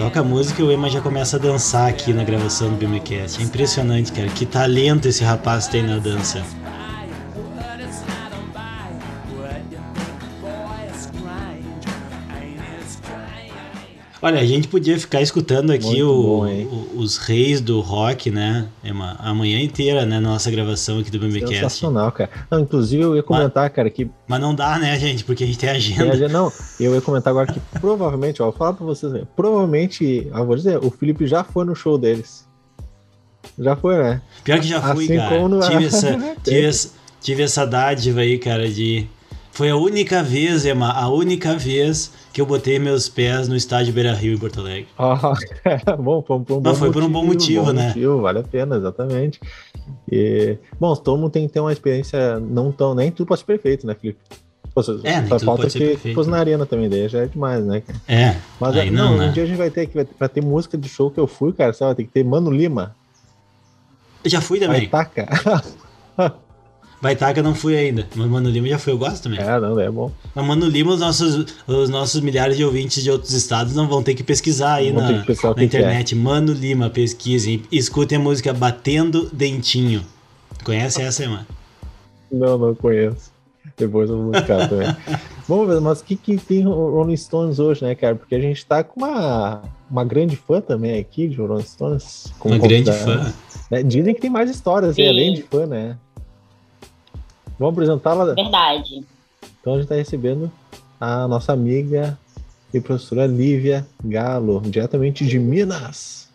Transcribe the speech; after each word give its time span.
Toca 0.00 0.20
a 0.20 0.24
música 0.24 0.62
e 0.62 0.64
o 0.64 0.72
Ema 0.72 0.88
já 0.88 0.98
começa 1.02 1.36
a 1.36 1.38
dançar 1.38 1.86
aqui 1.86 2.14
na 2.14 2.24
gravação 2.24 2.70
do 2.70 2.76
BMCast. 2.76 3.38
É 3.38 3.44
impressionante, 3.44 4.10
cara. 4.10 4.28
Que 4.28 4.46
talento 4.46 5.06
esse 5.06 5.22
rapaz 5.22 5.68
tem 5.68 5.82
na 5.82 5.98
dança. 5.98 6.42
Olha, 14.22 14.38
a 14.38 14.44
gente 14.44 14.68
podia 14.68 14.98
ficar 14.98 15.22
escutando 15.22 15.70
aqui 15.70 16.02
o, 16.02 16.12
bom, 16.12 16.46
o, 16.46 16.98
os 16.98 17.16
reis 17.16 17.60
do 17.60 17.80
rock, 17.80 18.30
né? 18.30 18.68
Ema, 18.84 19.16
a 19.18 19.32
manhã 19.32 19.58
inteira, 19.60 20.04
né? 20.04 20.20
Nossa 20.20 20.50
gravação 20.50 20.98
aqui 20.98 21.10
do 21.10 21.18
BMBcast. 21.18 21.54
Sensacional, 21.54 22.12
cara. 22.12 22.28
Não, 22.50 22.60
inclusive 22.60 23.02
eu 23.02 23.16
ia 23.16 23.22
comentar, 23.22 23.64
mas, 23.64 23.72
cara, 23.72 23.88
que. 23.88 24.10
Mas 24.28 24.40
não 24.40 24.54
dá, 24.54 24.78
né, 24.78 24.98
gente? 24.98 25.24
Porque 25.24 25.44
a 25.44 25.46
gente 25.46 25.58
tem 25.58 25.70
agenda. 25.70 26.18
Tem 26.18 26.28
Não, 26.28 26.52
eu 26.78 26.94
ia 26.94 27.00
comentar 27.00 27.30
agora 27.30 27.50
que 27.50 27.58
provavelmente, 27.80 28.42
ó, 28.42 28.46
vou 28.46 28.52
falar 28.52 28.74
pra 28.74 28.84
vocês, 28.84 29.10
né? 29.10 29.22
provavelmente, 29.34 30.28
eu 30.30 30.46
vou 30.46 30.54
dizer, 30.54 30.76
o 30.84 30.90
Felipe 30.90 31.26
já 31.26 31.42
foi 31.42 31.64
no 31.64 31.74
show 31.74 31.96
deles. 31.96 32.46
Já 33.58 33.74
foi, 33.74 33.96
né? 33.96 34.20
Pior 34.44 34.60
que 34.60 34.68
já 34.68 34.82
fui, 34.82 35.04
assim 35.04 35.16
cara. 35.16 35.48
No... 35.48 35.60
Tive, 35.60 35.84
essa, 35.86 36.18
tive, 36.44 36.64
essa, 36.64 36.90
tive 37.22 37.42
essa 37.42 37.66
dádiva 37.66 38.20
aí, 38.20 38.38
cara, 38.38 38.68
de. 38.68 39.06
Foi 39.60 39.68
a 39.68 39.76
única 39.76 40.22
vez, 40.22 40.64
Emma, 40.64 40.90
a 40.90 41.10
única 41.10 41.54
vez 41.54 42.10
que 42.32 42.40
eu 42.40 42.46
botei 42.46 42.78
meus 42.78 43.10
pés 43.10 43.46
no 43.46 43.54
estádio 43.54 43.92
Beira 43.92 44.14
Rio 44.14 44.32
em 44.32 44.38
Porto 44.38 44.58
Alegre. 44.58 44.88
Ah, 44.98 45.34
é, 45.66 45.96
bom, 45.96 46.22
foi 46.22 46.40
por 46.40 46.54
um 46.54 46.60
bom, 46.60 46.70
Não, 46.70 46.74
foi 46.74 46.88
motivo, 46.88 46.92
por 46.92 47.02
um 47.02 47.12
bom 47.12 47.26
motivo, 47.26 47.64
bom 47.66 47.72
né? 47.72 47.88
Motivo, 47.88 48.22
vale 48.22 48.38
a 48.38 48.42
pena, 48.42 48.76
exatamente. 48.76 49.38
E, 50.10 50.56
bom, 50.80 50.96
todo 50.96 51.20
mundo 51.20 51.30
tem 51.30 51.46
que 51.46 51.52
ter 51.52 51.60
uma 51.60 51.74
experiência 51.74 52.40
não 52.40 52.72
tão. 52.72 52.94
Nem 52.94 53.12
tudo 53.12 53.26
pode 53.26 53.40
ser 53.40 53.46
perfeito, 53.46 53.86
né, 53.86 53.94
Felipe? 54.00 54.18
Pô, 54.74 54.80
é, 55.04 55.20
nem 55.20 55.38
falta 55.38 55.68
que 55.68 55.78
perfeito. 55.78 56.14
fosse 56.14 56.30
na 56.30 56.38
arena 56.38 56.64
também, 56.64 56.88
daí 56.88 57.06
já 57.06 57.18
é 57.18 57.26
demais, 57.26 57.62
né? 57.62 57.82
É. 58.08 58.36
Mas 58.58 58.74
aí 58.74 58.90
não, 58.90 59.10
não 59.10 59.18
né? 59.18 59.28
um 59.28 59.32
dia 59.32 59.42
a 59.42 59.46
gente 59.46 59.58
vai 59.58 59.68
ter 59.68 59.84
que 59.88 60.06
vai, 60.18 60.28
ter 60.30 60.42
música 60.42 60.78
de 60.78 60.88
show 60.88 61.10
que 61.10 61.20
eu 61.20 61.26
fui, 61.26 61.52
cara, 61.52 61.74
sabe? 61.74 61.96
Tem 61.96 62.06
que 62.06 62.12
ter 62.12 62.24
Mano 62.24 62.50
Lima. 62.50 62.96
Eu 64.24 64.30
já 64.30 64.40
fui 64.40 64.58
também. 64.58 64.88
Vai 64.88 65.04
taca. 65.04 65.28
Baitaca 67.00 67.42
não 67.42 67.54
fui 67.54 67.76
ainda, 67.76 68.06
mas 68.14 68.28
Mano 68.28 68.50
Lima 68.50 68.68
já 68.68 68.78
foi, 68.78 68.92
eu 68.92 68.98
gosto 68.98 69.22
também. 69.22 69.40
É, 69.40 69.58
não, 69.58 69.80
é 69.80 69.90
bom. 69.90 70.12
Mas 70.34 70.46
Mano 70.46 70.66
Lima, 70.66 70.92
os 70.92 71.00
nossos, 71.00 71.46
os 71.66 71.88
nossos 71.88 72.20
milhares 72.20 72.58
de 72.58 72.64
ouvintes 72.64 73.02
de 73.02 73.10
outros 73.10 73.32
estados 73.32 73.74
não 73.74 73.88
vão 73.88 74.02
ter 74.02 74.14
que 74.14 74.22
pesquisar 74.22 74.74
aí 74.74 74.92
na, 74.92 75.10
na 75.10 75.64
internet. 75.64 76.14
É. 76.14 76.18
Mano 76.18 76.52
Lima, 76.52 76.90
pesquisem. 76.90 77.62
Escutem 77.72 78.18
a 78.18 78.20
música 78.20 78.52
Batendo 78.52 79.30
Dentinho. 79.32 80.02
Conhece 80.62 81.00
essa, 81.00 81.22
irmã? 81.22 81.46
Não, 82.30 82.58
não 82.58 82.74
conheço. 82.74 83.30
Depois 83.76 84.10
eu 84.10 84.18
vou 84.18 84.32
buscar 84.32 84.68
também. 84.68 84.94
Vamos 85.48 85.68
ver, 85.68 85.80
mas 85.80 86.00
o 86.00 86.04
que, 86.04 86.14
que 86.14 86.36
tem 86.36 86.62
Rolling 86.62 87.16
Stones 87.16 87.58
hoje, 87.58 87.82
né, 87.82 87.94
cara? 87.94 88.14
Porque 88.14 88.34
a 88.34 88.40
gente 88.40 88.64
tá 88.64 88.84
com 88.84 89.00
uma, 89.00 89.62
uma 89.90 90.04
grande 90.04 90.36
fã 90.36 90.60
também 90.60 90.98
aqui 90.98 91.26
de 91.26 91.36
Rolling 91.36 91.64
Stones. 91.64 92.32
Uma 92.44 92.58
grande 92.58 92.92
fã. 92.92 93.32
Né? 93.70 93.82
Dizem 93.82 94.14
que 94.14 94.20
tem 94.20 94.30
mais 94.30 94.50
histórias, 94.50 94.96
né? 94.96 95.08
além 95.08 95.34
de 95.34 95.42
fã, 95.42 95.66
né? 95.66 95.96
Vamos 97.60 97.74
apresentá-la? 97.74 98.32
Verdade. 98.32 99.04
Então 99.60 99.74
a 99.74 99.76
gente 99.76 99.84
está 99.84 99.94
recebendo 99.94 100.50
a 100.98 101.28
nossa 101.28 101.52
amiga 101.52 102.18
e 102.72 102.80
professora 102.80 103.26
Lívia 103.26 103.86
Galo, 104.02 104.62
diretamente 104.62 105.26
de 105.26 105.38
Minas. 105.38 106.30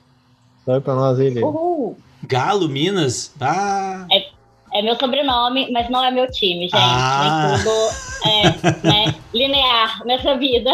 Salve 0.64 0.82
para 0.82 0.94
nós 0.94 1.18
ele. 1.20 1.44
Uhul. 1.44 1.98
Galo, 2.22 2.70
Minas? 2.70 3.34
Ah. 3.42 4.06
É, 4.12 4.28
é, 4.76 4.84
meu 4.84 4.96
sobrenome, 5.00 5.72
mas 5.72 5.90
não 5.90 6.04
é 6.04 6.12
meu 6.12 6.32
time, 6.32 6.70
gente. 6.70 6.76
Ah. 6.76 7.48
Nem 7.48 7.58
tudo 7.58 7.72
é 8.24 8.88
né, 8.88 9.16
linear 9.34 10.06
nessa 10.06 10.38
vida. 10.38 10.70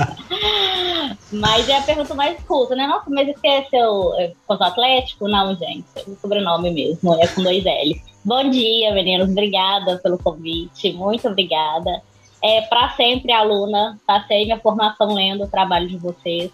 mas 1.30 1.68
é 1.68 1.76
a 1.76 1.82
pergunta 1.82 2.14
mais 2.14 2.42
culta, 2.44 2.74
né? 2.74 2.86
Nossa, 2.86 3.10
mas 3.10 3.28
esse 3.28 3.46
é 3.46 3.64
seu 3.64 4.14
é, 4.18 4.32
Atlético? 4.48 5.28
Não, 5.28 5.54
gente. 5.56 5.84
É 5.94 6.04
o 6.06 6.16
sobrenome 6.16 6.70
mesmo, 6.70 7.14
é 7.20 7.26
com 7.26 7.42
dois 7.42 7.62
L's. 7.64 8.11
Bom 8.24 8.50
dia, 8.50 8.94
meninos. 8.94 9.28
Obrigada 9.28 9.98
pelo 9.98 10.16
convite. 10.16 10.92
Muito 10.92 11.26
obrigada. 11.26 12.00
É, 12.40 12.60
Para 12.62 12.90
sempre, 12.90 13.32
aluna. 13.32 13.98
Passei 14.06 14.44
minha 14.44 14.60
formação 14.60 15.12
lendo 15.12 15.42
o 15.42 15.48
trabalho 15.48 15.88
de 15.88 15.96
vocês. 15.96 16.52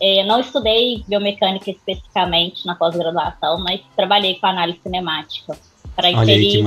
É, 0.00 0.24
não 0.24 0.40
estudei 0.40 1.04
biomecânica 1.06 1.70
especificamente 1.70 2.66
na 2.66 2.74
pós-graduação, 2.74 3.62
mas 3.62 3.80
trabalhei 3.94 4.34
com 4.40 4.46
análise 4.46 4.80
cinemática. 4.82 5.56
Para 5.94 6.10
inserir 6.10 6.64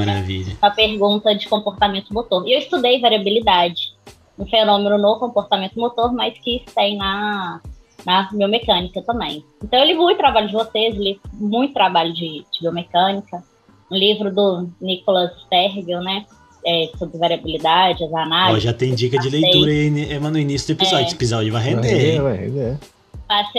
a 0.62 0.70
pergunta 0.70 1.36
de 1.36 1.50
comportamento 1.50 2.14
motor. 2.14 2.48
E 2.48 2.54
eu 2.54 2.60
estudei 2.60 3.02
variabilidade, 3.02 3.94
um 4.40 4.46
fenômeno 4.46 4.98
no 4.98 5.20
comportamento 5.20 5.78
motor, 5.78 6.14
mas 6.14 6.38
que 6.38 6.64
tem 6.74 6.96
na, 6.96 7.60
na 8.06 8.30
biomecânica 8.32 9.02
também. 9.02 9.44
Então 9.62 9.80
eu 9.80 9.86
li 9.86 9.94
muito 9.96 10.20
trabalho 10.20 10.48
de 10.48 10.54
vocês, 10.54 10.96
li 10.96 11.20
muito 11.34 11.74
trabalho 11.74 12.14
de, 12.14 12.46
de 12.54 12.62
biomecânica 12.62 13.44
um 13.92 13.96
livro 13.96 14.34
do 14.34 14.70
Nicholas 14.82 15.32
Stergel, 15.44 16.02
né? 16.02 16.26
É, 16.68 16.90
sobre 16.98 17.18
variabilidade, 17.20 18.04
as 18.04 18.14
análises. 18.14 18.64
Ó, 18.64 18.68
já 18.68 18.74
tem 18.74 18.96
dica 18.96 19.20
de 19.20 19.30
leitura 19.30 19.70
aí, 19.70 20.14
Emma, 20.16 20.32
no 20.32 20.40
início 20.40 20.74
do 20.74 20.80
episódio. 20.80 21.04
É. 21.04 21.06
Esse 21.06 21.16
episódio 21.16 21.54
vai 21.54 21.62
render. 21.62 22.22
Vai 22.22 22.38
render, 22.38 22.50
vai 22.50 22.68
render. 22.68 22.78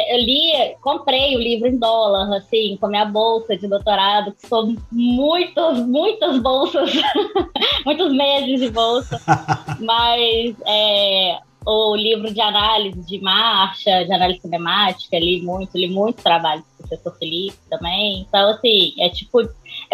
Eu 0.09 0.19
li, 0.19 0.76
comprei 0.81 1.37
o 1.37 1.41
livro 1.41 1.66
em 1.66 1.76
dólar, 1.76 2.37
assim, 2.37 2.76
com 2.78 2.87
a 2.87 2.88
minha 2.88 3.04
bolsa 3.04 3.56
de 3.56 3.66
doutorado, 3.66 4.32
que 4.32 4.47
são 4.47 4.76
muitas, 4.92 5.84
muitas 5.87 6.38
bolsas, 6.41 6.93
muitos 7.84 8.12
meses 8.12 8.60
de 8.60 8.70
bolsa. 8.70 9.20
Mas 9.81 10.54
é, 10.64 11.38
o 11.66 11.97
livro 11.97 12.32
de 12.32 12.41
análise 12.41 13.04
de 13.04 13.20
marcha, 13.20 14.04
de 14.04 14.12
análise 14.12 14.41
cinemática, 14.41 15.19
li 15.19 15.43
muito, 15.43 15.76
li 15.76 15.88
muito 15.88 16.22
trabalho 16.22 16.62
do 16.62 16.87
professor 16.87 17.19
Felipe 17.19 17.58
também. 17.69 18.25
Então, 18.28 18.50
assim, 18.50 18.94
é 19.00 19.08
tipo 19.08 19.43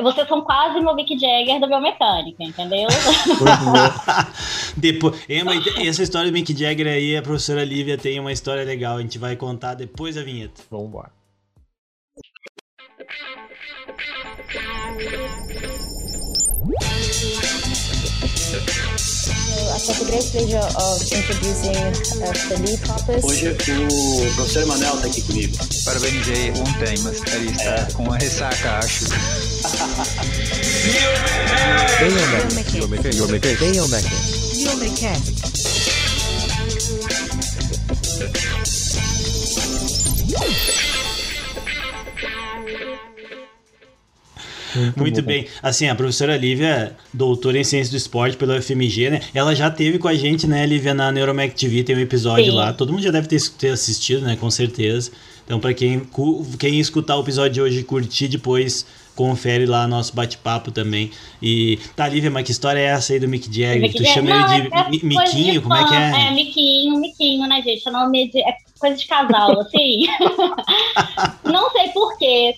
vocês 0.00 0.26
são 0.28 0.40
quase 0.40 0.80
meu 0.80 0.94
Mick 0.94 1.18
Jagger 1.18 1.60
da 1.60 1.66
biomecânica, 1.66 2.42
entendeu? 2.42 2.88
depois, 4.76 5.26
essa 5.84 6.02
história 6.02 6.30
do 6.30 6.32
Mick 6.32 6.56
Jagger 6.56 6.86
aí, 6.86 7.16
a 7.16 7.22
professora 7.22 7.64
Lívia 7.64 7.98
tem 7.98 8.18
uma 8.18 8.32
história 8.32 8.64
legal. 8.64 8.96
A 8.96 9.02
gente 9.02 9.18
vai 9.18 9.36
contar 9.36 9.74
depois 9.74 10.14
da 10.14 10.22
vinheta. 10.22 10.62
Vamos 10.70 10.88
embora. 10.88 11.10
Hoje 23.22 23.48
o 23.48 24.34
professor 24.34 24.62
Emanuel 24.62 24.94
está 24.94 25.06
aqui 25.08 25.22
comigo. 25.22 25.56
Parabenizei 25.84 26.50
ontem, 26.50 26.98
mas 27.02 27.20
ele 27.34 27.50
está 27.50 27.74
é. 27.74 27.88
com 27.92 28.04
uma 28.04 28.16
ressaca, 28.18 28.78
acho. 28.78 29.06
Biomecast. 31.98 33.60
Biomecast. 34.54 35.32
Muito, 44.74 44.98
Muito 44.98 45.22
bem. 45.22 45.46
Assim, 45.62 45.88
a 45.88 45.94
professora 45.94 46.36
Lívia, 46.36 46.96
doutora 47.12 47.58
em 47.58 47.64
ciência 47.64 47.90
do 47.90 47.96
esporte 47.96 48.36
pela 48.36 48.56
UFMG, 48.58 49.10
né? 49.10 49.20
Ela 49.34 49.54
já 49.54 49.70
teve 49.70 49.98
com 49.98 50.08
a 50.08 50.14
gente, 50.14 50.46
né, 50.46 50.64
Lívia, 50.66 50.94
na 50.94 51.10
Neuromec 51.12 51.54
TV, 51.54 51.82
tem 51.82 51.96
um 51.96 52.00
episódio 52.00 52.46
Sim. 52.46 52.56
lá. 52.56 52.72
Todo 52.72 52.92
mundo 52.92 53.02
já 53.02 53.10
deve 53.10 53.26
ter, 53.28 53.40
ter 53.58 53.70
assistido, 53.70 54.22
né? 54.22 54.36
Com 54.36 54.50
certeza. 54.50 55.10
Então, 55.44 55.58
para 55.58 55.74
quem, 55.74 56.02
quem 56.58 56.78
escutar 56.78 57.16
o 57.16 57.22
episódio 57.22 57.52
de 57.52 57.60
hoje 57.60 57.80
e 57.80 57.84
curtir 57.84 58.28
depois, 58.28 58.86
confere 59.14 59.66
lá 59.66 59.86
nosso 59.86 60.14
bate-papo 60.14 60.70
também. 60.70 61.10
E 61.42 61.78
tá, 61.96 62.08
Lívia, 62.08 62.30
mas 62.30 62.44
que 62.44 62.52
história 62.52 62.80
é 62.80 62.84
essa 62.84 63.12
aí 63.12 63.20
do 63.20 63.28
Mick 63.28 63.46
Jagger? 63.46 63.82
Mick 63.82 63.96
tu 63.96 64.04
chama 64.04 64.30
não, 64.30 64.54
ele 64.54 64.70
de, 64.70 64.76
é 64.76 64.88
Miquinho? 65.02 65.52
De 65.52 65.60
como 65.60 65.74
é 65.74 65.88
que 65.88 65.94
é? 65.94 66.26
É, 66.26 66.30
Miquinho, 66.32 66.98
Miquinho, 66.98 67.48
né, 67.48 67.60
gente? 67.62 67.86
É 67.86 67.90
nome 67.90 68.30
de. 68.30 68.40
É 68.40 68.54
coisa 68.78 68.96
de 68.96 69.06
casal, 69.06 69.60
assim. 69.60 70.06
não 71.44 71.70
sei 71.70 71.88
porquê 71.90 72.54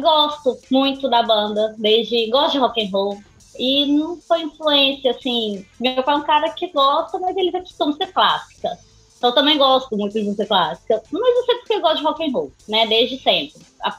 gosto 0.00 0.58
muito 0.70 1.08
da 1.08 1.22
banda, 1.22 1.74
desde 1.78 2.28
gosto 2.30 2.52
de 2.52 2.58
rock 2.58 2.84
and 2.84 2.90
roll. 2.90 3.18
E 3.58 3.86
não 3.86 4.18
foi 4.20 4.42
influência, 4.42 5.12
assim. 5.12 5.64
Meu 5.80 6.02
pai 6.02 6.14
é 6.14 6.18
um 6.18 6.22
cara 6.22 6.50
que 6.50 6.68
gosta, 6.68 7.18
mas 7.18 7.36
ele 7.36 7.52
costuma 7.52 7.92
ser 7.92 8.12
clássica. 8.12 8.78
Então 9.16 9.30
eu 9.30 9.34
também 9.34 9.56
gosto 9.56 9.96
muito 9.96 10.12
de 10.12 10.24
música 10.24 10.46
clássica. 10.46 11.02
Mas 11.10 11.36
eu 11.36 11.44
sei 11.44 11.54
porque 11.56 11.74
eu 11.74 11.80
gosto 11.80 11.98
de 11.98 12.02
rock 12.02 12.24
and 12.24 12.32
roll, 12.32 12.52
né? 12.68 12.86
Desde 12.86 13.18
sempre. 13.18 13.54
A, 13.82 13.98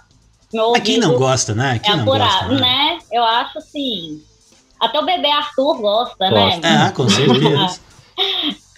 meu 0.53 0.75
Aqui 0.75 0.97
não 0.97 1.17
gosta, 1.17 1.55
né? 1.55 1.79
Quem 1.79 1.93
é 1.93 1.97
não 1.97 2.05
gosta, 2.05 2.47
né? 2.49 2.59
né? 2.59 2.99
Eu 3.11 3.23
acho 3.23 3.57
assim. 3.57 4.21
Até 4.79 4.99
o 4.99 5.05
bebê 5.05 5.31
Arthur 5.31 5.77
gosta, 5.79 6.29
né? 6.29 6.45
gosta. 6.45 6.61
né? 6.61 6.77
Ah, 6.85 6.91
com 6.91 7.09
certeza. 7.09 7.81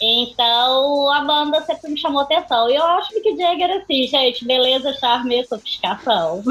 Então 0.01 1.12
a 1.12 1.22
banda 1.22 1.62
sempre 1.62 1.92
me 1.92 1.98
chamou 2.00 2.22
atenção. 2.22 2.69
E 2.69 2.75
eu 2.75 2.84
acho 2.84 3.10
que 3.22 3.36
Jagger 3.36 3.72
assim, 3.72 4.07
gente, 4.07 4.46
beleza, 4.46 4.94
charme, 4.94 5.46
sofisticação. 5.46 6.42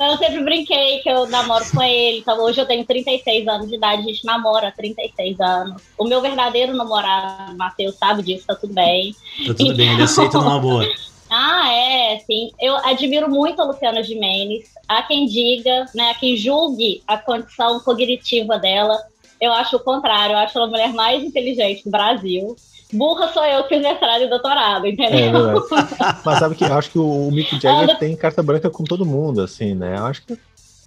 eu 0.00 0.16
sempre 0.18 0.42
brinquei 0.42 0.98
que 0.98 1.08
eu 1.08 1.26
namoro 1.28 1.64
com 1.70 1.82
ele. 1.82 2.18
Então 2.18 2.40
hoje 2.40 2.60
eu 2.60 2.66
tenho 2.66 2.84
36 2.84 3.46
anos 3.46 3.68
de 3.68 3.76
idade, 3.76 4.02
a 4.02 4.04
gente 4.06 4.24
namora 4.24 4.68
há 4.68 4.72
36 4.72 5.40
anos. 5.40 5.82
O 5.96 6.04
meu 6.04 6.20
verdadeiro 6.20 6.74
namorado, 6.74 7.56
Matheus, 7.56 7.96
sabe 7.96 8.22
disso, 8.22 8.46
tá 8.46 8.54
tudo 8.54 8.74
bem. 8.74 9.14
Tá 9.46 9.54
tudo 9.54 9.74
bem, 9.74 9.92
ele 9.92 10.02
aceita 10.02 10.38
numa 10.38 10.58
boa. 10.58 10.84
Ah, 11.34 11.72
é, 11.72 12.18
sim. 12.18 12.50
Eu 12.60 12.76
admiro 12.76 13.26
muito 13.30 13.62
a 13.62 13.64
Luciana 13.64 14.02
Gimenez. 14.02 14.74
Há 14.86 15.02
quem 15.02 15.24
diga, 15.24 15.86
né, 15.94 16.10
há 16.10 16.14
quem 16.14 16.36
julgue 16.36 17.02
a 17.08 17.16
condição 17.16 17.80
cognitiva 17.80 18.58
dela. 18.58 19.02
Eu 19.42 19.52
acho 19.52 19.74
o 19.74 19.80
contrário, 19.80 20.34
eu 20.34 20.38
acho 20.38 20.56
ela 20.56 20.68
a 20.68 20.70
mulher 20.70 20.92
mais 20.92 21.20
inteligente 21.20 21.82
do 21.82 21.90
Brasil. 21.90 22.54
Burra 22.92 23.26
sou 23.32 23.44
eu 23.44 23.64
que 23.64 23.74
fiz 23.74 23.82
mestrado 23.82 24.22
e 24.22 24.28
doutorado, 24.28 24.86
entendeu? 24.86 25.50
É 25.50 25.60
Mas 26.24 26.38
sabe 26.38 26.54
que 26.54 26.62
eu 26.62 26.72
acho 26.72 26.90
que 26.90 26.98
o 26.98 27.28
Mick 27.32 27.58
Jagger 27.58 27.90
Ela... 27.90 27.94
tem 27.96 28.14
carta 28.14 28.40
branca 28.40 28.70
com 28.70 28.84
todo 28.84 29.04
mundo, 29.04 29.40
assim, 29.40 29.74
né? 29.74 29.96
Eu 29.98 30.06
acho 30.06 30.24
que 30.24 30.38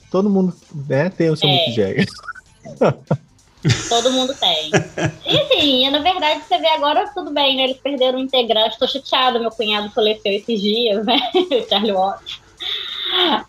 todo 0.09 0.29
mundo 0.29 0.55
né, 0.87 1.09
tem 1.09 1.29
o 1.29 1.35
seu 1.35 1.49
é. 1.49 1.51
Mick 1.51 1.71
Jagger. 1.73 2.05
Todo 3.89 4.11
mundo 4.11 4.31
tem. 4.35 4.69
E 5.25 5.39
assim, 5.39 5.89
na 5.89 5.97
verdade, 5.97 6.43
você 6.47 6.55
vê 6.59 6.67
agora, 6.67 7.09
tudo 7.15 7.31
bem, 7.31 7.57
né? 7.57 7.63
Eles 7.63 7.77
perderam 7.77 8.19
um 8.19 8.21
integrante. 8.21 8.77
Tô 8.77 8.87
chateada, 8.87 9.39
meu 9.39 9.49
cunhado 9.49 9.89
faleceu 9.89 10.31
esses 10.33 10.61
dias, 10.61 11.03
né? 11.03 11.17
O 11.33 11.65
Charlie 11.67 11.91
Watts. 11.91 12.39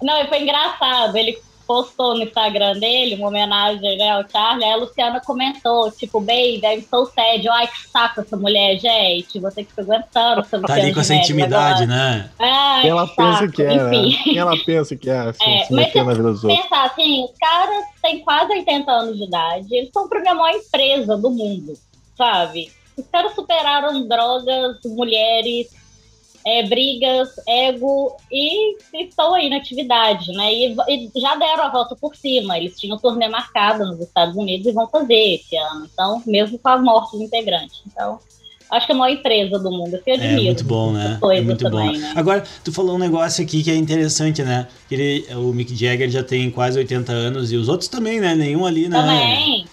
Não, 0.00 0.26
foi 0.26 0.40
engraçado. 0.40 1.14
Ele 1.16 1.38
postou 1.66 2.14
no 2.14 2.22
Instagram 2.22 2.78
dele 2.78 3.16
uma 3.16 3.28
homenagem 3.28 3.98
né, 3.98 4.10
ao 4.10 4.28
Charlie, 4.28 4.64
aí 4.64 4.72
a 4.72 4.76
Luciana 4.76 5.20
comentou, 5.20 5.90
tipo, 5.90 6.20
baby, 6.20 6.60
I'm 6.64 6.82
so 6.82 7.06
sad. 7.06 7.46
Ai, 7.48 7.66
que 7.66 7.88
saco 7.88 8.20
essa 8.20 8.36
mulher, 8.36 8.78
gente. 8.78 9.38
Você 9.40 9.64
que 9.64 9.70
fica 9.70 9.82
aguentando 9.82 10.40
essa 10.40 10.60
Tá 10.60 10.74
ali 10.74 10.94
com 10.94 11.00
essa 11.00 11.14
intimidade, 11.14 11.82
agora. 11.82 11.86
né? 11.86 12.30
Ai, 12.38 12.88
ela 12.88 13.06
pensa 13.06 13.48
que 13.48 13.62
é, 13.62 13.76
né? 13.76 13.90
Quem 14.24 14.38
ela 14.38 14.56
pensa 14.64 14.96
que 14.96 15.10
é, 15.10 15.18
assim, 15.18 15.44
é 15.50 15.64
se 15.64 15.72
mas 15.72 15.94
na 15.94 16.04
vida 16.04 16.22
dos 16.22 16.44
outros. 16.44 16.62
pensar 16.62 16.84
assim, 16.86 17.24
os 17.24 17.32
caras 17.38 17.84
têm 18.02 18.20
quase 18.20 18.52
80 18.52 18.90
anos 18.90 19.16
de 19.16 19.24
idade, 19.24 19.74
eles 19.74 19.90
são 19.92 20.08
a 20.08 20.34
maior 20.34 20.56
empresa 20.56 21.16
do 21.16 21.30
mundo, 21.30 21.72
sabe? 22.16 22.70
Os 22.96 23.06
caras 23.08 23.34
superaram 23.34 24.06
drogas, 24.08 24.78
mulheres, 24.86 25.68
é, 26.46 26.62
brigas, 26.62 27.28
ego 27.48 28.16
e 28.30 28.76
estão 28.94 29.34
aí 29.34 29.50
na 29.50 29.56
atividade, 29.56 30.30
né? 30.30 30.54
E, 30.54 30.76
e, 30.88 31.20
já 31.20 31.34
deram 31.34 31.64
a 31.64 31.70
volta 31.70 31.96
por 31.96 32.14
cima. 32.14 32.56
Eles 32.56 32.78
tinham 32.78 32.96
turnê 32.96 33.28
marcada 33.28 33.84
nos 33.84 33.98
Estados 33.98 34.36
Unidos 34.36 34.64
e 34.68 34.72
vão 34.72 34.86
fazer 34.88 35.34
esse 35.34 35.56
ano. 35.56 35.88
Então, 35.92 36.22
mesmo 36.24 36.56
com 36.56 36.68
as 36.68 36.80
mortes 36.80 37.20
integrantes. 37.20 37.82
Então, 37.84 38.20
acho 38.70 38.86
que 38.86 38.92
é 38.92 38.94
a 38.94 38.98
maior 38.98 39.12
empresa 39.12 39.58
do 39.58 39.72
mundo. 39.72 39.98
Eu 40.06 40.14
admiro. 40.14 40.40
É 40.40 40.44
muito 40.44 40.64
bom, 40.64 40.92
né? 40.92 41.18
É 41.20 41.40
muito 41.40 41.64
também, 41.64 41.92
bom. 41.94 41.98
Né? 41.98 42.12
Agora, 42.14 42.44
tu 42.62 42.72
falou 42.72 42.94
um 42.94 42.98
negócio 42.98 43.42
aqui 43.42 43.64
que 43.64 43.70
é 43.72 43.74
interessante, 43.74 44.44
né? 44.44 44.68
Ele, 44.88 45.26
o 45.34 45.52
Mick 45.52 45.74
Jagger 45.74 46.08
já 46.08 46.22
tem 46.22 46.48
quase 46.48 46.78
80 46.78 47.10
anos 47.10 47.50
e 47.50 47.56
os 47.56 47.68
outros 47.68 47.88
também, 47.88 48.20
né? 48.20 48.36
Nenhum 48.36 48.64
ali, 48.64 48.88
né? 48.88 48.96
Também, 48.96 49.66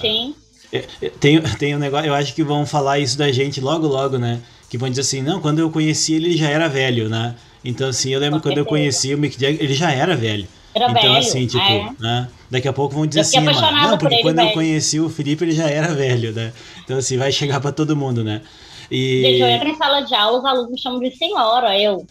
sim. 0.00 0.34
É, 0.72 0.84
é, 1.02 1.10
tem, 1.10 1.40
tem 1.58 1.76
um 1.76 1.78
negócio, 1.78 2.06
eu 2.06 2.14
acho 2.14 2.34
que 2.34 2.42
vão 2.42 2.64
falar 2.64 2.98
isso 2.98 3.18
da 3.18 3.30
gente 3.30 3.60
logo, 3.60 3.86
logo, 3.86 4.16
né? 4.16 4.40
Que 4.68 4.78
vão 4.78 4.88
dizer 4.88 5.02
assim, 5.02 5.22
não, 5.22 5.40
quando 5.40 5.58
eu 5.58 5.70
conheci 5.70 6.14
ele, 6.14 6.26
ele 6.26 6.36
já 6.36 6.48
era 6.48 6.68
velho, 6.68 7.08
né? 7.08 7.34
Então, 7.64 7.88
assim, 7.88 8.10
eu 8.10 8.20
lembro 8.20 8.40
quando 8.40 8.58
eu 8.58 8.66
conheci 8.66 9.14
o 9.14 9.18
Mick 9.18 9.40
Jagger, 9.40 9.62
ele 9.62 9.74
já 9.74 9.90
era 9.90 10.14
velho. 10.14 10.46
Era 10.74 10.90
então, 10.90 11.02
velho, 11.02 11.16
assim, 11.16 11.46
tipo, 11.46 11.64
é. 11.64 11.90
né? 11.98 12.28
Daqui 12.50 12.68
a 12.68 12.72
pouco 12.72 12.94
vão 12.94 13.06
dizer 13.06 13.20
assim, 13.20 13.40
mano, 13.40 13.60
não, 13.60 13.96
porque 13.96 14.20
quando 14.20 14.36
velho. 14.36 14.48
eu 14.48 14.52
conheci 14.52 15.00
o 15.00 15.08
Felipe, 15.08 15.44
ele 15.44 15.52
já 15.52 15.68
era 15.68 15.94
velho, 15.94 16.32
né? 16.32 16.52
Então, 16.84 16.98
assim, 16.98 17.16
vai 17.16 17.32
chegar 17.32 17.60
para 17.60 17.72
todo 17.72 17.96
mundo, 17.96 18.22
né? 18.22 18.42
E... 18.90 19.22
Gente, 19.22 19.40
eu 19.40 19.46
entro 19.46 19.68
em 19.68 19.76
sala 19.76 20.00
de 20.02 20.14
aula, 20.14 20.38
os 20.38 20.44
alunos 20.44 20.70
me 20.70 20.78
chamam 20.78 21.00
de 21.00 21.10
senhora, 21.16 21.78
eu... 21.78 22.06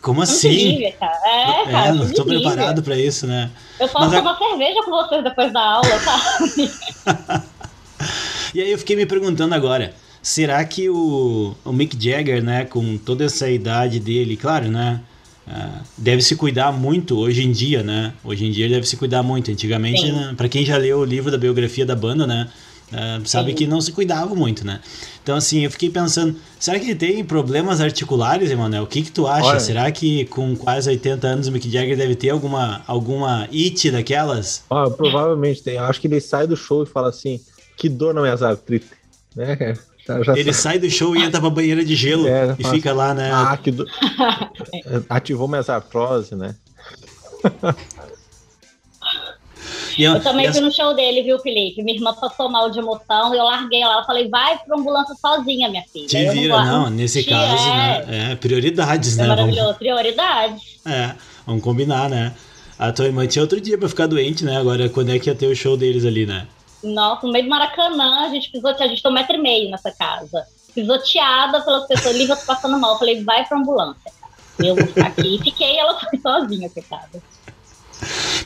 Como 0.00 0.20
assim? 0.20 0.84
É, 0.84 0.92
cara, 0.92 1.88
é, 1.88 1.92
não 1.92 2.04
estou 2.04 2.26
preparado 2.26 2.82
para 2.82 2.96
isso, 2.96 3.26
né? 3.26 3.50
Eu 3.80 3.88
posso 3.88 4.10
Mas 4.10 4.18
tomar 4.18 4.32
a... 4.32 4.36
cerveja 4.36 4.82
com 4.84 4.90
vocês 4.90 5.24
depois 5.24 5.50
da 5.50 5.62
aula, 5.62 6.00
tá? 6.04 7.44
e 8.54 8.60
aí 8.60 8.70
eu 8.70 8.78
fiquei 8.78 8.96
me 8.96 9.06
perguntando 9.06 9.54
agora, 9.54 9.94
Será 10.24 10.64
que 10.64 10.88
o, 10.88 11.54
o 11.62 11.70
Mick 11.70 12.02
Jagger, 12.02 12.42
né, 12.42 12.64
com 12.64 12.96
toda 12.96 13.24
essa 13.24 13.46
idade 13.50 14.00
dele, 14.00 14.38
claro, 14.38 14.70
né, 14.70 15.02
uh, 15.46 15.82
deve 15.98 16.22
se 16.22 16.34
cuidar 16.34 16.72
muito 16.72 17.18
hoje 17.18 17.44
em 17.44 17.52
dia, 17.52 17.82
né? 17.82 18.14
Hoje 18.24 18.46
em 18.46 18.50
dia 18.50 18.64
ele 18.64 18.72
deve 18.72 18.88
se 18.88 18.96
cuidar 18.96 19.22
muito. 19.22 19.50
Antigamente, 19.50 20.10
né, 20.10 20.32
para 20.34 20.48
quem 20.48 20.64
já 20.64 20.78
leu 20.78 21.00
o 21.00 21.04
livro 21.04 21.30
da 21.30 21.36
biografia 21.36 21.84
da 21.84 21.94
banda, 21.94 22.26
né, 22.26 22.48
uh, 22.90 23.28
sabe 23.28 23.50
Sim. 23.50 23.56
que 23.58 23.66
não 23.66 23.82
se 23.82 23.92
cuidava 23.92 24.34
muito, 24.34 24.66
né? 24.66 24.80
Então, 25.22 25.36
assim, 25.36 25.62
eu 25.62 25.70
fiquei 25.70 25.90
pensando, 25.90 26.34
será 26.58 26.78
que 26.78 26.86
ele 26.86 26.94
tem 26.94 27.22
problemas 27.22 27.82
articulares, 27.82 28.50
Emanuel? 28.50 28.84
O 28.84 28.86
que 28.86 29.02
que 29.02 29.12
tu 29.12 29.26
acha? 29.26 29.46
Olha. 29.46 29.60
Será 29.60 29.92
que 29.92 30.24
com 30.24 30.56
quase 30.56 30.88
80 30.88 31.26
anos 31.26 31.48
o 31.48 31.52
Mick 31.52 31.70
Jagger 31.70 31.98
deve 31.98 32.14
ter 32.14 32.30
alguma, 32.30 32.82
alguma 32.86 33.42
it 33.52 33.90
daquelas? 33.90 34.64
Ah, 34.70 34.88
provavelmente 34.88 35.62
tem. 35.62 35.74
Eu 35.74 35.84
acho 35.84 36.00
que 36.00 36.06
ele 36.06 36.18
sai 36.18 36.46
do 36.46 36.56
show 36.56 36.82
e 36.82 36.86
fala 36.86 37.10
assim, 37.10 37.38
que 37.76 37.90
dor 37.90 38.14
na 38.14 38.22
minha 38.22 38.32
artrite. 38.32 38.86
Né? 39.36 39.76
Já 40.06 40.36
ele 40.36 40.52
sai 40.52 40.78
do 40.78 40.90
show 40.90 41.16
e 41.16 41.22
entra 41.22 41.40
pra 41.40 41.48
banheira 41.48 41.84
de 41.84 41.94
gelo 41.94 42.26
é, 42.28 42.54
e 42.58 42.64
fica 42.64 42.92
lá, 42.92 43.14
né? 43.14 43.30
Ah, 43.32 43.56
que 43.56 43.70
do... 43.70 43.86
Ativou 45.08 45.48
minhas 45.48 45.70
artrose, 45.70 46.34
né? 46.34 46.54
eu 49.98 50.20
também 50.20 50.52
fui 50.52 50.60
no 50.60 50.70
show 50.70 50.94
dele, 50.94 51.22
viu, 51.22 51.38
Felipe? 51.38 51.82
Minha 51.82 51.96
irmã 51.96 52.14
passou 52.14 52.50
mal 52.50 52.70
de 52.70 52.78
emoção, 52.78 53.34
eu 53.34 53.44
larguei 53.44 53.80
ela. 53.80 54.00
Eu 54.00 54.04
falei, 54.04 54.28
vai 54.28 54.58
pra 54.58 54.76
ambulância 54.76 55.14
sozinha, 55.14 55.68
minha 55.70 55.84
filha. 55.90 56.06
Te 56.06 56.28
vira, 56.30 56.64
não, 56.64 56.82
não, 56.84 56.90
nesse 56.90 57.24
caso, 57.24 57.68
é... 57.68 58.06
né? 58.06 58.32
É, 58.32 58.34
prioridades, 58.34 59.18
é 59.18 59.22
né? 59.22 59.28
Maravilhoso, 59.28 59.62
vamos... 59.62 59.78
prioridades. 59.78 60.62
É, 60.84 61.14
vamos 61.46 61.62
combinar, 61.62 62.10
né? 62.10 62.34
A 62.78 62.92
tua 62.92 63.06
irmã 63.06 63.26
tinha 63.26 63.42
outro 63.42 63.60
dia 63.60 63.78
pra 63.78 63.88
ficar 63.88 64.06
doente, 64.06 64.44
né? 64.44 64.56
Agora, 64.56 64.88
quando 64.88 65.10
é 65.10 65.18
que 65.18 65.30
ia 65.30 65.34
ter 65.34 65.46
o 65.46 65.54
show 65.54 65.76
deles 65.76 66.04
ali, 66.04 66.26
né? 66.26 66.46
Nossa, 66.84 67.26
no 67.26 67.32
meio 67.32 67.44
do 67.44 67.50
Maracanã, 67.50 68.26
a 68.26 68.28
gente 68.28 68.50
pisoteada, 68.50 68.84
a 68.84 68.88
gente 68.88 69.02
tem 69.02 69.10
um 69.10 69.14
metro 69.14 69.34
e 69.34 69.38
meio 69.38 69.70
nessa 69.70 69.90
casa. 69.90 70.46
Pisoteada 70.74 71.60
pelas 71.62 71.86
pessoas, 71.86 72.16
Lívia 72.16 72.36
passando 72.36 72.78
mal. 72.78 72.92
Eu 72.92 72.98
falei, 72.98 73.24
vai 73.24 73.44
pra 73.46 73.58
ambulância. 73.58 74.12
Eu 74.58 74.76
vou 74.76 74.86
ficar 74.86 75.06
aqui. 75.06 75.36
E 75.36 75.42
fiquei, 75.42 75.78
ela 75.78 75.98
foi 75.98 76.18
sozinha, 76.18 76.68
coitada. 76.68 77.22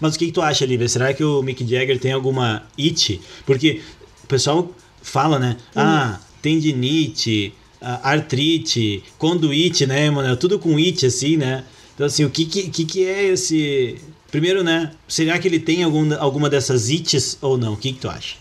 Mas 0.01 0.15
o 0.15 0.19
que, 0.19 0.27
que, 0.27 0.33
tu 0.33 0.43
acha, 0.43 0.65
Lívia? 0.65 0.89
Será 0.89 1.13
que 1.13 1.25
o 1.25 1.43
Mick 1.43 1.67
Jagger 1.67 1.99
tem 1.99 2.13
alguma 2.13 2.63
it? 2.79 3.21
Porque 3.45 3.83
o 4.23 4.27
pessoal 4.27 4.71
fala, 5.03 5.39
né? 5.39 5.57
Hum. 5.75 5.81
Ah, 5.81 6.21
tendinite, 6.41 7.55
artrite, 7.81 9.03
conduite, 9.19 9.87
né, 9.87 10.11
mano? 10.11 10.37
Tudo 10.37 10.59
com 10.59 10.77
it, 10.77 11.05
assim, 11.07 11.37
né? 11.37 11.65
Então, 11.95 12.07
assim, 12.07 12.25
o 12.25 12.31
que, 12.31 12.45
que, 12.45 12.85
que 12.85 13.05
é 13.05 13.25
esse 13.25 14.01
Primeiro, 14.31 14.63
né? 14.63 14.93
Será 15.07 15.39
que 15.39 15.49
ele 15.49 15.59
tem 15.59 15.83
algum, 15.83 16.15
alguma 16.19 16.51
dessas 16.51 16.91
ites 16.91 17.39
ou 17.41 17.57
não? 17.57 17.73
O 17.73 17.77
que, 17.77 17.93
que 17.93 17.99
tu 17.99 18.09
acha? 18.09 18.37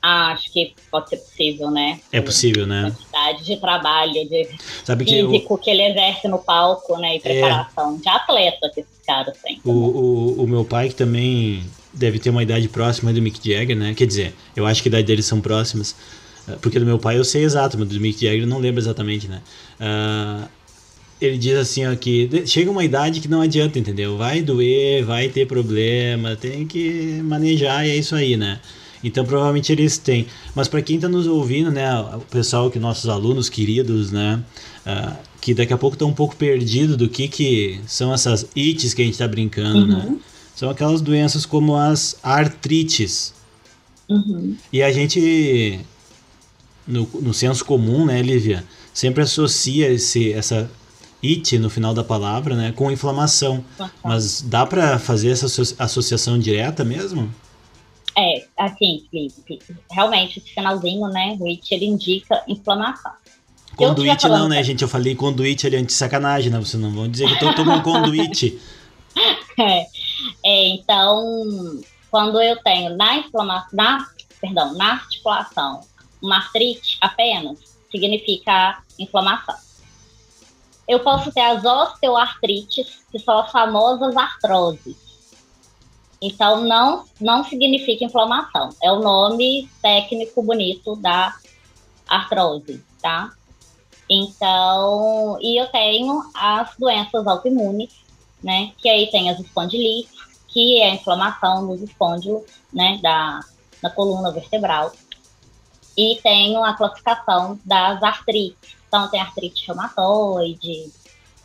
Ah, 0.00 0.32
acho 0.32 0.52
que 0.52 0.74
pode 0.90 1.10
ser 1.10 1.16
possível, 1.18 1.70
né? 1.70 2.00
É 2.10 2.20
possível, 2.20 2.66
né? 2.66 2.92
Quantidade 2.96 3.44
de 3.44 3.56
trabalho, 3.56 4.12
de 4.12 4.48
Sabe 4.84 5.04
físico 5.04 5.30
que, 5.30 5.52
eu... 5.52 5.58
que 5.58 5.70
ele 5.70 5.82
exerce 5.82 6.26
no 6.26 6.38
palco, 6.38 6.98
né? 6.98 7.14
E 7.14 7.16
é. 7.18 7.20
preparação 7.20 7.94
é... 7.94 7.98
de 7.98 8.08
atleta 8.08 8.70
que 8.74 8.80
esses 8.80 9.06
caras 9.06 9.36
têm. 9.40 9.60
O, 9.64 9.70
o, 9.70 10.42
o 10.42 10.48
meu 10.48 10.64
pai, 10.64 10.88
que 10.88 10.96
também 10.96 11.64
deve 11.92 12.18
ter 12.18 12.30
uma 12.30 12.42
idade 12.42 12.68
próxima 12.68 13.12
do 13.12 13.22
Mick 13.22 13.38
Jagger, 13.38 13.76
né? 13.76 13.94
Quer 13.94 14.06
dizer, 14.06 14.34
eu 14.56 14.66
acho 14.66 14.82
que 14.82 14.88
a 14.88 14.90
idade 14.90 15.06
deles 15.06 15.26
são 15.26 15.40
próximas. 15.40 15.94
Eh, 16.48 16.56
porque 16.60 16.80
do 16.80 16.86
meu 16.86 16.98
pai 16.98 17.16
eu 17.16 17.24
sei 17.24 17.44
exato, 17.44 17.78
mas 17.78 17.88
do 17.88 18.00
Mick 18.00 18.20
Jagger 18.20 18.42
eu 18.42 18.46
não 18.48 18.58
lembro 18.58 18.80
exatamente, 18.80 19.28
né? 19.28 19.40
Uh, 19.80 20.48
ele 21.24 21.38
diz 21.38 21.56
assim 21.56 21.86
ó, 21.86 21.94
que 21.94 22.28
chega 22.46 22.70
uma 22.70 22.84
idade 22.84 23.20
que 23.20 23.28
não 23.28 23.40
adianta, 23.40 23.78
entendeu? 23.78 24.16
Vai 24.16 24.42
doer, 24.42 25.04
vai 25.04 25.28
ter 25.28 25.46
problema, 25.46 26.36
tem 26.36 26.66
que 26.66 27.20
manejar 27.22 27.86
e 27.86 27.90
é 27.90 27.96
isso 27.96 28.14
aí, 28.14 28.36
né? 28.36 28.60
Então 29.04 29.24
provavelmente 29.24 29.72
eles 29.72 29.98
têm. 29.98 30.26
Mas 30.54 30.68
para 30.68 30.80
quem 30.82 30.96
está 30.96 31.08
nos 31.08 31.26
ouvindo, 31.26 31.70
né, 31.70 31.98
o 32.00 32.20
pessoal 32.30 32.70
que 32.70 32.78
nossos 32.78 33.08
alunos 33.08 33.48
queridos, 33.48 34.12
né, 34.12 34.42
uh, 34.86 35.16
que 35.40 35.52
daqui 35.52 35.72
a 35.72 35.78
pouco 35.78 35.94
estão 35.94 36.08
um 36.08 36.14
pouco 36.14 36.36
perdido 36.36 36.96
do 36.96 37.08
que 37.08 37.26
que 37.26 37.80
são 37.86 38.12
essas 38.14 38.46
ites 38.54 38.94
que 38.94 39.02
a 39.02 39.04
gente 39.04 39.14
está 39.14 39.26
brincando, 39.26 39.86
né? 39.86 40.04
uhum. 40.04 40.10
né? 40.12 40.18
São 40.54 40.70
aquelas 40.70 41.00
doenças 41.00 41.44
como 41.46 41.76
as 41.76 42.16
artrites. 42.22 43.34
Uhum. 44.08 44.54
E 44.72 44.82
a 44.82 44.92
gente 44.92 45.80
no, 46.86 47.08
no 47.20 47.32
senso 47.32 47.64
comum, 47.64 48.04
né, 48.04 48.20
Lívia, 48.22 48.64
sempre 48.92 49.22
associa 49.22 49.90
esse, 49.90 50.32
essa 50.32 50.70
it 51.22 51.58
no 51.58 51.70
final 51.70 51.94
da 51.94 52.02
palavra, 52.02 52.54
né, 52.54 52.72
com 52.72 52.90
inflamação. 52.90 53.64
Mas 54.02 54.42
dá 54.42 54.66
para 54.66 54.98
fazer 54.98 55.30
essa 55.30 55.46
associação 55.78 56.38
direta 56.38 56.84
mesmo? 56.84 57.32
É, 58.16 58.44
assim, 58.58 59.06
Felipe, 59.10 59.60
realmente 59.90 60.38
esse 60.38 60.52
finalzinho, 60.52 61.08
né, 61.08 61.36
o 61.40 61.46
it 61.46 61.72
ele 61.74 61.86
indica 61.86 62.42
inflamação. 62.46 63.12
Conduite 63.74 64.28
não, 64.28 64.48
né, 64.48 64.62
gente? 64.62 64.82
Eu 64.82 64.88
falei 64.88 65.14
conduite 65.14 65.66
ali 65.66 65.76
anti 65.76 65.94
sacanagem, 65.94 66.52
né? 66.52 66.58
Vocês 66.58 66.80
não 66.80 66.90
vão 66.90 67.08
dizer 67.08 67.26
que 67.26 67.42
eu 67.42 67.48
tô 67.48 67.54
tomando 67.54 67.82
conduite. 67.82 68.60
É, 69.58 69.86
é, 70.44 70.68
então, 70.68 71.80
quando 72.10 72.40
eu 72.40 72.56
tenho 72.62 72.96
na 72.96 73.16
inflamação, 73.16 73.68
na 73.72 74.06
perdão, 74.40 74.74
na 74.74 74.92
articulação, 74.92 75.80
uma 76.22 76.36
artrite 76.36 76.96
apenas, 77.00 77.58
significa 77.90 78.82
inflamação. 78.98 79.54
Eu 80.92 81.00
posso 81.00 81.32
ter 81.32 81.40
as 81.40 81.64
osteoartrites, 81.64 83.02
que 83.10 83.18
são 83.18 83.38
as 83.38 83.50
famosas 83.50 84.14
artroses. 84.14 84.94
Então, 86.20 86.60
não, 86.60 87.06
não 87.18 87.42
significa 87.42 88.04
inflamação. 88.04 88.68
É 88.82 88.92
o 88.92 89.00
nome 89.00 89.70
técnico 89.80 90.42
bonito 90.42 90.94
da 90.96 91.34
artrose, 92.06 92.84
tá? 93.00 93.32
Então, 94.06 95.38
e 95.40 95.58
eu 95.58 95.66
tenho 95.68 96.22
as 96.34 96.76
doenças 96.78 97.26
autoimunes, 97.26 97.94
né? 98.44 98.72
Que 98.76 98.90
aí 98.90 99.10
tem 99.10 99.30
as 99.30 99.40
espondilites, 99.40 100.12
que 100.46 100.78
é 100.82 100.90
a 100.90 100.94
inflamação 100.94 101.62
nos 101.62 101.80
espôndilos, 101.80 102.42
né? 102.70 103.00
Da, 103.02 103.40
da 103.82 103.88
coluna 103.88 104.30
vertebral. 104.30 104.92
E 105.96 106.20
tenho 106.22 106.62
a 106.62 106.74
classificação 106.74 107.58
das 107.64 108.02
artrites. 108.02 108.81
Então, 108.92 109.08
tem 109.08 109.22
artrite 109.22 109.66
reumatoide, 109.66 110.92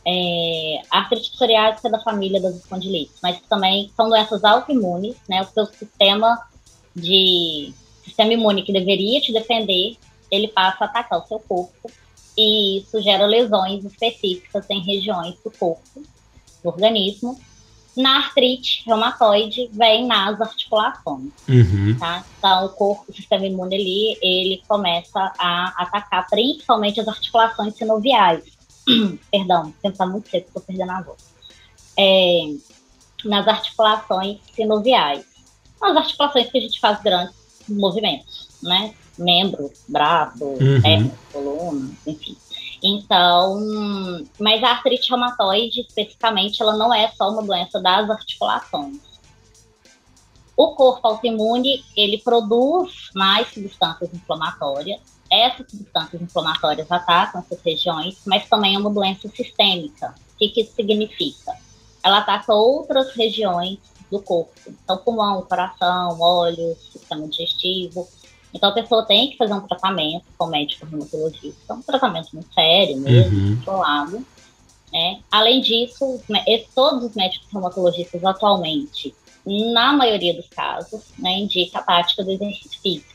é, 0.05 0.81
artrite 0.91 1.31
psoriásica 1.31 1.89
da 1.89 1.97
família 1.97 2.41
das 2.41 2.57
espondilites, 2.57 3.15
mas 3.23 3.39
também 3.47 3.89
são 3.95 4.09
doenças 4.09 4.43
autoimunes, 4.43 5.15
né? 5.29 5.41
O 5.41 5.45
seu 5.45 5.65
sistema 5.65 6.45
de 6.93 7.71
sistema 8.03 8.33
imune 8.33 8.63
que 8.63 8.73
deveria 8.73 9.21
te 9.21 9.31
defender, 9.31 9.95
ele 10.29 10.49
passa 10.49 10.83
a 10.83 10.87
atacar 10.87 11.19
o 11.23 11.25
seu 11.25 11.39
corpo 11.39 11.89
e 12.37 12.79
isso 12.79 13.01
gera 13.01 13.25
lesões 13.25 13.85
específicas 13.85 14.69
em 14.69 14.81
regiões 14.81 15.35
do 15.41 15.49
corpo, 15.49 16.03
do 16.61 16.69
organismo. 16.69 17.39
Na 17.97 18.17
artrite 18.17 18.83
reumatoide, 18.85 19.69
vem 19.73 20.05
nas 20.05 20.39
articulações. 20.39 21.31
Uhum. 21.49 21.97
Tá? 21.99 22.23
Então, 22.37 22.65
o 22.67 22.69
corpo, 22.69 23.05
o 23.09 23.13
sistema 23.13 23.45
imune 23.45 23.75
ali, 23.75 24.17
ele 24.21 24.61
começa 24.67 25.33
a 25.37 25.73
atacar 25.77 26.27
principalmente 26.29 26.99
as 26.99 27.07
articulações 27.07 27.75
sinoviais. 27.75 28.43
Perdão, 29.31 29.73
tá 29.97 30.05
muito 30.05 30.29
seco, 30.29 30.47
estou 30.47 30.61
perdendo 30.61 30.91
a 30.91 31.01
voz. 31.01 31.17
É, 31.97 32.53
nas 33.25 33.47
articulações 33.47 34.37
sinoviais. 34.55 35.25
As 35.81 35.95
articulações 35.95 36.51
que 36.51 36.57
a 36.57 36.61
gente 36.61 36.79
faz 36.79 37.01
grandes 37.01 37.35
movimentos, 37.67 38.47
né? 38.61 38.93
membros, 39.17 39.71
braço, 39.87 40.43
Uhum. 40.43 40.81
perna, 40.81 41.11
coluna, 41.33 41.91
enfim. 42.05 42.37
Então, 42.83 43.59
mas 44.39 44.63
a 44.63 44.69
artrite 44.69 45.09
reumatoide, 45.09 45.81
especificamente, 45.81 46.61
ela 46.61 46.75
não 46.75 46.93
é 46.93 47.07
só 47.09 47.29
uma 47.29 47.43
doença 47.43 47.81
das 47.81 48.09
articulações. 48.09 48.99
O 50.55 50.73
corpo 50.73 51.07
autoimune, 51.07 51.83
ele 51.95 52.17
produz 52.19 53.09
mais 53.13 53.47
substâncias 53.53 54.11
inflamatórias. 54.13 54.99
Essas 55.29 55.69
substâncias 55.69 56.21
inflamatórias 56.21 56.91
atacam 56.91 57.41
essas 57.41 57.61
regiões, 57.61 58.21
mas 58.25 58.47
também 58.47 58.75
é 58.75 58.79
uma 58.79 58.89
doença 58.89 59.27
sistêmica. 59.29 60.15
O 60.33 60.37
que, 60.37 60.49
que 60.49 60.61
isso 60.61 60.73
significa? 60.73 61.53
Ela 62.03 62.19
ataca 62.19 62.53
outras 62.53 63.13
regiões 63.15 63.79
do 64.09 64.21
corpo. 64.21 64.51
Então, 64.67 64.97
pulmão, 64.97 65.41
coração, 65.43 66.19
olhos, 66.19 66.77
sistema 66.91 67.27
digestivo. 67.27 68.07
Então, 68.57 68.69
a 68.69 68.73
pessoa 68.73 69.05
tem 69.05 69.29
que 69.29 69.37
fazer 69.37 69.53
um 69.53 69.67
tratamento 69.67 70.25
com 70.35 70.45
o 70.47 70.49
médico 70.49 70.87
reumatologista, 70.87 71.75
um 71.75 71.81
tratamento 71.83 72.29
muito 72.33 72.51
sério 72.53 72.97
mesmo, 72.97 73.37
Uhum. 73.37 73.55
controlado. 73.57 74.25
Né? 74.91 75.19
Além 75.31 75.61
disso, 75.61 76.19
todos 76.73 77.03
os 77.03 77.13
médicos 77.15 77.47
reumatologistas 77.53 78.23
atualmente, 78.25 79.15
na 79.45 79.93
maioria 79.93 80.33
dos 80.33 80.49
casos, 80.49 81.01
né, 81.19 81.37
indica 81.37 81.77
a 81.79 81.83
prática 81.83 82.23
do 82.23 82.31
exercício 82.31 82.81
físico. 82.81 83.13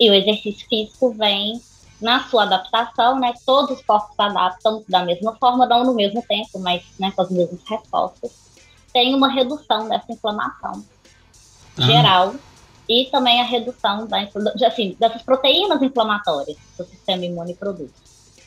E 0.00 0.10
o 0.10 0.14
exercício 0.14 0.66
físico 0.68 1.12
vem 1.12 1.60
na 2.00 2.26
sua 2.28 2.44
adaptação, 2.44 3.20
né? 3.20 3.34
Todos 3.44 3.78
os 3.78 3.84
corpos 3.84 4.14
se 4.16 4.22
adaptam 4.22 4.82
da 4.88 5.04
mesma 5.04 5.36
forma, 5.36 5.66
não 5.66 5.84
no 5.84 5.92
mesmo 5.92 6.22
tempo, 6.22 6.58
mas 6.58 6.82
né, 6.98 7.12
com 7.14 7.20
as 7.20 7.30
mesmas 7.30 7.60
respostas. 7.68 8.30
Tem 8.94 9.14
uma 9.14 9.28
redução 9.28 9.86
dessa 9.86 10.10
inflamação 10.10 10.82
Ah. 11.78 11.82
geral 11.82 12.34
e 12.90 13.04
também 13.04 13.40
a 13.40 13.44
redução 13.44 14.04
da, 14.08 14.28
assim, 14.66 14.96
dessas 14.98 15.22
proteínas 15.22 15.80
inflamatórias 15.80 16.56
que 16.76 16.82
o 16.82 16.84
sistema 16.84 17.24
imune 17.24 17.54
produz. 17.54 17.92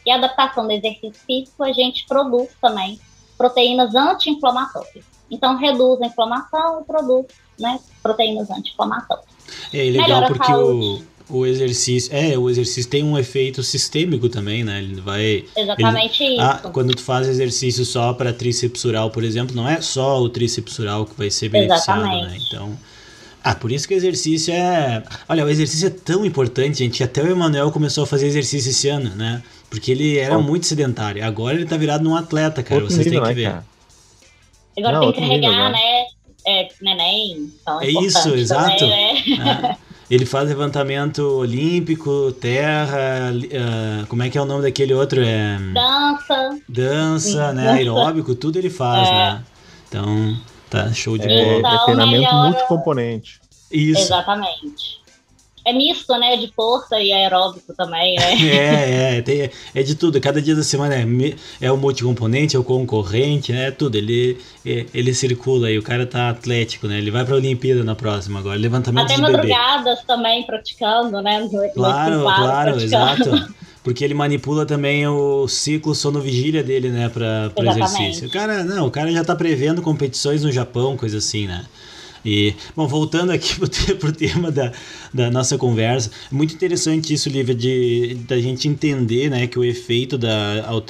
E 0.06 0.12
a 0.12 0.16
adaptação 0.16 0.68
do 0.68 0.74
exercício 0.74 1.14
físico, 1.26 1.64
a 1.64 1.72
gente 1.72 2.06
produz 2.06 2.50
também 2.62 3.00
proteínas 3.38 3.96
anti-inflamatórias. 3.96 5.06
Então, 5.32 5.56
reduz 5.56 6.02
a 6.02 6.08
inflamação 6.08 6.82
e 6.82 6.84
produz 6.84 7.28
né, 7.58 7.80
proteínas 8.04 8.52
anti-inflamatórias. 8.52 9.26
É 9.74 9.78
legal 9.78 10.08
Melhora 10.08 10.28
porque 10.28 10.52
o, 10.52 11.02
o 11.30 11.46
exercício. 11.46 12.14
É, 12.14 12.38
o 12.38 12.50
exercício 12.50 12.92
tem 12.92 13.02
um 13.02 13.18
efeito 13.18 13.64
sistêmico 13.64 14.28
também, 14.28 14.62
né? 14.62 14.80
Ele 14.80 15.00
vai. 15.00 15.46
Exatamente 15.56 16.22
isso. 16.22 16.42
Ah, 16.42 16.70
quando 16.74 16.94
tu 16.94 17.02
faz 17.02 17.30
exercício 17.30 17.86
só 17.86 18.14
para 18.14 18.34
tríceps 18.34 18.84
por 19.14 19.24
exemplo, 19.24 19.56
não 19.56 19.70
é 19.70 19.80
só 19.80 20.20
o 20.20 20.28
tríceps 20.28 20.76
que 20.76 21.18
vai 21.18 21.32
ser 21.32 21.48
beneficiado, 21.48 22.02
né? 22.02 22.18
Exatamente. 22.18 22.48
Então. 22.48 22.78
Ah, 23.44 23.54
por 23.54 23.72
isso 23.72 23.88
que 23.88 23.94
o 23.94 23.98
exercício 23.98 24.54
é. 24.54 25.04
Olha, 25.28 25.44
o 25.46 25.50
exercício 25.50 25.88
é 25.88 25.90
tão 25.90 26.26
importante, 26.26 26.78
gente, 26.80 26.98
que 26.98 27.04
até 27.04 27.22
o 27.22 27.28
Emanuel 27.30 27.72
começou 27.72 28.06
a 28.06 28.08
fazer 28.08 28.28
exercício 28.28 28.70
esse 28.70 28.88
ano, 28.88 29.10
né? 29.16 29.44
Porque 29.70 29.92
ele 29.92 30.18
era 30.18 30.36
Bom. 30.38 30.44
muito 30.44 30.66
sedentário. 30.66 31.24
Agora 31.26 31.56
ele 31.56 31.66
tá 31.66 31.76
virado 31.76 32.04
num 32.04 32.16
atleta, 32.16 32.64
cara. 32.64 32.82
Outro 32.82 32.96
Vocês 32.96 33.06
nível, 33.06 33.24
têm 33.24 33.36
que 33.36 33.42
né, 33.42 33.48
ver. 33.48 33.54
cara? 33.54 33.66
Agora 34.78 34.94
Não, 34.94 35.02
tem 35.12 35.14
que 35.14 35.20
carregar, 35.20 35.72
né? 35.72 35.78
né? 35.78 36.04
É, 36.46 36.68
neném. 36.82 37.52
Então 37.62 37.82
é, 37.82 37.86
É 37.86 37.90
isso, 37.90 38.30
exato. 38.36 38.78
Também, 38.80 39.38
né? 39.38 39.78
É. 39.80 39.94
Ele 40.14 40.26
faz 40.26 40.48
levantamento 40.48 41.20
olímpico, 41.20 42.32
terra, 42.34 43.32
ah, 43.32 44.06
como 44.08 44.22
é 44.22 44.30
que 44.30 44.38
é 44.38 44.42
o 44.42 44.46
nome 44.46 44.62
daquele 44.62 44.94
outro? 44.94 45.22
É 45.24 45.58
Dança. 45.74 46.60
dança, 46.70 47.54
né? 47.54 47.64
Dança. 47.64 47.76
Aeróbico, 47.78 48.36
tudo 48.36 48.60
ele 48.60 48.70
faz, 48.70 49.08
É. 49.08 49.12
né? 49.12 49.44
Então, 49.88 50.38
tá 50.74 50.92
show 50.94 51.18
de 51.18 51.28
É, 51.28 51.46
bola. 51.46 51.60
Então, 51.60 51.72
é 51.76 51.86
treinamento 51.86 52.22
melhora- 52.24 52.50
multicomponente. 52.50 53.40
Isso. 53.72 54.02
Exatamente. 54.02 55.02
É 55.66 55.72
misto, 55.72 56.12
né? 56.18 56.36
De 56.36 56.52
força 56.54 57.00
e 57.00 57.14
aeróbico 57.14 57.74
também, 57.74 58.18
né? 58.18 58.34
É, 58.52 59.18
é, 59.18 59.22
tem, 59.22 59.50
é 59.74 59.82
de 59.84 59.96
tudo. 59.96 60.20
Cada 60.20 60.42
dia 60.42 60.54
da 60.56 60.62
semana 60.64 60.94
é, 60.94 61.06
é 61.62 61.72
o 61.72 61.78
multicomponente, 61.78 62.54
é 62.56 62.60
o 62.60 62.64
concorrente, 62.66 63.54
né? 63.54 63.68
É 63.68 63.72
tudo. 63.72 63.96
Ele, 63.96 64.38
é- 64.66 64.86
ele 64.94 65.14
circula 65.14 65.72
e 65.72 65.78
o 65.78 65.82
cara 65.84 66.06
tá 66.06 66.30
atlético, 66.30 66.88
né? 66.88 66.98
Ele 66.98 67.10
vai 67.12 67.24
pra 67.24 67.36
Olimpíada 67.36 67.82
na 67.84 67.96
próxima 67.96 68.40
agora. 68.40 68.60
Levantamento 68.60 69.06
Até 69.06 69.16
de 69.16 69.22
bebê. 69.22 69.32
madrugadas 69.38 70.04
também 70.04 70.44
praticando, 70.46 71.22
né? 71.22 71.40
No- 71.40 71.50
Claro, 71.74 72.22
claro, 72.24 72.74
praticando. 72.74 72.84
exato. 72.84 73.54
Porque 73.84 74.04
ele 74.04 74.14
manipula 74.14 74.66
também 74.66 75.06
o 75.08 75.48
ciclo 75.48 75.94
sono-vigília 75.94 76.64
dele, 76.64 76.90
né, 76.90 77.10
para 77.10 77.52
o 77.56 77.62
Exatamente. 77.64 77.84
exercício. 77.84 78.28
O 78.30 78.32
cara, 78.32 78.64
não, 78.64 78.88
o 78.88 78.92
cara 78.92 79.12
já 79.12 79.24
tá 79.24 79.36
prevendo 79.36 79.82
competições 79.82 80.42
no 80.44 80.52
Japão, 80.52 80.96
coisa 80.96 81.18
assim, 81.18 81.48
né? 81.48 81.66
E, 82.26 82.54
bom, 82.74 82.88
voltando 82.88 83.32
aqui 83.34 83.56
pro, 83.60 83.68
te- 83.68 83.96
pro 83.96 84.14
tema 84.14 84.50
da, 84.50 84.72
da 85.14 85.30
nossa 85.30 85.58
conversa, 85.58 86.10
é 86.32 86.34
muito 86.36 86.54
interessante 86.54 87.14
isso, 87.14 87.28
Lívia, 87.28 87.54
de 87.54 88.16
da 88.26 88.38
gente 88.40 88.70
entender, 88.70 89.30
né, 89.30 89.48
que 89.48 89.60
o 89.60 89.64
efeito 89.66 90.18
da 90.18 90.32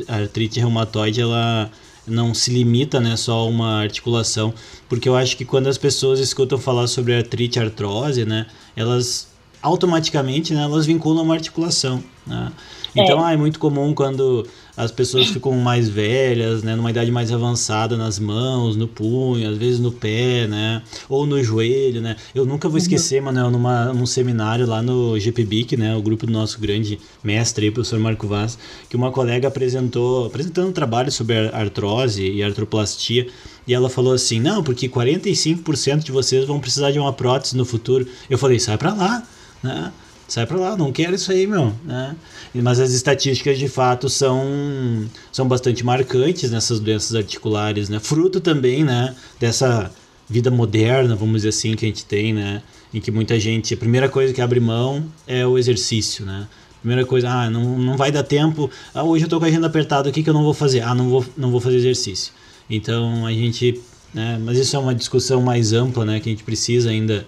artrite 0.08 0.60
reumatoide, 0.60 1.20
ela 1.20 1.72
não 2.06 2.34
se 2.36 2.52
limita, 2.52 3.00
né, 3.00 3.16
só 3.18 3.40
a 3.40 3.46
uma 3.46 3.82
articulação, 3.82 4.54
porque 4.88 5.10
eu 5.10 5.16
acho 5.16 5.36
que 5.36 5.44
quando 5.46 5.66
as 5.68 5.78
pessoas 5.80 6.20
escutam 6.20 6.60
falar 6.60 6.86
sobre 6.86 7.16
artrite, 7.16 7.60
artrose, 7.60 8.24
né, 8.26 8.46
elas 8.76 9.28
automaticamente, 9.62 10.54
né, 10.54 10.62
elas 10.62 10.86
vinculam 10.86 11.24
uma 11.24 11.34
articulação, 11.34 12.04
né? 12.28 12.52
Então, 12.96 13.24
ah, 13.24 13.34
é 13.34 13.38
muito 13.38 13.58
comum 13.60 13.94
quando 13.94 14.46
as 14.78 14.92
pessoas 14.92 15.28
ficam 15.28 15.52
mais 15.54 15.88
velhas, 15.90 16.64
né, 16.64 16.76
numa 16.76 16.90
idade 16.90 17.12
mais 17.12 17.32
avançada 17.32 17.96
nas 17.98 18.18
mãos, 18.20 18.76
no 18.76 18.88
punho, 18.88 19.50
às 19.50 19.58
vezes 19.58 19.80
no 19.80 19.92
pé, 19.92 20.48
né, 20.48 20.82
ou 21.08 21.26
no 21.26 21.42
joelho, 21.44 22.02
né. 22.02 22.16
Eu 22.34 22.46
nunca 22.46 22.68
vou 22.68 22.78
esquecer, 22.78 23.22
Manuel, 23.22 23.52
numa, 23.52 23.94
num 23.94 24.06
seminário 24.06 24.66
lá 24.68 24.82
no 24.82 25.20
GPBIC, 25.20 25.78
né, 25.78 25.96
o 25.96 26.02
grupo 26.02 26.26
do 26.26 26.32
nosso 26.34 26.60
grande 26.60 27.00
mestre, 27.24 27.66
aí, 27.66 27.70
o 27.70 27.74
professor 27.74 28.00
Marco 28.00 28.28
Vaz, 28.28 28.58
que 28.90 28.96
uma 28.96 29.12
colega 29.12 29.48
apresentou, 29.48 30.26
apresentando 30.26 30.70
um 30.70 30.74
trabalho 30.74 31.12
sobre 31.12 31.36
ar- 31.38 31.54
artrose 31.56 32.24
e 32.28 32.42
artroplastia, 32.44 33.28
e 33.68 33.74
ela 33.74 33.90
falou 33.90 34.14
assim, 34.14 34.40
não, 34.40 34.64
porque 34.64 34.90
45% 34.90 36.04
de 36.04 36.12
vocês 36.12 36.46
vão 36.46 36.60
precisar 36.60 36.92
de 36.92 37.00
uma 37.00 37.14
prótese 37.14 37.56
no 37.56 37.64
futuro. 37.64 38.06
Eu 38.30 38.38
falei, 38.38 38.60
sai 38.60 38.78
pra 38.78 38.94
lá, 38.94 39.24
né? 39.62 39.92
Sai 40.27 40.46
pra 40.46 40.58
lá, 40.58 40.77
não 40.77 40.92
quero 40.92 41.15
isso 41.15 41.32
aí, 41.32 41.46
meu, 41.46 41.74
né? 41.84 42.15
Mas 42.56 42.80
as 42.80 42.92
estatísticas 42.92 43.60
de 43.60 43.68
fato 43.68 44.10
são, 44.10 45.08
são 45.32 45.48
bastante 45.48 45.86
marcantes 45.86 46.50
nessas 46.50 46.80
doenças 46.80 47.15
articulares, 47.15 47.89
né? 47.89 48.00
Fruto 48.00 48.39
também, 48.39 48.84
né, 48.84 49.15
dessa 49.39 49.92
vida 50.30 50.50
moderna, 50.50 51.15
vamos 51.15 51.38
dizer 51.38 51.50
assim, 51.50 51.75
que 51.75 51.86
a 51.86 51.88
gente 51.88 52.06
tem, 52.06 52.34
né? 52.34 52.62
Em 52.94 53.01
que 53.01 53.12
muita 53.12 53.39
gente, 53.39 53.74
a 53.74 53.77
primeira 53.77 54.08
coisa 54.08 54.34
que 54.34 54.42
abre 54.42 54.60
mão 54.60 55.06
é 55.27 55.46
o 55.46 55.58
exercício, 55.58 56.25
né? 56.25 56.48
Primeira 56.80 57.06
coisa, 57.06 57.30
ah, 57.30 57.50
não, 57.50 57.77
não 57.77 57.98
vai 57.98 58.12
dar 58.12 58.24
tempo. 58.24 58.70
Ah, 58.94 59.03
hoje 59.03 59.25
eu 59.25 59.30
tô 59.30 59.39
com 59.39 59.46
a 59.46 59.48
agenda 59.48 59.68
apertada, 59.68 60.10
o 60.10 60.12
que, 60.12 60.24
que 60.24 60.30
eu 60.30 60.34
não 60.34 60.44
vou 60.44 60.53
fazer? 60.53 60.82
Ah, 60.82 60.94
não 60.94 61.10
vou, 61.10 61.25
não 61.38 61.51
vou 61.51 61.60
fazer 61.60 61.77
exercício. 61.77 62.34
Então 62.70 63.25
a 63.25 63.32
gente, 63.32 63.82
né, 64.13 64.39
mas 64.44 64.58
isso 64.58 64.75
é 64.75 64.80
uma 64.80 64.96
discussão 64.96 65.42
mais 65.42 65.74
ampla, 65.74 66.06
né, 66.06 66.20
que 66.20 66.30
a 66.30 66.32
gente 66.32 66.44
precisa 66.44 66.89
ainda 66.89 67.25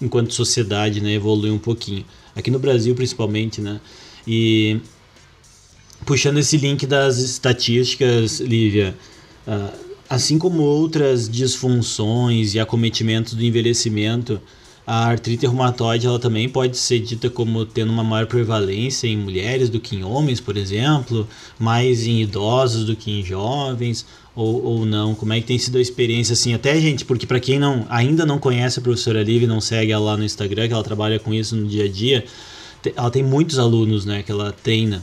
enquanto 0.00 0.32
sociedade, 0.32 1.00
né, 1.00 1.12
evolui 1.12 1.50
um 1.50 1.58
pouquinho. 1.58 2.04
Aqui 2.34 2.50
no 2.50 2.58
Brasil, 2.58 2.94
principalmente, 2.94 3.60
né? 3.60 3.80
E 4.26 4.80
puxando 6.04 6.38
esse 6.38 6.56
link 6.56 6.86
das 6.86 7.18
estatísticas, 7.18 8.40
Lívia, 8.40 8.94
uh, 9.46 9.76
assim 10.08 10.38
como 10.38 10.62
outras 10.62 11.28
disfunções 11.28 12.54
e 12.54 12.60
acometimentos 12.60 13.34
do 13.34 13.42
envelhecimento, 13.42 14.40
a 14.86 15.06
artrite 15.06 15.46
reumatoide 15.46 16.06
ela 16.06 16.18
também 16.18 16.48
pode 16.48 16.76
ser 16.76 16.98
dita 16.98 17.30
como 17.30 17.64
tendo 17.64 17.92
uma 17.92 18.02
maior 18.02 18.26
prevalência 18.26 19.06
em 19.06 19.16
mulheres 19.16 19.68
do 19.68 19.78
que 19.78 19.96
em 19.96 20.04
homens, 20.04 20.40
por 20.40 20.56
exemplo, 20.56 21.26
mais 21.58 22.06
em 22.06 22.20
idosos 22.20 22.84
do 22.84 22.96
que 22.96 23.10
em 23.10 23.24
jovens, 23.24 24.04
ou, 24.34 24.64
ou 24.64 24.86
não? 24.86 25.14
Como 25.14 25.32
é 25.32 25.40
que 25.40 25.46
tem 25.46 25.58
sido 25.58 25.78
a 25.78 25.80
experiência 25.80 26.32
assim? 26.32 26.52
Até 26.52 26.80
gente, 26.80 27.04
porque 27.04 27.26
para 27.26 27.38
quem 27.38 27.58
não 27.58 27.86
ainda 27.88 28.26
não 28.26 28.38
conhece 28.38 28.80
a 28.80 28.82
professora 28.82 29.22
Liv, 29.22 29.46
não 29.46 29.60
segue 29.60 29.92
ela 29.92 30.04
lá 30.04 30.16
no 30.16 30.24
Instagram, 30.24 30.66
que 30.66 30.74
ela 30.74 30.82
trabalha 30.82 31.18
com 31.18 31.32
isso 31.32 31.54
no 31.54 31.66
dia 31.66 31.84
a 31.84 31.88
dia, 31.88 32.24
ela 32.96 33.10
tem 33.10 33.22
muitos 33.22 33.58
alunos, 33.58 34.04
né, 34.04 34.22
que 34.22 34.32
ela 34.32 34.52
treina 34.52 35.02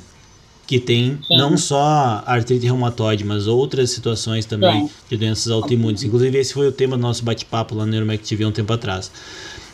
que 0.69 0.79
tem 0.79 1.17
Sim. 1.27 1.35
não 1.35 1.57
só 1.57 2.21
artrite 2.27 2.63
reumatoide, 2.63 3.23
mas 3.23 3.47
outras 3.47 3.89
situações 3.89 4.45
também 4.45 4.85
Sim. 4.85 4.93
de 5.09 5.17
doenças 5.17 5.51
autoimunes. 5.51 6.03
Inclusive, 6.03 6.37
esse 6.37 6.53
foi 6.53 6.67
o 6.67 6.71
tema 6.71 6.95
do 6.95 7.01
nosso 7.01 7.25
bate-papo 7.25 7.73
lá 7.73 7.87
no 7.87 7.91
Neuromec 7.91 8.23
TV 8.23 8.45
um 8.45 8.51
tempo 8.51 8.71
atrás. 8.71 9.11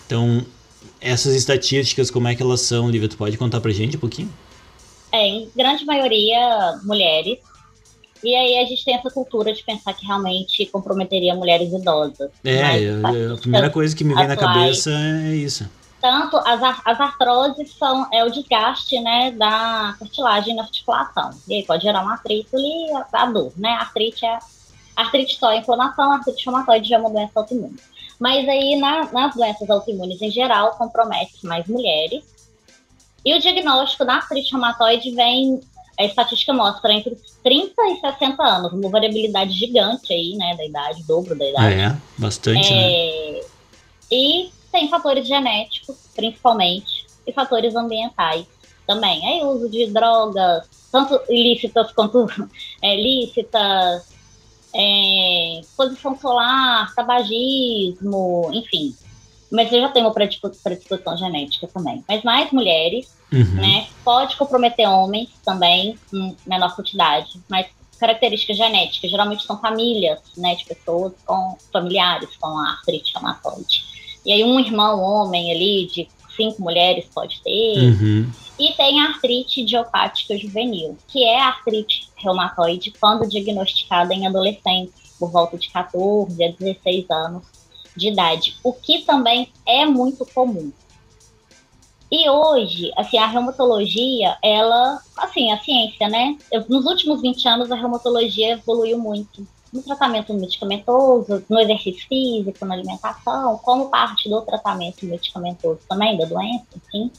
Então, 0.05 0.45
essas 1.01 1.35
estatísticas, 1.35 2.09
como 2.09 2.27
é 2.27 2.35
que 2.35 2.41
elas 2.41 2.61
são, 2.61 2.89
Lívia? 2.89 3.09
Tu 3.09 3.17
pode 3.17 3.37
contar 3.37 3.61
pra 3.61 3.71
gente 3.71 3.97
um 3.97 3.99
pouquinho? 3.99 4.31
É, 5.11 5.25
em 5.25 5.49
grande 5.55 5.85
maioria, 5.85 6.79
mulheres. 6.83 7.39
E 8.23 8.35
aí 8.35 8.57
a 8.57 8.65
gente 8.65 8.83
tem 8.83 8.95
essa 8.95 9.09
cultura 9.11 9.53
de 9.53 9.63
pensar 9.63 9.93
que 9.93 10.05
realmente 10.05 10.65
comprometeria 10.67 11.35
mulheres 11.35 11.71
idosas. 11.71 12.31
É, 12.43 12.83
é 12.83 13.31
a 13.31 13.37
primeira 13.37 13.69
coisa 13.69 13.95
que 13.95 14.03
me 14.03 14.15
vem 14.15 14.23
atuais, 14.23 14.41
na 14.41 14.53
cabeça 14.53 14.91
é 14.91 15.35
isso. 15.35 15.69
Tanto 16.01 16.37
as, 16.37 16.61
as 16.85 16.99
artroses 16.99 17.71
são 17.77 18.07
é 18.11 18.23
o 18.23 18.31
desgaste 18.31 18.99
né, 18.99 19.31
da 19.31 19.95
cartilagem 19.99 20.55
na 20.55 20.63
articulação. 20.63 21.29
E 21.47 21.55
aí 21.55 21.63
pode 21.63 21.83
gerar 21.83 22.01
uma 22.01 22.13
artrite 22.13 22.49
e 22.53 22.87
a 23.13 23.25
dor, 23.27 23.51
né? 23.57 23.69
A 23.69 23.81
artrite 23.81 24.25
é 24.25 24.39
artrite 24.95 25.37
só 25.37 25.51
é 25.51 25.57
inflamação, 25.57 26.11
a 26.11 26.15
artrite 26.15 26.45
reumatoide 26.45 26.89
já 26.89 26.95
é 26.95 26.99
uma 26.99 27.09
doença 27.09 27.31
autoimune. 27.35 27.75
Mas 28.19 28.47
aí 28.47 28.75
na, 28.77 29.11
nas 29.11 29.35
doenças 29.35 29.69
autoimunes 29.69 30.21
em 30.21 30.31
geral 30.31 30.71
compromete 30.77 31.45
mais 31.45 31.67
mulheres. 31.67 32.23
E 33.25 33.33
o 33.33 33.39
diagnóstico 33.39 34.05
da 34.05 34.15
artrite 34.15 34.51
reumatoide 34.51 35.11
vem, 35.11 35.59
a 35.99 36.05
estatística 36.05 36.53
mostra 36.53 36.93
entre 36.93 37.17
30 37.43 37.73
e 37.87 37.99
60 37.99 38.43
anos, 38.43 38.73
uma 38.73 38.89
variabilidade 38.89 39.51
gigante 39.51 40.13
aí, 40.13 40.35
né, 40.35 40.55
da 40.55 40.65
idade, 40.65 41.03
dobro 41.03 41.35
da 41.35 41.49
idade. 41.49 41.75
É, 41.75 41.97
bastante, 42.17 42.71
né? 42.71 42.91
é, 42.91 43.31
né? 43.31 43.41
E 44.11 44.49
tem 44.71 44.87
fatores 44.89 45.27
genéticos, 45.27 45.95
principalmente, 46.15 47.05
e 47.25 47.33
fatores 47.33 47.75
ambientais 47.75 48.45
também. 48.85 49.25
Aí 49.25 49.41
o 49.41 49.49
uso 49.49 49.69
de 49.69 49.87
drogas, 49.87 50.69
tanto 50.91 51.19
ilícitas 51.29 51.91
quanto 51.91 52.27
é, 52.81 52.95
lícitas, 52.95 54.14
é, 54.77 55.59
exposição 55.61 56.17
solar, 56.19 56.93
tabagismo, 56.93 58.49
enfim. 58.53 58.93
Mas 59.49 59.71
eu 59.71 59.79
já 59.79 59.89
tenho 59.89 60.11
predisposição 60.11 61.15
genética 61.17 61.67
também. 61.67 62.03
Mas 62.07 62.23
mais 62.23 62.51
mulheres, 62.51 63.15
uhum. 63.31 63.55
né? 63.55 63.87
Pode 64.03 64.35
comprometer 64.35 64.87
homens 64.87 65.29
também, 65.45 65.97
em 66.13 66.35
menor 66.45 66.75
quantidade, 66.75 67.39
mas 67.49 67.67
características 67.97 68.57
genéticas 68.57 69.09
geralmente 69.09 69.45
são 69.45 69.57
famílias, 69.59 70.19
né, 70.35 70.55
de 70.55 70.65
pessoas 70.65 71.13
com 71.25 71.57
familiares 71.71 72.35
com 72.35 72.47
a 72.47 72.71
artrite 72.71 73.13
reumatoide. 73.13 73.85
E 74.25 74.33
aí 74.33 74.43
um 74.43 74.59
irmão 74.59 74.99
homem 75.01 75.51
ali 75.51 75.87
de 75.87 76.07
cinco 76.35 76.61
mulheres 76.61 77.05
pode 77.13 77.41
ter. 77.41 77.79
Uhum. 77.79 78.31
E 78.57 78.73
tem 78.73 79.01
a 79.01 79.09
artrite 79.09 79.61
idiopática 79.61 80.37
juvenil, 80.37 80.97
que 81.07 81.23
é 81.23 81.39
a 81.39 81.47
artrite 81.47 82.09
reumatoide 82.15 82.93
quando 82.99 83.27
diagnosticada 83.27 84.13
em 84.13 84.25
adolescentes, 84.25 84.93
por 85.19 85.31
volta 85.31 85.57
de 85.57 85.69
14 85.69 86.43
a 86.43 86.51
16 86.51 87.09
anos 87.09 87.43
de 87.95 88.09
idade, 88.09 88.57
o 88.63 88.73
que 88.73 89.03
também 89.03 89.49
é 89.65 89.85
muito 89.85 90.25
comum. 90.25 90.71
E 92.11 92.29
hoje, 92.29 92.91
assim, 92.95 93.17
a 93.17 93.25
reumatologia, 93.25 94.37
ela, 94.41 94.99
assim, 95.17 95.51
a 95.51 95.57
ciência, 95.59 96.07
né? 96.07 96.37
Nos 96.69 96.85
últimos 96.85 97.21
20 97.21 97.47
anos, 97.47 97.71
a 97.71 97.75
reumatologia 97.75 98.51
evoluiu 98.51 98.97
muito 98.97 99.45
no 99.75 99.83
tratamento 99.83 100.33
medicamentoso, 100.33 101.43
no 101.49 101.59
exercício 101.59 102.07
físico, 102.07 102.65
na 102.65 102.75
alimentação, 102.75 103.57
como 103.57 103.89
parte 103.89 104.29
do 104.29 104.41
tratamento 104.41 105.05
medicamentoso 105.05 105.81
também 105.87 106.17
da 106.17 106.25
doença, 106.25 106.65
enfim. 106.75 107.11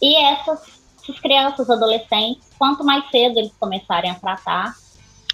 E 0.00 0.16
essas, 0.16 0.60
essas 1.02 1.20
crianças, 1.20 1.68
adolescentes, 1.68 2.48
quanto 2.58 2.82
mais 2.82 3.08
cedo 3.10 3.38
eles 3.38 3.52
começarem 3.60 4.10
a 4.10 4.14
tratar, 4.14 4.74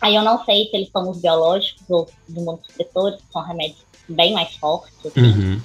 aí 0.01 0.17
eu 0.17 0.23
não 0.23 0.45
sei 0.45 0.67
se 0.67 0.77
eles 0.77 0.91
são 0.91 1.09
os 1.09 1.21
biológicos 1.21 1.89
ou 1.89 2.09
os 2.29 2.35
imunossupressores, 2.35 3.21
que 3.21 3.33
são 3.33 3.43
remédios 3.43 3.85
bem 4.09 4.33
mais 4.33 4.57
fortes, 4.57 4.95
assim, 5.07 5.21
uhum. 5.21 5.63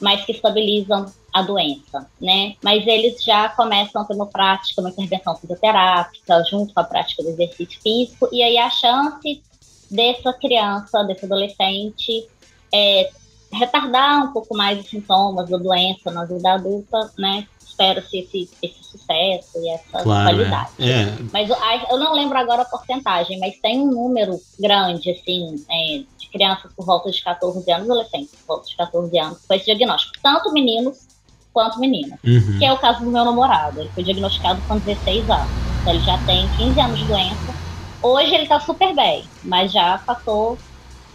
mas 0.00 0.22
que 0.24 0.32
estabilizam 0.32 1.06
a 1.32 1.42
doença, 1.42 2.06
né? 2.20 2.56
Mas 2.62 2.86
eles 2.86 3.22
já 3.22 3.48
começam 3.50 4.02
a 4.02 4.04
ter 4.04 4.14
uma 4.14 4.26
prática, 4.26 4.80
uma 4.82 4.90
intervenção 4.90 5.34
fisioterápica, 5.36 6.44
junto 6.44 6.74
com 6.74 6.80
a 6.80 6.84
prática 6.84 7.22
do 7.22 7.30
exercício 7.30 7.80
físico, 7.80 8.28
e 8.32 8.42
aí 8.42 8.58
a 8.58 8.68
chance 8.68 9.42
dessa 9.90 10.32
criança, 10.32 11.02
desse 11.04 11.24
adolescente, 11.24 12.28
é, 12.72 13.10
retardar 13.52 14.24
um 14.24 14.32
pouco 14.32 14.56
mais 14.56 14.78
os 14.78 14.88
sintomas 14.88 15.48
da 15.48 15.56
doença 15.56 16.10
na 16.10 16.24
vida 16.24 16.52
adulta, 16.52 17.10
né? 17.18 17.46
Espero-se 17.60 18.18
esse, 18.18 18.50
esse 18.62 18.84
sucesso 18.84 19.58
e 19.58 19.70
essa 19.70 20.02
claro, 20.02 20.28
é. 20.28 20.34
qualidade. 20.34 20.70
É. 20.78 21.02
É. 21.02 21.18
Mas 21.32 21.50
eu 21.90 21.98
não 21.98 22.12
lembro 22.14 22.38
agora 22.38 22.62
a 22.62 22.66
porcentagem, 22.66 23.38
mas 23.40 23.58
tem 23.58 23.80
um 23.80 23.90
número 23.90 24.38
grande, 24.58 25.10
assim, 25.10 25.56
é, 25.68 26.02
de 26.18 26.28
crianças 26.28 26.70
por 26.74 26.84
volta 26.84 27.10
de 27.10 27.22
14 27.22 27.72
anos, 27.72 27.90
adolescentes 27.90 28.30
por 28.36 28.56
volta 28.56 28.68
de 28.68 28.76
14 28.76 29.18
anos, 29.18 29.38
com 29.46 29.54
esse 29.54 29.64
diagnóstico. 29.64 30.18
Tanto 30.22 30.52
meninos 30.52 31.08
quanto 31.52 31.80
meninas. 31.80 32.18
Uhum. 32.22 32.58
Que 32.58 32.64
é 32.64 32.72
o 32.72 32.78
caso 32.78 33.02
do 33.02 33.10
meu 33.10 33.24
namorado. 33.24 33.80
Ele 33.80 33.90
foi 33.90 34.04
diagnosticado 34.04 34.60
com 34.68 34.78
16 34.78 35.28
anos. 35.30 35.50
Então, 35.80 35.94
ele 35.94 36.04
já 36.04 36.18
tem 36.18 36.48
15 36.56 36.80
anos 36.80 36.98
de 36.98 37.04
doença 37.06 37.59
Hoje 38.02 38.34
ele 38.34 38.46
tá 38.46 38.58
super 38.60 38.94
bem, 38.94 39.24
mas 39.42 39.72
já 39.72 39.98
passou 39.98 40.58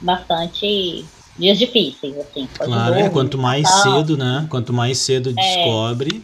bastante 0.01 1.05
dias 1.37 1.57
difíceis, 1.57 2.15
assim. 2.17 2.47
Claro, 2.57 2.95
é, 2.95 3.09
quanto 3.09 3.37
mais 3.37 3.67
cedo, 3.67 4.17
né? 4.17 4.45
Quanto 4.49 4.71
mais 4.71 4.97
cedo 4.99 5.31
é. 5.31 5.33
descobre, 5.33 6.23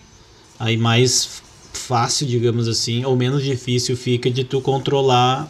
aí 0.59 0.77
mais 0.77 1.41
fácil, 1.73 2.27
digamos 2.27 2.67
assim, 2.67 3.03
ou 3.05 3.15
menos 3.15 3.43
difícil 3.43 3.97
fica 3.97 4.29
de 4.29 4.43
tu 4.43 4.61
controlar 4.61 5.49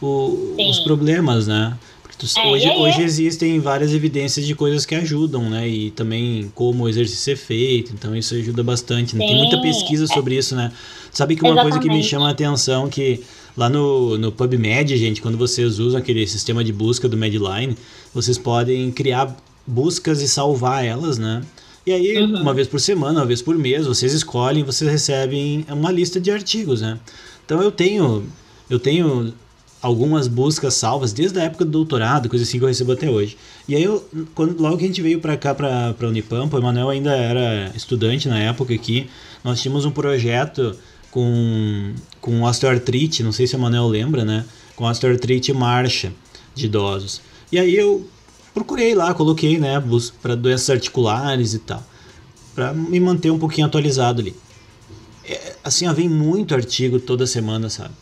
o, 0.00 0.54
os 0.58 0.80
problemas, 0.80 1.46
né? 1.46 1.76
Tu, 2.18 2.26
é, 2.38 2.46
hoje, 2.46 2.66
é, 2.68 2.76
hoje 2.76 3.02
existem 3.02 3.58
várias 3.58 3.92
evidências 3.92 4.46
de 4.46 4.54
coisas 4.54 4.86
que 4.86 4.94
ajudam, 4.94 5.50
né? 5.50 5.66
E 5.68 5.90
também 5.90 6.52
como 6.54 6.84
o 6.84 6.88
exercício 6.88 7.32
é 7.32 7.36
feito, 7.36 7.92
então 7.92 8.14
isso 8.14 8.34
ajuda 8.34 8.62
bastante. 8.62 9.16
Né? 9.16 9.26
Tem 9.26 9.36
muita 9.36 9.60
pesquisa 9.60 10.06
sobre 10.06 10.36
isso, 10.36 10.54
né? 10.54 10.70
Sabe 11.10 11.34
que 11.34 11.42
uma 11.42 11.50
Exatamente. 11.50 11.72
coisa 11.72 11.88
que 11.88 11.92
me 11.92 12.02
chama 12.02 12.28
a 12.28 12.30
atenção 12.30 12.88
que 12.88 13.22
Lá 13.56 13.68
no, 13.68 14.16
no 14.16 14.32
PubMed, 14.32 14.96
gente, 14.96 15.20
quando 15.20 15.36
vocês 15.36 15.78
usam 15.78 16.00
aquele 16.00 16.26
sistema 16.26 16.64
de 16.64 16.72
busca 16.72 17.08
do 17.08 17.16
Medline, 17.16 17.76
vocês 18.14 18.38
podem 18.38 18.90
criar 18.90 19.36
buscas 19.66 20.22
e 20.22 20.28
salvar 20.28 20.84
elas, 20.84 21.18
né? 21.18 21.42
E 21.84 21.92
aí, 21.92 22.22
uhum. 22.22 22.40
uma 22.40 22.54
vez 22.54 22.68
por 22.68 22.80
semana, 22.80 23.20
uma 23.20 23.26
vez 23.26 23.42
por 23.42 23.56
mês, 23.56 23.86
vocês 23.86 24.12
escolhem, 24.12 24.62
vocês 24.62 24.90
recebem 24.90 25.66
uma 25.68 25.90
lista 25.90 26.20
de 26.20 26.30
artigos, 26.30 26.80
né? 26.80 26.98
Então 27.44 27.60
eu 27.60 27.72
tenho, 27.72 28.24
eu 28.70 28.78
tenho 28.78 29.34
algumas 29.82 30.28
buscas 30.28 30.74
salvas 30.74 31.12
desde 31.12 31.40
a 31.40 31.42
época 31.42 31.64
do 31.64 31.72
doutorado, 31.72 32.28
coisa 32.28 32.44
assim 32.44 32.56
que 32.58 32.64
eu 32.64 32.68
recebo 32.68 32.92
até 32.92 33.10
hoje. 33.10 33.36
E 33.68 33.74
aí, 33.74 33.82
eu, 33.82 34.08
quando, 34.34 34.60
logo 34.62 34.78
que 34.78 34.84
a 34.84 34.86
gente 34.86 35.02
veio 35.02 35.18
para 35.20 35.36
cá, 35.36 35.52
para 35.54 36.08
Unipampa, 36.08 36.56
o 36.56 36.60
Emanuel 36.60 36.88
ainda 36.88 37.12
era 37.14 37.72
estudante 37.74 38.28
na 38.28 38.38
época 38.38 38.72
aqui, 38.72 39.08
nós 39.42 39.60
tínhamos 39.60 39.84
um 39.84 39.90
projeto 39.90 40.76
com, 41.12 41.94
com 42.20 42.42
osteoartrite, 42.42 43.22
não 43.22 43.30
sei 43.30 43.46
se 43.46 43.54
o 43.54 43.58
Manuel 43.58 43.86
lembra, 43.86 44.24
né? 44.24 44.44
Com 44.74 44.84
osteoartrite 44.84 45.52
marcha 45.52 46.12
de 46.54 46.66
idosos. 46.66 47.20
E 47.52 47.58
aí 47.58 47.76
eu 47.76 48.04
procurei 48.52 48.94
lá, 48.94 49.14
coloquei, 49.14 49.58
né, 49.58 49.82
para 50.20 50.34
doenças 50.34 50.70
articulares 50.70 51.54
e 51.54 51.58
tal, 51.58 51.82
para 52.54 52.72
me 52.72 52.98
manter 52.98 53.30
um 53.30 53.38
pouquinho 53.38 53.66
atualizado 53.66 54.22
ali. 54.22 54.34
É, 55.24 55.54
assim, 55.62 55.86
ó, 55.86 55.92
vem 55.92 56.08
muito 56.08 56.54
artigo 56.54 56.98
toda 56.98 57.26
semana, 57.26 57.68
sabe? 57.68 57.94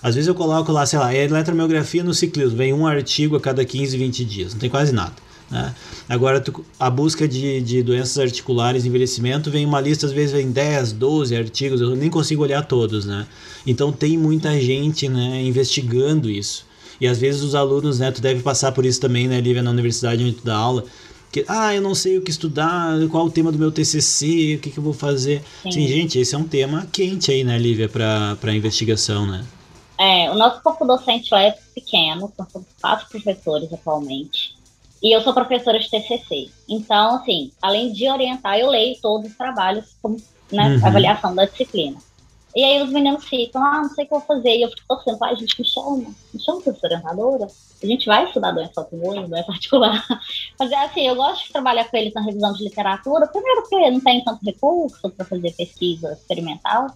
Às 0.00 0.14
vezes 0.14 0.28
eu 0.28 0.34
coloco 0.34 0.72
lá, 0.72 0.86
sei 0.86 0.98
lá, 0.98 1.14
eletromiografia 1.14 2.02
no 2.02 2.14
ciclismo, 2.14 2.56
vem 2.56 2.72
um 2.72 2.86
artigo 2.86 3.36
a 3.36 3.40
cada 3.40 3.64
15, 3.64 3.96
20 3.96 4.24
dias, 4.24 4.52
não 4.52 4.60
tem 4.60 4.70
quase 4.70 4.92
nada. 4.92 5.14
Né? 5.52 5.74
Agora, 6.08 6.40
tu, 6.40 6.64
a 6.80 6.88
busca 6.88 7.28
de, 7.28 7.60
de 7.60 7.82
doenças 7.82 8.18
articulares, 8.18 8.86
envelhecimento, 8.86 9.50
vem 9.50 9.66
uma 9.66 9.80
lista, 9.80 10.06
às 10.06 10.12
vezes 10.12 10.32
vem 10.32 10.50
10, 10.50 10.92
12 10.92 11.36
artigos, 11.36 11.80
eu 11.82 11.94
nem 11.94 12.08
consigo 12.08 12.42
olhar 12.42 12.62
todos, 12.64 13.04
né? 13.04 13.26
Então 13.66 13.92
tem 13.92 14.16
muita 14.16 14.58
gente 14.58 15.08
né, 15.10 15.42
investigando 15.42 16.30
isso. 16.30 16.64
E 16.98 17.06
às 17.06 17.18
vezes 17.18 17.42
os 17.42 17.54
alunos, 17.54 17.98
né, 17.98 18.10
tu 18.10 18.22
deve 18.22 18.42
passar 18.42 18.72
por 18.72 18.86
isso 18.86 19.00
também, 19.00 19.28
né, 19.28 19.40
Lívia, 19.40 19.62
na 19.62 19.70
universidade 19.70 20.24
onde 20.24 20.36
tu 20.36 20.44
dá 20.44 20.56
aula, 20.56 20.84
que, 21.30 21.44
ah, 21.48 21.74
eu 21.74 21.82
não 21.82 21.94
sei 21.94 22.16
o 22.16 22.22
que 22.22 22.30
estudar, 22.30 22.96
qual 23.10 23.26
o 23.26 23.30
tema 23.30 23.52
do 23.52 23.58
meu 23.58 23.70
TCC, 23.70 24.56
o 24.56 24.58
que, 24.58 24.70
que 24.70 24.78
eu 24.78 24.82
vou 24.82 24.92
fazer. 24.92 25.42
Sim. 25.62 25.72
Sim, 25.72 25.88
gente, 25.88 26.18
esse 26.18 26.34
é 26.34 26.38
um 26.38 26.44
tema 26.44 26.86
quente 26.90 27.30
aí, 27.30 27.44
né, 27.44 27.58
Lívia, 27.58 27.88
para 27.88 28.54
investigação, 28.54 29.26
né? 29.26 29.44
É, 29.98 30.30
o 30.30 30.34
nosso 30.34 30.62
corpo 30.62 30.84
docente 30.84 31.28
lá 31.32 31.42
é 31.42 31.54
pequeno, 31.74 32.32
são 32.50 32.64
quatro 32.80 33.08
professores 33.08 33.72
atualmente. 33.72 34.61
E 35.02 35.14
eu 35.14 35.20
sou 35.22 35.34
professora 35.34 35.78
de 35.78 35.90
TCC. 35.90 36.50
Então, 36.68 37.16
assim, 37.16 37.50
além 37.60 37.92
de 37.92 38.08
orientar, 38.08 38.58
eu 38.58 38.68
leio 38.68 38.96
todos 39.00 39.30
os 39.30 39.36
trabalhos 39.36 39.96
como 40.00 40.16
né, 40.50 40.76
uhum. 40.76 40.86
avaliação 40.86 41.34
da 41.34 41.44
disciplina. 41.44 41.98
E 42.54 42.62
aí 42.62 42.82
os 42.82 42.90
meninos 42.90 43.24
ficam, 43.24 43.64
ah, 43.64 43.80
não 43.82 43.88
sei 43.88 44.04
o 44.04 44.08
que 44.08 44.14
eu 44.14 44.18
vou 44.18 44.26
fazer. 44.26 44.56
E 44.56 44.62
eu 44.62 44.68
fico 44.68 44.82
torcendo, 44.86 45.22
ah, 45.22 45.28
a 45.28 45.34
gente 45.34 45.58
me 45.58 45.66
chama, 45.66 46.14
me 46.32 46.40
chama 46.40 46.60
professora 46.60 46.94
orientadora. 46.94 47.46
A 47.82 47.86
gente 47.86 48.06
vai 48.06 48.24
estudar 48.24 48.52
doença 48.52 48.80
autoimune, 48.80 49.26
doença 49.26 49.46
particular. 49.46 50.06
Mas 50.60 50.70
é 50.70 50.76
assim, 50.84 51.08
eu 51.08 51.16
gosto 51.16 51.46
de 51.46 51.52
trabalhar 51.52 51.90
com 51.90 51.96
eles 51.96 52.12
na 52.12 52.20
revisão 52.20 52.52
de 52.52 52.62
literatura, 52.62 53.26
primeiro 53.26 53.62
porque 53.62 53.90
não 53.90 54.00
tem 54.00 54.22
tanto 54.22 54.44
recurso 54.44 55.10
para 55.10 55.24
fazer 55.24 55.52
pesquisa 55.52 56.12
experimental, 56.12 56.88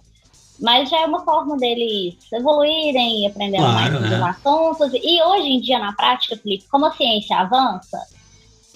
mas 0.59 0.89
já 0.89 1.01
é 1.01 1.05
uma 1.05 1.23
forma 1.23 1.57
deles 1.57 2.15
evoluírem 2.31 3.23
e 3.23 3.27
aprenderem 3.27 3.65
claro, 3.65 3.75
mais 3.75 3.93
sobre 3.93 4.09
né? 4.09 4.29
assuntos. 4.29 4.91
E 5.03 5.21
hoje 5.21 5.47
em 5.47 5.61
dia, 5.61 5.79
na 5.79 5.93
prática, 5.93 6.37
Felipe, 6.37 6.65
como 6.69 6.85
a 6.85 6.93
ciência 6.93 7.37
avança 7.37 7.99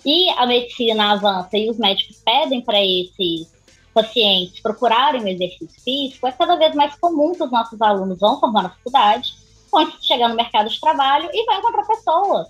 e 0.05 0.29
a 0.31 0.45
medicina 0.45 1.13
avança 1.13 1.57
e 1.57 1.69
os 1.69 1.77
médicos 1.77 2.21
pedem 2.23 2.61
para 2.61 2.83
esses 2.83 3.51
pacientes 3.93 4.61
procurarem 4.61 5.23
o 5.23 5.27
exercício 5.27 5.81
físico, 5.81 6.25
é 6.25 6.31
cada 6.31 6.55
vez 6.55 6.73
mais 6.73 6.95
comum 6.95 7.33
que 7.33 7.43
os 7.43 7.51
nossos 7.51 7.81
alunos 7.81 8.19
vão 8.19 8.39
formar 8.39 8.63
na 8.63 8.69
faculdade, 8.69 9.33
vão 9.71 9.91
chegar 10.01 10.29
no 10.29 10.35
mercado 10.35 10.69
de 10.69 10.79
trabalho 10.79 11.29
e 11.33 11.45
vão 11.45 11.59
encontrar 11.59 11.85
pessoas 11.85 12.47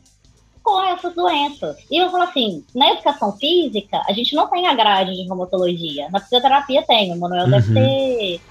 com 0.64 0.82
essas 0.84 1.16
doenças. 1.16 1.78
E 1.90 1.98
eu 1.98 2.12
falo 2.12 2.24
assim, 2.24 2.64
na 2.76 2.92
educação 2.92 3.36
física, 3.38 4.02
a 4.08 4.14
gente 4.14 4.36
não 4.36 4.48
tem 4.48 4.68
a 4.68 4.76
grade 4.76 5.16
de 5.16 5.24
reumatologia. 5.24 6.10
Na 6.12 6.20
fisioterapia 6.20 6.84
tem, 6.84 7.12
o 7.12 7.20
Manuel 7.20 7.46
uhum. 7.46 7.52
deve 7.52 7.74
ter 7.74 8.42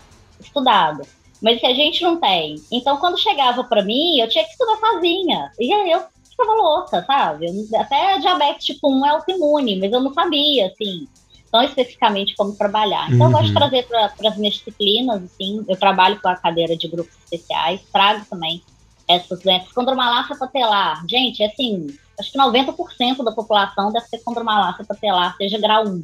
estudado. 0.40 1.03
Mas 1.42 1.61
se 1.61 1.66
a 1.66 1.74
gente 1.74 2.03
não 2.03 2.20
tem. 2.20 2.57
Então, 2.70 2.98
quando 2.98 3.18
chegava 3.18 3.64
para 3.64 3.83
mim, 3.83 4.18
eu 4.18 4.29
tinha 4.29 4.44
que 4.44 4.50
estudar 4.50 4.76
sozinha. 4.76 5.50
E 5.59 5.72
aí 5.72 5.90
eu 5.90 6.03
ficava 6.29 6.53
louca, 6.53 7.03
sabe? 7.05 7.46
Até 7.76 8.18
diabetes 8.18 8.66
tipo 8.66 8.90
1 8.90 9.07
é 9.07 9.11
autoimune, 9.11 9.79
mas 9.79 9.92
eu 9.92 10.00
não 10.00 10.12
sabia, 10.12 10.66
assim 10.66 11.09
tão 11.50 11.62
especificamente 11.62 12.35
como 12.37 12.55
trabalhar. 12.55 13.11
Então, 13.11 13.26
uhum. 13.26 13.26
eu 13.26 13.31
gosto 13.33 13.46
de 13.46 13.50
uhum. 13.50 13.59
trazer 13.59 13.87
para 13.87 14.29
as 14.29 14.37
minhas 14.37 14.55
disciplinas, 14.55 15.22
assim, 15.22 15.64
eu 15.68 15.76
trabalho 15.76 16.20
com 16.20 16.29
a 16.29 16.37
cadeira 16.37 16.76
de 16.76 16.88
grupos 16.88 17.14
especiais, 17.24 17.81
trago 17.92 18.24
também 18.29 18.62
essas 19.09 19.40
doenças. 19.40 19.72
Condromalácia 19.72 20.37
patelar, 20.37 21.05
gente, 21.09 21.42
é 21.42 21.46
assim, 21.46 21.88
acho 22.18 22.31
que 22.31 22.38
90% 22.38 23.24
da 23.24 23.33
população 23.33 23.92
deve 23.92 24.07
ter 24.09 24.18
condromalácia 24.18 24.85
patelar, 24.85 25.37
seja 25.37 25.59
grau 25.59 25.87
1. 25.87 26.03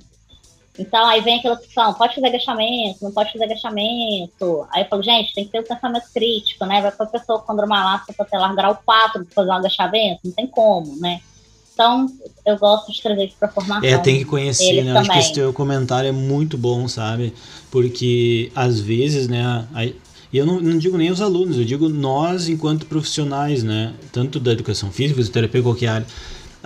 Então, 0.78 1.06
aí 1.06 1.20
vem 1.20 1.38
aquela 1.38 1.56
discussão, 1.56 1.94
pode 1.94 2.14
fazer 2.14 2.26
agachamento, 2.26 2.98
não 3.02 3.12
pode 3.12 3.32
fazer 3.32 3.44
agachamento. 3.44 4.66
Aí 4.72 4.82
eu 4.82 4.88
falo, 4.88 5.02
gente, 5.02 5.34
tem 5.34 5.44
que 5.44 5.50
ter 5.50 5.58
o 5.58 5.62
um 5.62 5.64
pensamento 5.64 6.06
crítico, 6.12 6.66
né? 6.66 6.82
Vai 6.82 6.92
para 6.92 7.06
a 7.06 7.08
pessoa 7.08 7.38
com 7.38 7.46
condromalácia 7.46 8.14
patelar 8.16 8.54
grau 8.54 8.78
4 8.84 9.26
fazer 9.34 9.50
um 9.50 9.54
agachamento, 9.54 10.20
não 10.24 10.32
tem 10.32 10.46
como, 10.46 10.96
né? 11.00 11.20
Então, 11.72 12.06
eu 12.46 12.56
gosto 12.56 12.90
de 12.90 13.02
trazer 13.02 13.26
isso 13.26 13.36
para 13.38 13.48
formação. 13.48 13.86
É, 13.86 13.98
tem 13.98 14.18
que 14.18 14.24
conhecer, 14.24 14.82
né? 14.82 14.94
Também. 14.94 14.98
Acho 14.98 15.12
que 15.12 15.18
esse 15.18 15.32
teu 15.34 15.52
comentário 15.52 16.08
é 16.08 16.12
muito 16.12 16.56
bom, 16.56 16.88
sabe? 16.88 17.34
Porque 17.70 18.50
às 18.54 18.80
vezes, 18.80 19.28
né? 19.28 19.66
E 20.32 20.38
eu 20.38 20.46
não, 20.46 20.58
não, 20.58 20.78
digo 20.78 20.96
nem 20.96 21.10
os 21.10 21.20
alunos, 21.20 21.58
eu 21.58 21.64
digo 21.64 21.88
nós 21.88 22.48
enquanto 22.48 22.86
profissionais, 22.86 23.62
né? 23.62 23.92
Tanto 24.10 24.40
da 24.40 24.52
educação 24.52 24.90
física, 24.90 25.16
fisioterapia, 25.16 25.62
qualquer 25.62 25.88
área. 25.88 26.06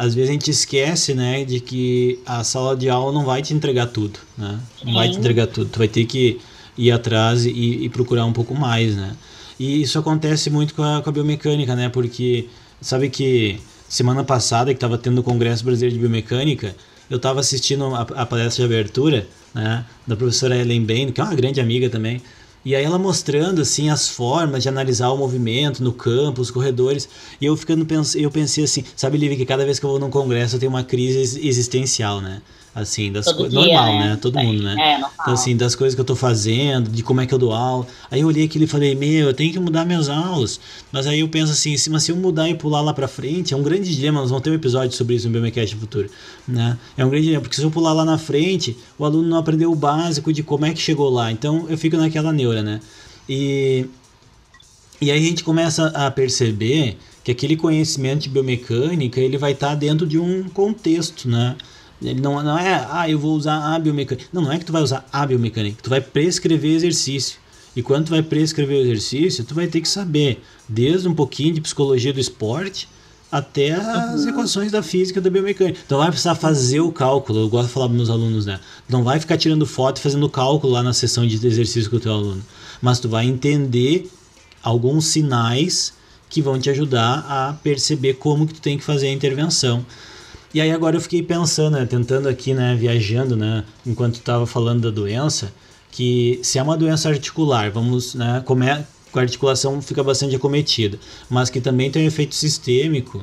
Às 0.00 0.14
vezes 0.14 0.30
a 0.30 0.32
gente 0.32 0.50
esquece, 0.50 1.12
né, 1.12 1.44
de 1.44 1.60
que 1.60 2.18
a 2.24 2.42
sala 2.42 2.74
de 2.74 2.88
aula 2.88 3.12
não 3.12 3.22
vai 3.22 3.42
te 3.42 3.52
entregar 3.52 3.86
tudo, 3.86 4.18
né? 4.38 4.58
Não 4.82 4.92
Sim. 4.92 4.94
vai 4.94 5.10
te 5.10 5.18
entregar 5.18 5.46
tudo. 5.46 5.68
Tu 5.68 5.78
vai 5.78 5.88
ter 5.88 6.06
que 6.06 6.40
ir 6.78 6.90
atrás 6.90 7.44
e, 7.44 7.50
e, 7.50 7.88
procurar 7.90 8.24
um 8.24 8.32
pouco 8.32 8.54
mais, 8.54 8.96
né? 8.96 9.14
E 9.58 9.82
isso 9.82 9.98
acontece 9.98 10.48
muito 10.48 10.74
com 10.74 10.82
a, 10.82 11.02
com 11.02 11.10
a 11.10 11.12
biomecânica, 11.12 11.76
né? 11.76 11.90
Porque 11.90 12.48
sabe 12.80 13.10
que 13.10 13.60
semana 13.90 14.24
passada, 14.24 14.72
que 14.72 14.78
estava 14.78 14.96
tendo 14.96 15.18
o 15.18 15.22
Congresso 15.22 15.62
Brasileiro 15.62 15.92
de 15.92 16.00
Biomecânica, 16.00 16.74
eu 17.10 17.18
estava 17.18 17.40
assistindo 17.40 17.94
a, 17.94 18.00
a, 18.00 18.24
palestra 18.24 18.66
de 18.66 18.72
abertura 18.72 19.26
né, 19.52 19.84
da 20.06 20.16
professora 20.16 20.56
Ellen 20.56 20.82
Bain, 20.82 21.12
que 21.12 21.20
é 21.20 21.24
uma 21.24 21.34
grande 21.34 21.60
amiga 21.60 21.90
também, 21.90 22.22
e 22.64 22.74
aí 22.74 22.84
ela 22.84 22.98
mostrando 22.98 23.62
assim 23.62 23.88
as 23.88 24.08
formas 24.08 24.62
de 24.62 24.68
analisar 24.68 25.10
o 25.10 25.16
movimento 25.16 25.82
no 25.82 25.92
campo, 25.92 26.40
os 26.40 26.50
corredores, 26.50 27.08
e 27.40 27.46
eu 27.46 27.56
ficando 27.56 27.86
eu 28.14 28.30
pensei 28.30 28.64
assim, 28.64 28.84
sabe 28.94 29.18
Lívia, 29.18 29.36
que 29.36 29.46
cada 29.46 29.64
vez 29.64 29.78
que 29.78 29.86
eu 29.86 29.90
vou 29.90 29.98
num 29.98 30.10
congresso 30.10 30.56
eu 30.56 30.60
tenho 30.60 30.70
uma 30.70 30.84
crise 30.84 31.46
existencial, 31.46 32.20
né? 32.20 32.40
assim, 32.74 33.10
das 33.10 33.30
coisas. 33.32 33.52
Normal, 33.52 33.86
né? 33.86 34.10
né? 34.10 34.18
Todo 34.20 34.38
é, 34.38 34.42
mundo, 34.42 34.62
né? 34.62 34.72
É, 34.78 34.92
normal. 34.92 35.10
Então, 35.20 35.34
assim, 35.34 35.56
das 35.56 35.74
coisas 35.74 35.94
que 35.94 36.00
eu 36.00 36.04
tô 36.04 36.14
fazendo, 36.14 36.90
de 36.90 37.02
como 37.02 37.20
é 37.20 37.26
que 37.26 37.34
eu 37.34 37.38
dou 37.38 37.52
aula. 37.52 37.86
Aí 38.10 38.20
eu 38.20 38.26
olhei 38.26 38.44
aquilo 38.44 38.64
e 38.64 38.66
falei, 38.66 38.94
meu, 38.94 39.28
eu 39.28 39.34
tenho 39.34 39.52
que 39.52 39.58
mudar 39.58 39.84
minhas 39.84 40.08
aulas. 40.08 40.60
Mas 40.90 41.06
aí 41.06 41.20
eu 41.20 41.28
penso 41.28 41.52
assim, 41.52 41.76
se, 41.76 41.90
mas 41.90 42.02
se 42.02 42.12
eu 42.12 42.16
mudar 42.16 42.48
e 42.48 42.54
pular 42.54 42.80
lá 42.80 42.94
pra 42.94 43.08
frente, 43.08 43.54
é 43.54 43.56
um 43.56 43.62
grande 43.62 43.94
dilema, 43.94 44.20
nós 44.20 44.30
vamos 44.30 44.42
ter 44.42 44.50
um 44.50 44.54
episódio 44.54 44.96
sobre 44.96 45.14
isso 45.14 45.28
no 45.28 45.38
BMCast 45.38 45.76
futuro, 45.76 46.08
né? 46.46 46.78
É 46.96 47.04
um 47.04 47.10
grande 47.10 47.24
dilema, 47.24 47.42
porque 47.42 47.56
se 47.56 47.62
eu 47.62 47.70
pular 47.70 47.92
lá 47.92 48.04
na 48.04 48.18
frente, 48.18 48.76
o 48.98 49.04
aluno 49.04 49.28
não 49.28 49.38
aprendeu 49.38 49.70
o 49.70 49.74
básico 49.74 50.32
de 50.32 50.42
como 50.42 50.64
é 50.64 50.72
que 50.72 50.80
chegou 50.80 51.10
lá. 51.10 51.30
Então 51.30 51.66
eu 51.68 51.76
fico 51.76 51.96
naquela 51.96 52.32
neura, 52.32 52.49
né? 52.62 52.80
E, 53.28 53.86
e 55.00 55.10
aí 55.10 55.18
a 55.18 55.28
gente 55.28 55.44
começa 55.44 55.86
a 55.88 56.10
perceber 56.10 56.98
que 57.22 57.30
aquele 57.30 57.56
conhecimento 57.56 58.22
de 58.22 58.28
biomecânica, 58.28 59.20
ele 59.20 59.38
vai 59.38 59.52
estar 59.52 59.70
tá 59.70 59.74
dentro 59.74 60.06
de 60.06 60.18
um 60.18 60.48
contexto, 60.48 61.28
né? 61.28 61.56
Ele 62.02 62.20
não, 62.20 62.42
não 62.42 62.58
é, 62.58 62.86
ah, 62.90 63.08
eu 63.08 63.18
vou 63.18 63.36
usar 63.36 63.74
a 63.74 63.78
biomecânica. 63.78 64.26
Não, 64.32 64.42
não 64.42 64.52
é 64.52 64.58
que 64.58 64.64
tu 64.64 64.72
vai 64.72 64.82
usar 64.82 65.06
a 65.12 65.26
biomecânica, 65.26 65.78
tu 65.82 65.90
vai 65.90 66.00
prescrever 66.00 66.74
exercício. 66.74 67.38
E 67.76 67.82
quando 67.82 68.06
tu 68.06 68.10
vai 68.10 68.22
prescrever 68.22 68.78
o 68.78 68.80
exercício, 68.80 69.44
tu 69.44 69.54
vai 69.54 69.66
ter 69.66 69.80
que 69.80 69.88
saber 69.88 70.42
desde 70.68 71.06
um 71.06 71.14
pouquinho 71.14 71.54
de 71.54 71.60
psicologia 71.60 72.12
do 72.12 72.18
esporte 72.18 72.88
até 73.30 73.72
as 73.72 74.26
equações 74.26 74.72
da 74.72 74.82
física 74.82 75.20
da 75.20 75.30
biomecânica. 75.30 75.78
Então 75.84 75.98
vai 75.98 76.08
precisar 76.08 76.34
fazer 76.34 76.80
o 76.80 76.90
cálculo. 76.90 77.40
Eu 77.40 77.48
gosto 77.48 77.68
de 77.68 77.74
falar 77.74 77.86
para 77.86 77.96
meus 77.96 78.10
alunos, 78.10 78.46
né? 78.46 78.58
Não 78.88 79.04
vai 79.04 79.20
ficar 79.20 79.36
tirando 79.36 79.64
foto 79.66 79.98
e 79.98 80.00
fazendo 80.00 80.28
cálculo 80.28 80.72
lá 80.72 80.82
na 80.82 80.92
sessão 80.92 81.26
de 81.26 81.34
exercício 81.46 81.88
com 81.88 81.96
o 81.96 82.00
teu 82.00 82.12
aluno, 82.12 82.42
mas 82.82 82.98
tu 82.98 83.08
vai 83.08 83.26
entender 83.26 84.10
alguns 84.62 85.06
sinais 85.06 85.92
que 86.28 86.40
vão 86.40 86.58
te 86.58 86.70
ajudar 86.70 87.26
a 87.28 87.52
perceber 87.62 88.14
como 88.14 88.46
que 88.46 88.54
tu 88.54 88.60
tem 88.60 88.78
que 88.78 88.84
fazer 88.84 89.08
a 89.08 89.12
intervenção. 89.12 89.84
E 90.52 90.60
aí 90.60 90.70
agora 90.72 90.96
eu 90.96 91.00
fiquei 91.00 91.22
pensando, 91.22 91.76
né, 91.76 91.86
tentando 91.86 92.28
aqui, 92.28 92.52
né, 92.52 92.74
viajando, 92.74 93.36
né, 93.36 93.64
enquanto 93.86 94.16
estava 94.16 94.46
falando 94.46 94.82
da 94.82 94.90
doença, 94.90 95.52
que 95.92 96.40
se 96.42 96.58
é 96.58 96.62
uma 96.62 96.76
doença 96.76 97.08
articular, 97.08 97.70
vamos, 97.70 98.14
né, 98.14 98.42
como 98.44 98.64
é, 98.64 98.84
a 99.18 99.22
articulação 99.22 99.80
fica 99.82 100.02
bastante 100.02 100.36
acometida, 100.36 100.98
mas 101.28 101.50
que 101.50 101.60
também 101.60 101.90
tem 101.90 102.04
um 102.04 102.06
efeito 102.06 102.34
sistêmico, 102.34 103.22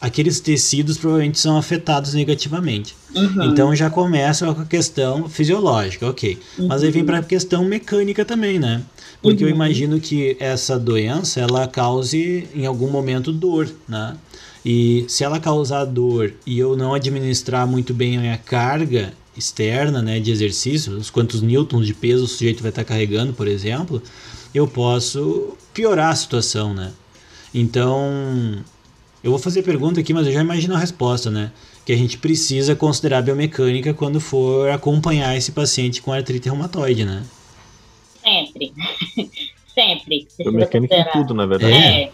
aqueles 0.00 0.40
tecidos 0.40 0.96
provavelmente 0.96 1.38
são 1.38 1.56
afetados 1.56 2.14
negativamente. 2.14 2.94
Uhum. 3.14 3.44
Então 3.44 3.74
já 3.74 3.90
começa 3.90 4.52
com 4.52 4.62
a 4.62 4.66
questão 4.66 5.28
fisiológica, 5.28 6.08
ok. 6.08 6.38
Uhum. 6.58 6.68
Mas 6.68 6.82
aí 6.82 6.90
vem 6.90 7.04
para 7.04 7.18
a 7.18 7.22
questão 7.22 7.64
mecânica 7.64 8.24
também, 8.24 8.58
né? 8.58 8.82
Porque 9.20 9.42
uhum. 9.42 9.50
eu 9.50 9.54
imagino 9.54 10.00
que 10.00 10.36
essa 10.38 10.78
doença 10.78 11.40
ela 11.40 11.66
cause 11.66 12.48
em 12.54 12.66
algum 12.66 12.88
momento 12.88 13.32
dor, 13.32 13.68
né? 13.88 14.16
E 14.64 15.04
se 15.08 15.24
ela 15.24 15.40
causar 15.40 15.84
dor 15.84 16.32
e 16.46 16.58
eu 16.58 16.76
não 16.76 16.94
administrar 16.94 17.66
muito 17.66 17.94
bem 17.94 18.16
a 18.16 18.20
minha 18.20 18.38
carga 18.38 19.12
externa, 19.36 20.02
né, 20.02 20.18
de 20.18 20.32
exercício, 20.32 20.92
os 20.94 21.10
quantos 21.10 21.40
newtons 21.40 21.86
de 21.86 21.94
peso 21.94 22.24
o 22.24 22.26
sujeito 22.26 22.60
vai 22.60 22.70
estar 22.70 22.82
carregando, 22.82 23.32
por 23.32 23.46
exemplo, 23.46 24.02
eu 24.54 24.66
posso 24.66 25.56
piorar 25.72 26.10
a 26.10 26.16
situação, 26.16 26.74
né? 26.74 26.92
Então, 27.52 28.62
eu 29.22 29.30
vou 29.30 29.38
fazer 29.38 29.62
pergunta 29.62 30.00
aqui, 30.00 30.12
mas 30.12 30.26
eu 30.26 30.32
já 30.32 30.40
imagino 30.40 30.74
a 30.74 30.78
resposta, 30.78 31.30
né? 31.30 31.52
Que 31.84 31.92
a 31.92 31.96
gente 31.96 32.18
precisa 32.18 32.74
considerar 32.76 33.18
a 33.18 33.22
biomecânica 33.22 33.94
quando 33.94 34.20
for 34.20 34.68
acompanhar 34.70 35.36
esse 35.36 35.52
paciente 35.52 36.02
com 36.02 36.12
artrite 36.12 36.48
reumatoide, 36.48 37.04
né? 37.04 37.22
Sempre. 38.22 38.72
Sempre. 39.74 40.28
Biomecânica 40.38 40.96
em 40.96 41.12
tudo, 41.12 41.32
na 41.32 41.46
verdade. 41.46 41.72
É. 41.72 42.10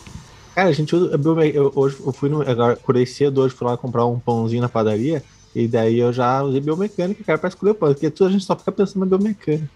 Cara, 0.55 0.69
a 0.69 0.73
gente 0.73 0.95
usa. 0.95 1.19
Eu, 1.53 1.73
hoje 1.75 1.97
eu 1.99 2.13
fui 2.13 2.29
no. 2.29 2.43
Agora, 2.43 2.75
acordei 2.75 3.07
cedo 3.07 3.41
hoje, 3.41 3.55
fui 3.55 3.67
lá 3.67 3.77
comprar 3.77 4.07
um 4.07 4.21
pãozinho 4.21 4.63
na 4.63 4.69
padaria. 4.69 5.23
E 5.55 5.67
daí 5.67 5.99
eu 5.99 6.13
já 6.13 6.43
usei 6.43 6.61
biomecânica, 6.61 7.25
cara, 7.25 7.39
pra 7.39 7.49
escolher 7.49 7.73
o 7.73 7.75
pão. 7.75 7.93
Porque 7.93 8.11
tudo 8.11 8.29
a 8.29 8.31
gente 8.31 8.45
só 8.45 8.55
fica 8.55 8.71
pensando 8.71 9.01
na 9.01 9.07
biomecânica. 9.07 9.69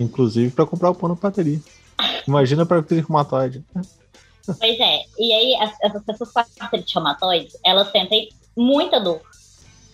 Inclusive 0.00 0.50
pra 0.50 0.66
comprar 0.66 0.90
o 0.90 0.94
pão 0.94 1.08
na 1.08 1.16
padaria. 1.16 1.60
Imagina 2.26 2.66
para 2.66 2.82
ter 2.82 3.00
reumatoide. 3.00 3.64
Pois 4.46 4.80
é. 4.80 5.02
E 5.18 5.32
aí, 5.32 5.54
as, 5.60 5.72
essas 5.82 6.04
pessoas 6.04 6.32
com 6.32 6.40
artrite 6.60 6.94
reumatoide, 6.94 7.52
elas 7.64 7.90
sentem 7.90 8.28
muita 8.56 9.00
dor. 9.00 9.20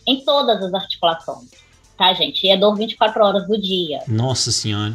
Em 0.07 0.25
todas 0.25 0.63
as 0.63 0.75
articulações. 0.75 1.51
Tá, 1.97 2.13
gente? 2.13 2.47
E 2.47 2.51
é 2.51 2.57
dor 2.57 2.75
24 2.75 3.25
horas 3.25 3.47
do 3.47 3.61
dia. 3.61 4.03
Nossa 4.09 4.51
Senhora. 4.51 4.95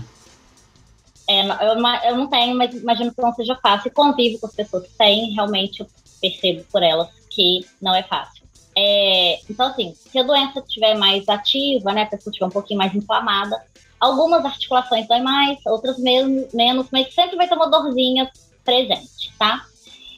É, 1.30 1.42
eu, 1.42 2.10
eu 2.10 2.18
não 2.18 2.28
tenho, 2.28 2.56
mas 2.56 2.74
imagino 2.74 3.14
que 3.14 3.22
não 3.22 3.34
seja 3.34 3.58
fácil. 3.62 3.88
E 3.88 3.92
convivo 3.92 4.40
com 4.40 4.48
as 4.48 4.54
pessoas 4.54 4.88
que 4.88 4.98
têm, 4.98 5.34
realmente 5.34 5.82
eu 5.82 5.88
percebo 6.22 6.64
por 6.72 6.84
elas 6.84 7.10
que 7.30 7.66
não 7.82 7.94
é 7.94 8.04
fácil. 8.04 8.44
É, 8.76 9.40
então, 9.50 9.68
assim, 9.68 9.94
se 9.96 10.20
a 10.20 10.24
doença 10.24 10.60
estiver 10.60 10.96
mais 10.96 11.28
ativa, 11.28 11.92
né, 11.94 12.04
a 12.04 12.08
pessoa 12.08 12.32
estiver 12.32 12.46
um 12.46 12.52
pouquinho 12.52 12.78
mais 12.78 12.94
inflamada, 12.94 13.60
algumas 14.00 14.44
articulações 14.46 15.08
dói 15.08 15.22
mais, 15.22 15.58
outras 15.66 15.98
menos, 15.98 16.54
menos, 16.54 16.88
mas 16.92 17.14
sempre 17.14 17.36
vai 17.36 17.48
ter 17.48 17.56
uma 17.56 17.70
dorzinha 17.70 18.30
presente, 18.64 19.34
tá? 19.38 19.66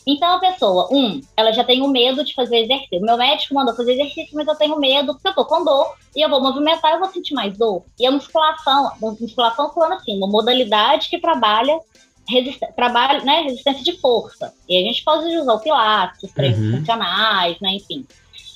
Então 0.07 0.35
a 0.35 0.39
pessoa, 0.39 0.87
um, 0.91 1.21
ela 1.37 1.51
já 1.51 1.63
tem 1.63 1.81
o 1.81 1.87
medo 1.87 2.23
de 2.23 2.33
fazer 2.33 2.63
exercício. 2.63 3.01
Meu 3.01 3.17
médico 3.17 3.53
mandou 3.53 3.75
fazer 3.75 3.93
exercício, 3.93 4.35
mas 4.35 4.47
eu 4.47 4.55
tenho 4.55 4.79
medo 4.79 5.13
porque 5.13 5.27
eu 5.27 5.35
tô 5.35 5.45
com 5.45 5.63
dor 5.63 5.93
e 6.15 6.21
eu 6.21 6.29
vou 6.29 6.41
movimentar, 6.41 6.93
eu 6.93 6.99
vou 6.99 7.09
sentir 7.09 7.33
mais 7.33 7.55
dor. 7.57 7.83
E 7.99 8.07
a 8.07 8.11
musculação, 8.11 8.87
a 8.87 8.95
musculação 8.99 9.71
falando 9.71 9.93
assim, 9.93 10.17
uma 10.17 10.27
modalidade 10.27 11.09
que 11.09 11.19
trabalha 11.19 11.79
trabalha, 12.75 13.23
né, 13.23 13.41
resistência 13.41 13.83
de 13.83 13.99
força. 13.99 14.53
E 14.67 14.77
a 14.77 14.81
gente 14.81 15.03
pode 15.03 15.25
usar 15.35 15.53
o 15.53 15.59
pilates, 15.59 16.23
os 16.23 16.31
treinos 16.31 16.59
uhum. 16.59 16.79
funcionais, 16.79 17.59
né, 17.59 17.71
enfim. 17.71 18.05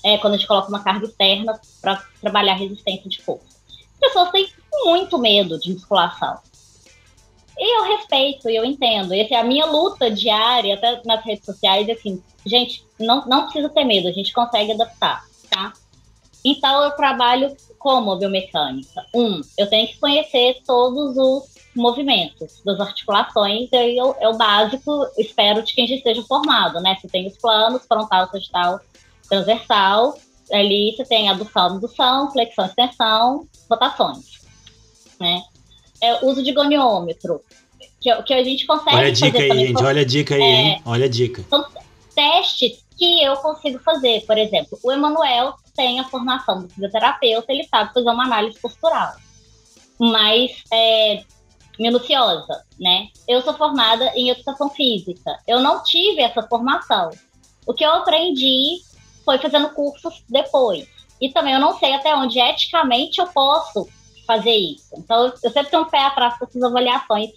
É, 0.06 0.18
quando 0.18 0.34
a 0.34 0.38
gente 0.38 0.48
coloca 0.48 0.70
uma 0.70 0.84
carga 0.84 1.06
externa 1.06 1.60
para 1.82 2.04
trabalhar 2.22 2.56
resistência 2.56 3.10
de 3.10 3.22
força. 3.22 3.48
As 3.94 4.00
pessoas 4.00 4.32
têm 4.32 4.48
muito 4.86 5.18
medo 5.18 5.60
de 5.60 5.74
musculação. 5.74 6.38
E 7.58 7.80
eu 7.80 7.98
respeito, 7.98 8.50
eu 8.50 8.66
entendo. 8.66 9.14
Essa 9.14 9.36
é 9.36 9.38
a 9.38 9.44
minha 9.44 9.66
luta 9.66 10.10
diária, 10.10 10.76
até 10.76 11.02
nas 11.06 11.24
redes 11.24 11.46
sociais, 11.46 11.88
assim, 11.90 12.22
gente, 12.46 12.86
não, 13.00 13.26
não 13.26 13.44
precisa 13.44 13.70
ter 13.70 13.84
medo, 13.84 14.08
a 14.08 14.12
gente 14.12 14.34
consegue 14.34 14.72
adaptar, 14.72 15.24
tá? 15.50 15.74
Então 16.44 16.84
eu 16.84 16.92
trabalho 16.92 17.56
como 17.78 18.16
biomecânica. 18.16 19.06
Um, 19.14 19.42
eu 19.58 19.70
tenho 19.70 19.88
que 19.88 20.00
conhecer 20.00 20.62
todos 20.66 21.16
os 21.18 21.54
movimentos 21.76 22.62
das 22.64 22.80
articulações, 22.80 23.72
aí 23.74 23.98
é 23.98 24.28
o 24.28 24.38
básico, 24.38 25.06
espero, 25.18 25.64
de 25.64 25.74
quem 25.74 25.88
já 25.88 25.96
esteja 25.96 26.24
formado, 26.24 26.80
né? 26.82 26.98
Você 27.00 27.08
tem 27.08 27.28
os 27.28 27.38
planos, 27.38 27.86
frontal, 27.86 28.30
sagital, 28.30 28.80
transversal, 29.30 30.16
ali 30.52 30.94
você 30.96 31.06
tem 31.06 31.30
adução, 31.30 31.68
abdução, 31.68 32.32
flexão, 32.32 32.66
extensão, 32.66 33.48
rotações, 33.70 34.43
né? 35.20 35.42
é, 36.04 36.26
uso 36.26 36.44
de 36.44 36.52
goniômetro, 36.52 37.42
que, 38.02 38.14
que 38.24 38.34
a 38.34 38.44
gente 38.44 38.66
consegue 38.66 38.98
Olha 38.98 39.08
a 39.08 39.12
dica 39.12 39.38
aí, 39.40 39.68
gente, 39.68 39.84
olha 39.84 40.02
a 40.02 40.06
dica 40.06 40.36
aí, 40.36 40.42
é, 40.42 40.46
hein? 40.46 40.82
Olha 40.86 41.06
a 41.06 41.10
dica. 41.10 41.46
São 41.50 41.66
testes 42.14 42.84
que 42.98 43.24
eu 43.24 43.38
consigo 43.38 43.80
fazer. 43.80 44.26
Por 44.26 44.38
exemplo, 44.38 44.78
o 44.84 44.92
Emanuel 44.92 45.56
tem 45.74 46.02
a 46.02 46.04
formação 46.04 46.62
do 46.62 46.70
fisioterapeuta, 46.70 47.54
ele 47.54 47.64
sabe 47.64 47.94
fazer 47.94 48.10
uma 48.10 48.26
análise 48.26 48.60
postural, 48.60 49.14
mais 49.98 50.52
é, 50.72 51.24
minuciosa, 51.80 52.66
né? 52.78 53.08
Eu 53.26 53.42
sou 53.42 53.54
formada 53.54 54.12
em 54.14 54.30
educação 54.30 54.70
física. 54.70 55.40
Eu 55.48 55.62
não 55.62 55.84
tive 55.84 56.22
essa 56.22 56.44
formação. 56.44 57.12
O 57.66 57.74
que 57.74 57.86
eu 57.86 57.94
aprendi 57.94 58.82
foi 59.24 59.38
fazendo 59.38 59.70
cursos 59.70 60.22
depois. 60.28 60.86
E 61.22 61.30
também 61.30 61.54
eu 61.54 61.62
não 61.62 61.80
sei 61.80 61.94
até 61.94 62.14
onde 62.14 62.38
eticamente 62.40 63.20
eu 63.20 63.28
posso 63.28 63.88
fazer 64.26 64.56
isso. 64.56 64.96
Então, 64.98 65.26
eu 65.44 65.52
sempre 65.52 65.70
tenho 65.70 65.84
um 65.84 65.90
pé 65.90 66.00
atrás 66.00 66.38
com 66.38 66.46
essas 66.46 66.62
avaliações 66.64 67.32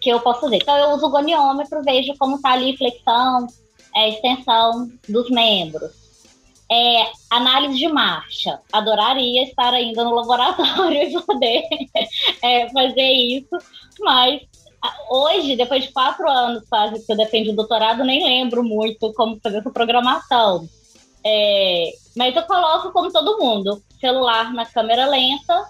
que 0.00 0.10
eu 0.10 0.20
posso 0.20 0.40
fazer. 0.40 0.56
Então, 0.56 0.76
eu 0.76 0.90
uso 0.90 1.06
o 1.06 1.10
goniômetro, 1.10 1.82
vejo 1.82 2.14
como 2.18 2.36
está 2.36 2.52
ali 2.52 2.76
flexão, 2.76 3.46
é, 3.94 4.08
extensão 4.10 4.90
dos 5.08 5.30
membros. 5.30 5.92
É, 6.70 7.10
análise 7.30 7.78
de 7.78 7.88
marcha. 7.88 8.60
Adoraria 8.72 9.42
estar 9.42 9.74
ainda 9.74 10.04
no 10.04 10.14
laboratório 10.14 11.02
e 11.02 11.22
poder 11.22 11.64
é, 12.42 12.68
fazer 12.70 13.10
isso, 13.10 13.58
mas 13.98 14.40
hoje, 15.10 15.56
depois 15.56 15.84
de 15.84 15.92
quatro 15.92 16.28
anos 16.28 16.62
quase 16.68 17.04
que 17.04 17.12
eu 17.12 17.16
defendo 17.16 17.50
o 17.50 17.56
doutorado, 17.56 18.04
nem 18.04 18.24
lembro 18.24 18.62
muito 18.62 19.12
como 19.14 19.38
fazer 19.42 19.58
essa 19.58 19.70
programação. 19.70 20.68
É, 21.24 21.92
mas 22.16 22.34
eu 22.34 22.42
coloco 22.44 22.92
como 22.92 23.12
todo 23.12 23.38
mundo, 23.38 23.82
celular 24.00 24.54
na 24.54 24.64
câmera 24.64 25.06
lenta 25.06 25.68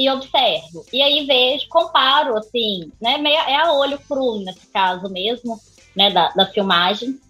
e 0.00 0.08
observo. 0.08 0.84
E 0.92 1.02
aí 1.02 1.26
vejo, 1.26 1.68
comparo, 1.68 2.36
assim, 2.38 2.90
né? 3.00 3.22
É 3.22 3.56
a 3.56 3.72
olho 3.72 3.98
cru 4.08 4.38
nesse 4.38 4.66
caso 4.68 5.10
mesmo, 5.10 5.60
né? 5.94 6.10
Da, 6.10 6.28
da 6.30 6.46
filmagem. 6.46 7.20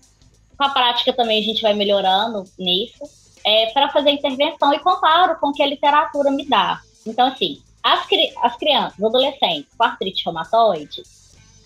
Com 0.56 0.64
a 0.64 0.68
prática 0.68 1.12
também 1.12 1.40
a 1.40 1.44
gente 1.44 1.62
vai 1.62 1.74
melhorando 1.74 2.44
nisso. 2.56 3.02
É, 3.44 3.66
para 3.72 3.88
fazer 3.88 4.10
intervenção 4.10 4.72
e 4.72 4.78
comparo 4.78 5.38
com 5.40 5.48
o 5.48 5.52
que 5.52 5.62
a 5.62 5.66
literatura 5.66 6.30
me 6.30 6.44
dá. 6.44 6.80
Então, 7.06 7.26
assim, 7.26 7.60
as, 7.82 8.06
cri 8.06 8.32
as 8.42 8.54
crianças, 8.56 9.02
adolescentes 9.02 9.72
com 9.76 9.82
artrite 9.82 10.24
reumatoide, 10.24 11.02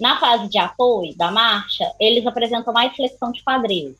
na 0.01 0.19
fase 0.19 0.49
de 0.49 0.57
apoio 0.57 1.17
da 1.17 1.31
marcha, 1.31 1.93
eles 2.01 2.27
apresentam 2.27 2.73
mais 2.73 2.95
flexão 2.95 3.33
de 3.33 3.43
quadril. 3.43 3.97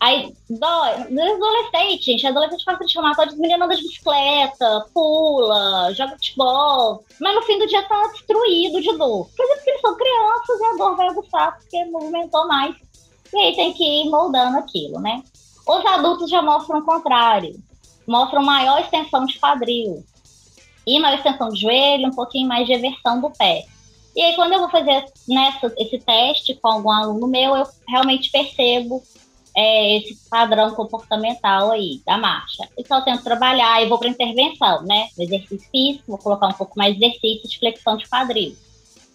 Aí, 0.00 0.32
dói. 0.48 0.90
Adolescente, 0.92 2.04
gente. 2.04 2.26
Adolescente 2.26 2.64
faz 2.64 2.78
traumatóide, 2.92 3.32
os 3.32 3.38
meninos 3.38 3.64
andam 3.64 3.76
de 3.76 3.82
bicicleta, 3.82 4.86
pula, 4.94 5.92
joga 5.92 6.12
futebol. 6.12 7.04
Mas 7.20 7.34
no 7.34 7.42
fim 7.42 7.58
do 7.58 7.66
dia 7.66 7.82
tá 7.82 8.06
destruído 8.12 8.80
de 8.80 8.96
dor. 8.96 9.28
Por 9.36 9.44
exemplo, 9.44 9.56
porque 9.56 9.70
eles 9.70 9.80
são 9.80 9.96
crianças 9.96 10.60
e 10.60 10.64
a 10.64 10.76
dor 10.76 10.96
vai 10.96 11.08
aguçar 11.08 11.58
porque 11.58 11.84
movimentou 11.86 12.46
mais. 12.46 12.76
E 13.32 13.38
aí 13.38 13.56
tem 13.56 13.72
que 13.72 13.84
ir 13.84 14.08
moldando 14.08 14.58
aquilo, 14.58 15.00
né? 15.00 15.22
Os 15.66 15.84
adultos 15.84 16.30
já 16.30 16.40
mostram 16.40 16.78
o 16.78 16.84
contrário. 16.84 17.60
Mostram 18.06 18.42
maior 18.42 18.80
extensão 18.80 19.26
de 19.26 19.38
quadril. 19.38 20.04
E 20.86 20.98
maior 20.98 21.16
extensão 21.16 21.50
de 21.50 21.60
joelho, 21.60 22.08
um 22.08 22.14
pouquinho 22.14 22.48
mais 22.48 22.66
de 22.66 22.72
eversão 22.72 23.20
do 23.20 23.30
pé. 23.30 23.64
E 24.16 24.22
aí, 24.22 24.34
quando 24.34 24.52
eu 24.52 24.60
vou 24.60 24.70
fazer 24.70 25.04
nessa, 25.28 25.72
esse 25.76 25.98
teste 25.98 26.54
com 26.54 26.68
algum 26.68 26.90
aluno 26.90 27.28
meu, 27.28 27.54
eu 27.54 27.66
realmente 27.86 28.30
percebo 28.30 29.02
é, 29.58 29.96
esse 29.96 30.16
padrão 30.30 30.72
comportamental 30.72 31.72
aí 31.72 32.00
da 32.06 32.16
marcha. 32.16 32.68
Então, 32.78 32.98
eu 32.98 33.04
tento 33.04 33.24
trabalhar 33.24 33.82
e 33.82 33.88
vou 33.88 33.98
para 33.98 34.08
intervenção, 34.08 34.84
né? 34.84 35.08
Exercício 35.18 35.68
físico, 35.68 36.04
vou 36.06 36.18
colocar 36.18 36.46
um 36.46 36.52
pouco 36.52 36.78
mais 36.78 36.96
de 36.96 37.04
exercício 37.04 37.48
de 37.48 37.58
flexão 37.58 37.96
de 37.96 38.08
quadril. 38.08 38.56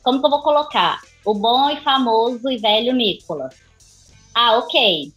Como 0.03 0.19
que 0.19 0.25
eu 0.25 0.29
vou 0.29 0.41
colocar? 0.41 0.99
O 1.25 1.33
bom 1.33 1.69
e 1.69 1.79
famoso 1.79 2.49
e 2.51 2.57
velho 2.57 2.93
Nicolas. 2.93 3.55
Ah, 4.35 4.57
ok. 4.57 5.13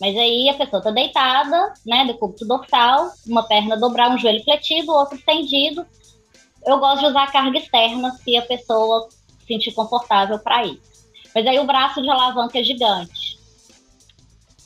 Mas 0.00 0.16
aí 0.16 0.48
a 0.48 0.54
pessoa 0.54 0.78
está 0.78 0.92
deitada, 0.92 1.74
né, 1.84 2.04
do 2.04 2.14
cúbito 2.16 2.46
dorsal, 2.46 3.10
uma 3.26 3.42
perna 3.42 3.76
dobrar, 3.76 4.12
um 4.12 4.18
joelho 4.18 4.44
fletido, 4.44 4.92
o 4.92 4.94
outro 4.94 5.16
estendido. 5.16 5.84
Eu 6.64 6.78
gosto 6.78 7.00
de 7.00 7.06
usar 7.06 7.32
carga 7.32 7.58
externa 7.58 8.12
se 8.12 8.36
a 8.36 8.42
pessoa 8.42 9.08
se 9.10 9.46
sentir 9.48 9.72
confortável 9.72 10.38
para 10.38 10.64
isso. 10.64 11.10
Mas 11.34 11.44
aí 11.44 11.58
o 11.58 11.66
braço 11.66 12.00
de 12.00 12.08
alavanca 12.08 12.60
é 12.60 12.62
gigante 12.62 13.39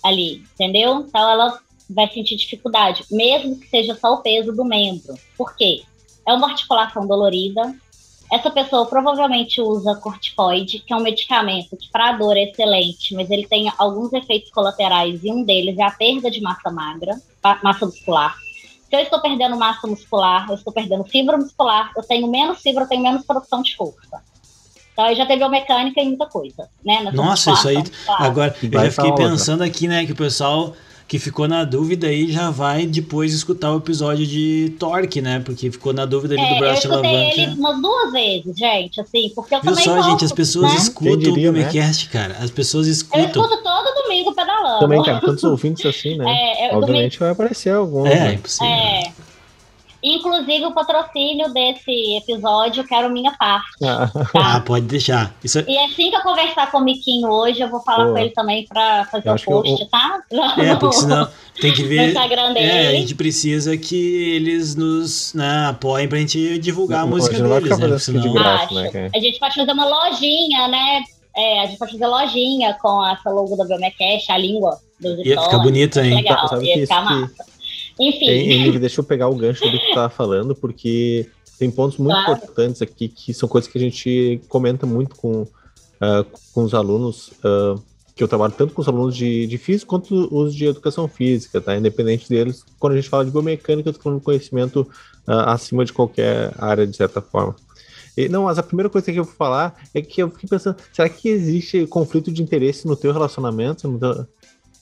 ali, 0.05 0.45
entendeu? 0.53 1.01
Então 1.01 1.29
ela 1.29 1.59
vai 1.89 2.11
sentir 2.11 2.37
dificuldade, 2.37 3.05
mesmo 3.11 3.59
que 3.59 3.69
seja 3.69 3.95
só 3.95 4.15
o 4.15 4.19
peso 4.23 4.53
do 4.53 4.65
membro. 4.65 5.15
Por 5.37 5.57
quê? 5.57 5.83
É 6.27 6.33
uma 6.33 6.51
articulação 6.51 7.07
dolorida. 7.07 7.75
Essa 8.33 8.51
pessoa 8.51 8.87
provavelmente 8.87 9.61
usa 9.61 9.95
corticoide, 9.97 10.81
que 10.81 10.93
é 10.93 10.97
um 10.97 11.03
medicamento 11.03 11.77
que 11.77 11.91
para 11.91 12.13
dor 12.13 12.37
é 12.37 12.45
excelente, 12.45 13.15
mas 13.15 13.31
ele 13.31 13.47
tem 13.47 13.71
alguns 13.79 14.13
efeitos 14.13 14.51
colaterais 14.51 15.23
e 15.23 15.31
um 15.31 15.45
deles 15.45 15.79
é 15.79 15.83
a 15.83 15.91
perda 15.91 16.31
de 16.31 16.41
massa 16.41 16.71
magra, 16.71 17.21
massa 17.63 17.87
muscular. 17.87 18.35
Se 18.89 18.97
eu 18.97 19.01
estou 19.01 19.21
perdendo 19.21 19.57
massa 19.57 19.87
muscular, 19.87 20.47
eu 20.49 20.55
estou 20.55 20.73
perdendo 20.73 21.05
fibra 21.05 21.37
muscular, 21.37 21.93
eu 21.97 22.03
tenho 22.03 22.29
menos 22.29 22.61
fibra, 22.61 22.85
eu 22.85 22.89
tenho 22.89 23.03
menos 23.03 23.25
produção 23.25 23.63
de 23.63 23.77
força. 23.77 24.23
Então 24.95 25.05
aí 25.05 25.17
já 25.17 25.27
teve 25.27 25.41
biomecânica 25.41 26.01
e 26.01 26.07
muita 26.07 26.27
coisa, 26.27 26.69
né? 26.85 27.11
Nossa, 27.13 27.51
isso 27.51 27.69
aí. 27.69 27.83
Claro. 28.07 28.25
Agora, 28.25 28.57
eu 28.63 28.71
já 28.71 28.91
fiquei 28.91 29.13
pensando 29.13 29.61
outra. 29.61 29.67
aqui, 29.67 29.89
né, 29.89 30.07
que 30.07 30.13
o 30.13 30.17
pessoal 30.17 30.75
que 31.07 31.19
ficou 31.19 31.47
na 31.47 31.65
dúvida 31.65 32.07
aí 32.07 32.33
já 32.33 32.51
vai 32.51 32.87
depois 32.87 33.35
escutar 33.35 33.73
o 33.73 33.79
episódio 33.79 34.27
de 34.27 34.75
Torque, 34.79 35.21
né? 35.21 35.41
Porque 35.45 35.71
ficou 35.71 35.93
na 35.93 36.07
dúvida 36.07 36.35
ali 36.35 36.43
é, 36.43 36.55
do 36.55 36.59
braço 36.61 36.83
de 36.83 36.87
alavanca. 36.87 37.09
Eu 37.09 37.45
ele 37.45 37.55
umas 37.59 37.83
duas 37.83 38.13
vezes, 38.13 38.57
gente, 38.57 39.01
assim, 39.01 39.31
porque 39.35 39.55
eu 39.55 39.61
Viu 39.61 39.71
também 39.73 39.85
só, 39.85 40.03
gente, 40.03 40.25
as 40.25 40.33
pessoas 40.33 40.73
né? 40.73 40.79
escutam 40.79 41.19
diria, 41.19 41.51
o 41.51 41.53
Biomecast, 41.53 42.07
né? 42.07 42.13
cara. 42.13 42.37
As 42.43 42.51
pessoas 42.51 42.87
escutam. 42.87 43.21
Eu 43.21 43.27
escuto 43.27 43.63
todo 43.63 44.03
domingo 44.03 44.35
pedalando. 44.35 44.81
Também, 44.81 45.03
cara, 45.03 45.21
tantos 45.21 45.45
ouvintes 45.45 45.85
assim, 45.85 46.17
né? 46.17 46.25
É, 46.59 46.75
Obviamente 46.75 47.19
domingo... 47.19 47.19
vai 47.19 47.31
aparecer 47.31 47.71
algum. 47.71 48.07
É, 48.07 48.15
né? 48.15 48.31
é 48.31 48.35
impossível. 48.35 48.67
É. 48.67 49.13
Inclusive, 50.05 50.67
o 50.67 50.75
patrocínio 50.75 51.51
desse 51.51 52.17
episódio, 52.19 52.83
eu 52.83 52.87
quero 52.87 53.11
minha 53.11 53.33
parte. 53.33 53.67
Ah, 53.83 54.07
tá? 54.07 54.57
ah 54.57 54.61
pode 54.61 54.85
deixar. 54.85 55.35
Isso... 55.43 55.61
É- 55.61 55.65
e 55.67 55.79
assim 55.79 56.11
que 56.11 56.17
eu 56.17 56.21
conversar 56.21 56.71
com 56.71 56.77
o 56.77 56.85
Miquinho 56.85 57.29
hoje, 57.29 57.63
eu 57.63 57.71
vou 57.71 57.81
falar 57.81 58.05
Pô. 58.05 58.13
com 58.13 58.19
ele 58.19 58.29
também 58.31 58.67
para 58.67 59.07
fazer 59.07 59.31
o 59.31 59.43
post, 59.43 59.81
eu... 59.81 59.89
tá? 59.89 60.23
É, 60.59 60.77
porque 60.77 60.97
senão 60.97 61.27
tem 61.59 61.73
que 61.73 61.85
ver. 61.85 62.09
Instagram 62.09 62.53
dele. 62.53 62.67
É, 62.67 62.89
a 62.89 62.93
gente 62.93 63.15
precisa 63.15 63.75
que 63.79 64.35
eles 64.35 64.77
nos 64.77 65.33
né, 65.33 65.69
apoiem 65.69 66.07
pra 66.07 66.19
gente 66.19 66.59
divulgar 66.59 67.01
não, 67.01 67.09
a 67.09 67.11
música 67.11 67.41
deles, 67.41 67.79
né? 67.79 67.99
Senão... 67.99 68.21
De 68.21 68.29
graça, 68.31 68.75
né, 68.75 69.11
A 69.15 69.19
gente 69.19 69.39
pode 69.39 69.55
fazer 69.55 69.73
uma 69.73 69.87
lojinha, 69.87 70.69
né? 70.69 71.03
É, 71.35 71.63
a 71.63 71.67
gente 71.67 71.79
pode 71.79 71.93
fazer 71.93 72.07
lojinha 72.07 72.77
com 72.81 73.07
essa 73.07 73.31
logo 73.31 73.57
da 73.57 73.65
Biomecast, 73.65 74.31
a 74.31 74.37
língua 74.37 74.79
dos 75.01 75.25
Ia 75.25 75.41
ficar 75.41 75.59
bonito, 75.59 75.99
hein? 75.99 76.17
Legal, 76.17 76.47
Sabe 76.47 76.67
ia 76.67 76.81
ficar 76.81 77.05
massa. 77.05 77.54
Enfim. 77.99 78.79
Deixa 78.79 79.01
eu 79.01 79.05
pegar 79.05 79.29
o 79.29 79.35
gancho 79.35 79.65
do 79.65 79.79
que 79.79 79.89
tu 79.89 79.95
tava 79.95 80.11
falando, 80.11 80.55
porque 80.55 81.29
tem 81.59 81.71
pontos 81.71 81.99
muito 81.99 82.15
claro. 82.15 82.33
importantes 82.33 82.83
aqui 82.83 83.09
que 83.09 83.33
são 83.33 83.49
coisas 83.49 83.71
que 83.71 83.79
a 83.79 83.81
gente 83.81 84.41
comenta 84.49 84.87
muito 84.87 85.15
com, 85.17 85.43
uh, 85.43 86.27
com 86.53 86.65
os 86.65 86.75
alunos. 86.75 87.29
Uh, 87.45 87.81
que 88.15 88.23
eu 88.23 88.29
trabalho 88.29 88.53
tanto 88.57 88.73
com 88.73 88.81
os 88.81 88.87
alunos 88.87 89.17
de, 89.17 89.45
de 89.47 89.59
física 89.59 89.89
quanto 89.89 90.29
os 90.33 90.55
de 90.55 90.67
educação 90.67 91.09
física, 91.09 91.61
tá? 91.61 91.77
Independente 91.77 92.29
deles, 92.29 92.65
quando 92.79 92.93
a 92.93 92.97
gente 92.97 93.09
fala 93.09 93.25
de 93.25 93.31
biomecânica, 93.33 93.89
eu 93.89 93.91
estou 93.91 94.05
falando 94.05 94.21
de 94.21 94.25
conhecimento 94.25 94.83
uh, 95.27 95.33
acima 95.47 95.85
de 95.85 95.93
qualquer 95.93 96.53
área, 96.57 96.87
de 96.87 96.97
certa 96.97 97.21
forma. 97.21 97.57
E, 98.17 98.29
não, 98.29 98.45
mas 98.45 98.57
a 98.57 98.63
primeira 98.63 98.89
coisa 98.89 99.11
que 99.11 99.19
eu 99.19 99.25
vou 99.25 99.35
falar 99.35 99.75
é 99.93 100.01
que 100.01 100.23
eu 100.23 100.31
fiquei 100.31 100.49
pensando, 100.49 100.77
será 100.93 101.09
que 101.09 101.29
existe 101.29 101.87
conflito 101.87 102.31
de 102.31 102.41
interesse 102.41 102.87
no 102.87 102.95
teu 102.95 103.13
relacionamento? 103.13 103.89
No 103.89 103.99
teu... 103.99 104.27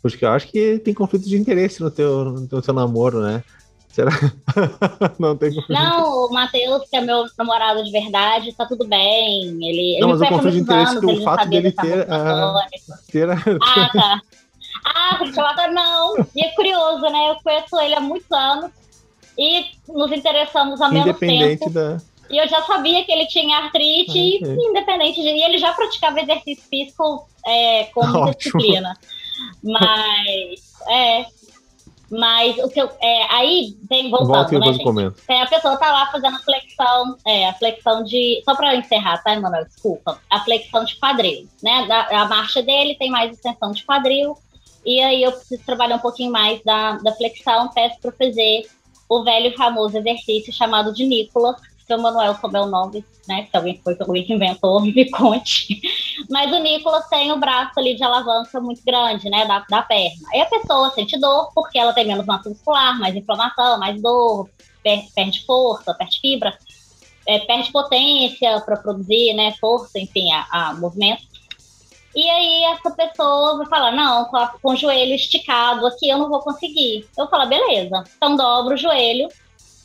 Porque 0.03 0.25
eu 0.25 0.31
acho 0.31 0.49
que 0.49 0.81
tem 0.81 0.93
conflito 0.93 1.29
de 1.29 1.38
interesse 1.38 1.81
no 1.81 1.91
teu, 1.91 2.25
no 2.25 2.61
teu, 2.61 2.75
namoro, 2.75 3.21
né? 3.21 3.45
Será? 3.88 4.11
não 5.19 5.37
tem 5.37 5.55
conflito. 5.55 5.79
Não, 5.79 6.27
o 6.27 6.33
Matheus, 6.33 6.88
que 6.91 6.97
é 6.97 7.01
meu 7.01 7.25
namorado 7.38 7.85
de 7.85 7.93
verdade, 7.93 8.53
tá 8.53 8.67
tudo 8.67 8.85
bem. 8.87 9.49
Ele, 9.65 10.01
não, 10.01 10.11
ele 10.11 10.19
mas 10.19 10.21
o 10.21 10.27
conflito 10.27 10.55
de 10.55 10.61
interesse 10.61 10.99
que 10.99 11.07
o 11.07 11.23
fato 11.23 11.49
dele 11.49 11.71
ter, 11.71 12.11
a, 12.11 12.69
ter 13.11 13.31
a... 13.31 13.35
Ah, 13.35 13.91
tá. 13.93 14.21
Ah, 14.85 15.17
porque 15.19 15.41
não. 15.73 16.27
E 16.35 16.45
é 16.45 16.49
curioso, 16.51 17.03
né? 17.03 17.31
Eu 17.31 17.37
conheço 17.43 17.81
ele 17.81 17.95
há 17.95 18.01
muitos 18.01 18.31
anos 18.33 18.71
e 19.38 19.65
nos 19.88 20.11
interessamos 20.11 20.81
há 20.81 20.88
menos 20.88 21.17
tempo. 21.19 21.71
Da... 21.71 21.99
E 22.29 22.38
eu 22.38 22.49
já 22.49 22.62
sabia 22.62 23.05
que 23.05 23.12
ele 23.12 23.27
tinha 23.27 23.59
artrite, 23.59 24.41
okay. 24.43 24.57
independente 24.57 25.21
de. 25.21 25.29
E 25.29 25.43
ele 25.43 25.59
já 25.59 25.73
praticava 25.73 26.21
exercício 26.21 26.65
físico 26.69 27.29
é, 27.47 27.85
com 27.85 28.05
muita 28.07 28.37
disciplina. 28.37 28.95
Mas, 29.62 30.73
é, 30.88 31.27
mas 32.11 32.59
o 32.59 32.68
que 32.68 32.81
eu. 32.81 32.90
É, 33.01 33.35
aí 33.35 33.77
vem 33.88 34.11
voltando, 34.11 34.35
Volta 34.35 34.59
né, 34.59 34.73
gente? 34.73 35.27
Tem 35.27 35.40
a 35.40 35.47
pessoa 35.47 35.79
tá 35.79 35.90
lá 35.90 36.07
fazendo 36.12 36.37
a 36.37 36.40
flexão, 36.40 37.16
é, 37.27 37.49
a 37.49 37.55
flexão 37.55 38.05
de. 38.05 38.42
Só 38.45 38.55
para 38.55 38.77
encerrar, 38.77 39.23
tá, 39.23 39.33
Emanuel? 39.33 39.64
Desculpa. 39.64 40.21
A 40.29 40.40
flexão 40.40 40.85
de 40.85 40.97
quadril, 40.97 41.49
né? 41.62 41.87
Da, 41.87 42.23
a 42.23 42.29
marcha 42.29 42.62
dele 42.62 42.97
tem 42.97 43.11
mais 43.11 43.33
extensão 43.33 43.73
de 43.73 43.83
quadril. 43.85 44.37
E 44.85 45.01
aí 45.01 45.23
eu 45.23 45.33
preciso 45.33 45.64
trabalhar 45.64 45.97
um 45.97 46.01
pouquinho 46.01 46.31
mais 46.31 46.62
da, 46.64 46.99
da 46.99 47.12
flexão, 47.12 47.68
peço 47.68 47.99
para 48.01 48.12
fazer 48.12 48.66
o 49.09 49.25
velho 49.25 49.47
e 49.47 49.57
famoso 49.57 49.97
exercício 49.97 50.53
chamado 50.53 50.92
de 50.92 51.05
Nicolas, 51.05 51.57
se 51.92 51.94
o 51.94 52.02
Manuel 52.02 52.35
souber 52.37 52.62
o 52.62 52.66
nome, 52.66 53.05
né? 53.28 53.46
Se 53.50 53.57
alguém 53.57 53.81
foi 53.83 53.96
alguém 54.00 54.24
que 54.24 54.33
inventou, 54.33 54.81
me 54.81 55.11
conte. 55.11 55.81
Mas 56.31 56.50
o 56.52 56.59
Nicolas 56.59 57.07
tem 57.09 57.31
o 57.31 57.38
braço 57.38 57.78
ali 57.78 57.94
de 57.94 58.02
alavanca 58.02 58.61
muito 58.61 58.83
grande, 58.85 59.28
né? 59.28 59.44
Da, 59.46 59.64
da 59.68 59.83
perna. 59.83 60.28
Aí 60.33 60.40
a 60.40 60.46
pessoa 60.46 60.90
sente 60.90 61.18
dor 61.18 61.50
porque 61.55 61.78
ela 61.78 61.92
tem 61.92 62.07
menos 62.07 62.24
massa 62.24 62.48
muscular, 62.48 62.98
mais 62.98 63.14
inflamação, 63.14 63.78
mais 63.78 64.00
dor, 64.00 64.48
per, 64.83 65.05
perde 65.14 65.44
força, 65.44 65.94
perde 65.94 66.20
fibra, 66.20 66.57
é, 67.26 67.40
perde 67.40 67.70
potência 67.70 68.61
para 68.61 68.76
produzir, 68.76 69.35
né? 69.35 69.52
Força, 69.61 69.98
enfim, 69.98 70.33
a, 70.33 70.46
a 70.50 70.74
movimento. 70.74 71.31
E 72.14 72.28
aí 72.28 72.64
essa 72.64 72.90
pessoa 72.90 73.57
vai 73.57 73.66
falar, 73.66 73.92
não, 73.92 74.26
com, 74.26 74.37
a, 74.37 74.48
com 74.48 74.72
o 74.72 74.76
joelho 74.76 75.14
esticado 75.14 75.87
aqui 75.87 76.09
eu 76.09 76.18
não 76.18 76.28
vou 76.28 76.40
conseguir. 76.40 77.07
Eu 77.16 77.26
falo, 77.28 77.48
beleza. 77.48 78.05
Então 78.16 78.37
dobra 78.37 78.74
o 78.74 78.78
joelho 78.78 79.28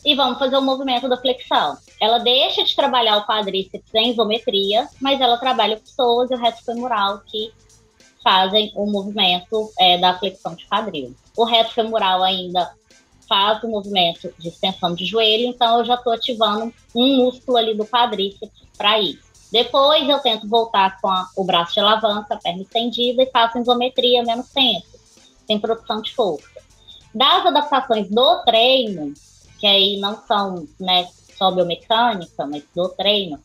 e 0.08 0.16
vamos 0.16 0.40
fazer 0.40 0.56
o 0.56 0.62
movimento 0.62 1.10
da 1.10 1.18
flexão. 1.18 1.78
Ela 2.00 2.20
deixa 2.20 2.64
de 2.64 2.74
trabalhar 2.74 3.18
o 3.18 3.26
quadríceps 3.26 3.94
em 3.94 4.12
isometria, 4.12 4.88
mas 5.02 5.20
ela 5.20 5.36
trabalha 5.36 5.76
o 5.76 5.82
psoas 5.82 6.32
e 6.32 6.34
o 6.34 6.38
reto 6.38 6.64
femoral 6.64 7.20
que 7.26 7.52
fazem 8.24 8.72
o 8.74 8.86
movimento 8.86 9.70
é, 9.78 9.98
da 9.98 10.18
flexão 10.18 10.56
de 10.56 10.66
quadril. 10.66 11.14
O 11.36 11.44
reto 11.44 11.74
femoral 11.74 12.24
ainda 12.24 12.72
faz 13.28 13.62
o 13.64 13.68
movimento 13.68 14.34
de 14.40 14.48
extensão 14.48 14.96
de 14.96 15.04
joelho, 15.04 15.50
então 15.50 15.80
eu 15.80 15.86
já 15.86 15.96
estou 15.96 16.14
ativando 16.14 16.74
um 16.96 17.18
músculo 17.18 17.58
ali 17.58 17.76
do 17.76 17.86
quadríceps 17.86 18.62
para 18.78 19.02
isso. 19.02 19.28
Depois 19.52 20.08
eu 20.08 20.20
tento 20.20 20.48
voltar 20.48 21.02
com 21.02 21.10
a, 21.10 21.28
o 21.36 21.44
braço 21.44 21.74
de 21.74 21.82
alavanca, 21.82 22.34
a 22.34 22.38
perna 22.38 22.62
estendida 22.62 23.24
e 23.24 23.30
faço 23.30 23.60
isometria 23.60 24.24
menos 24.24 24.48
tempo, 24.52 24.88
sem 25.46 25.60
produção 25.60 26.02
de 26.02 26.16
força. 26.16 26.48
Das 27.14 27.46
adaptações 27.46 28.10
do 28.10 28.44
treino, 28.46 29.14
que 29.60 29.68
aí 29.68 30.00
não 30.00 30.18
são 30.26 30.68
né, 30.80 31.08
só 31.38 31.52
biomecânica, 31.52 32.46
mas 32.46 32.64
do 32.76 32.90
treino, 32.90 33.40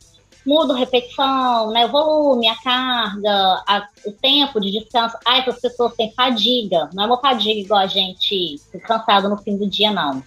mudo 0.44 0.75
repetição, 0.75 1.70
né, 1.70 1.87
o 1.87 1.90
volume, 1.90 2.48
a 2.48 2.57
carga, 2.57 3.62
a, 3.66 3.88
o 4.07 4.12
tempo 4.12 4.61
de 4.61 4.70
descanso. 4.70 5.16
Ah, 5.25 5.38
essas 5.38 5.61
pessoas 5.61 5.94
têm 5.94 6.12
fadiga, 6.12 6.90
não 6.92 7.05
é 7.05 7.07
uma 7.07 7.20
fadiga 7.20 7.61
igual 7.61 7.81
a 7.81 7.87
gente 7.87 8.61
cansado 8.87 9.29
no 9.29 9.37
fim 9.38 9.57
do 9.57 9.68
dia, 9.68 9.90
não. 9.90 10.22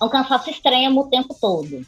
É 0.00 0.04
um 0.04 0.08
cansaço 0.08 0.48
extremo 0.50 1.02
o 1.02 1.08
tempo 1.08 1.36
todo. 1.38 1.84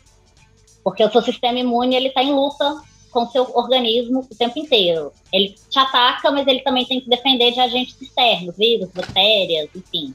Porque 0.84 1.04
o 1.04 1.10
seu 1.10 1.22
sistema 1.22 1.58
imune 1.58 1.94
ele 1.94 2.08
está 2.08 2.22
em 2.22 2.32
luta 2.32 2.82
com 3.10 3.22
o 3.22 3.30
seu 3.30 3.48
organismo 3.54 4.20
o 4.20 4.34
tempo 4.34 4.58
inteiro. 4.58 5.12
Ele 5.32 5.54
te 5.70 5.78
ataca, 5.78 6.30
mas 6.30 6.46
ele 6.46 6.60
também 6.60 6.84
tem 6.84 7.00
que 7.00 7.08
defender 7.08 7.52
de 7.52 7.60
agentes 7.60 8.00
externos, 8.00 8.56
vírus, 8.56 8.90
bactérias, 8.90 9.68
enfim. 9.74 10.14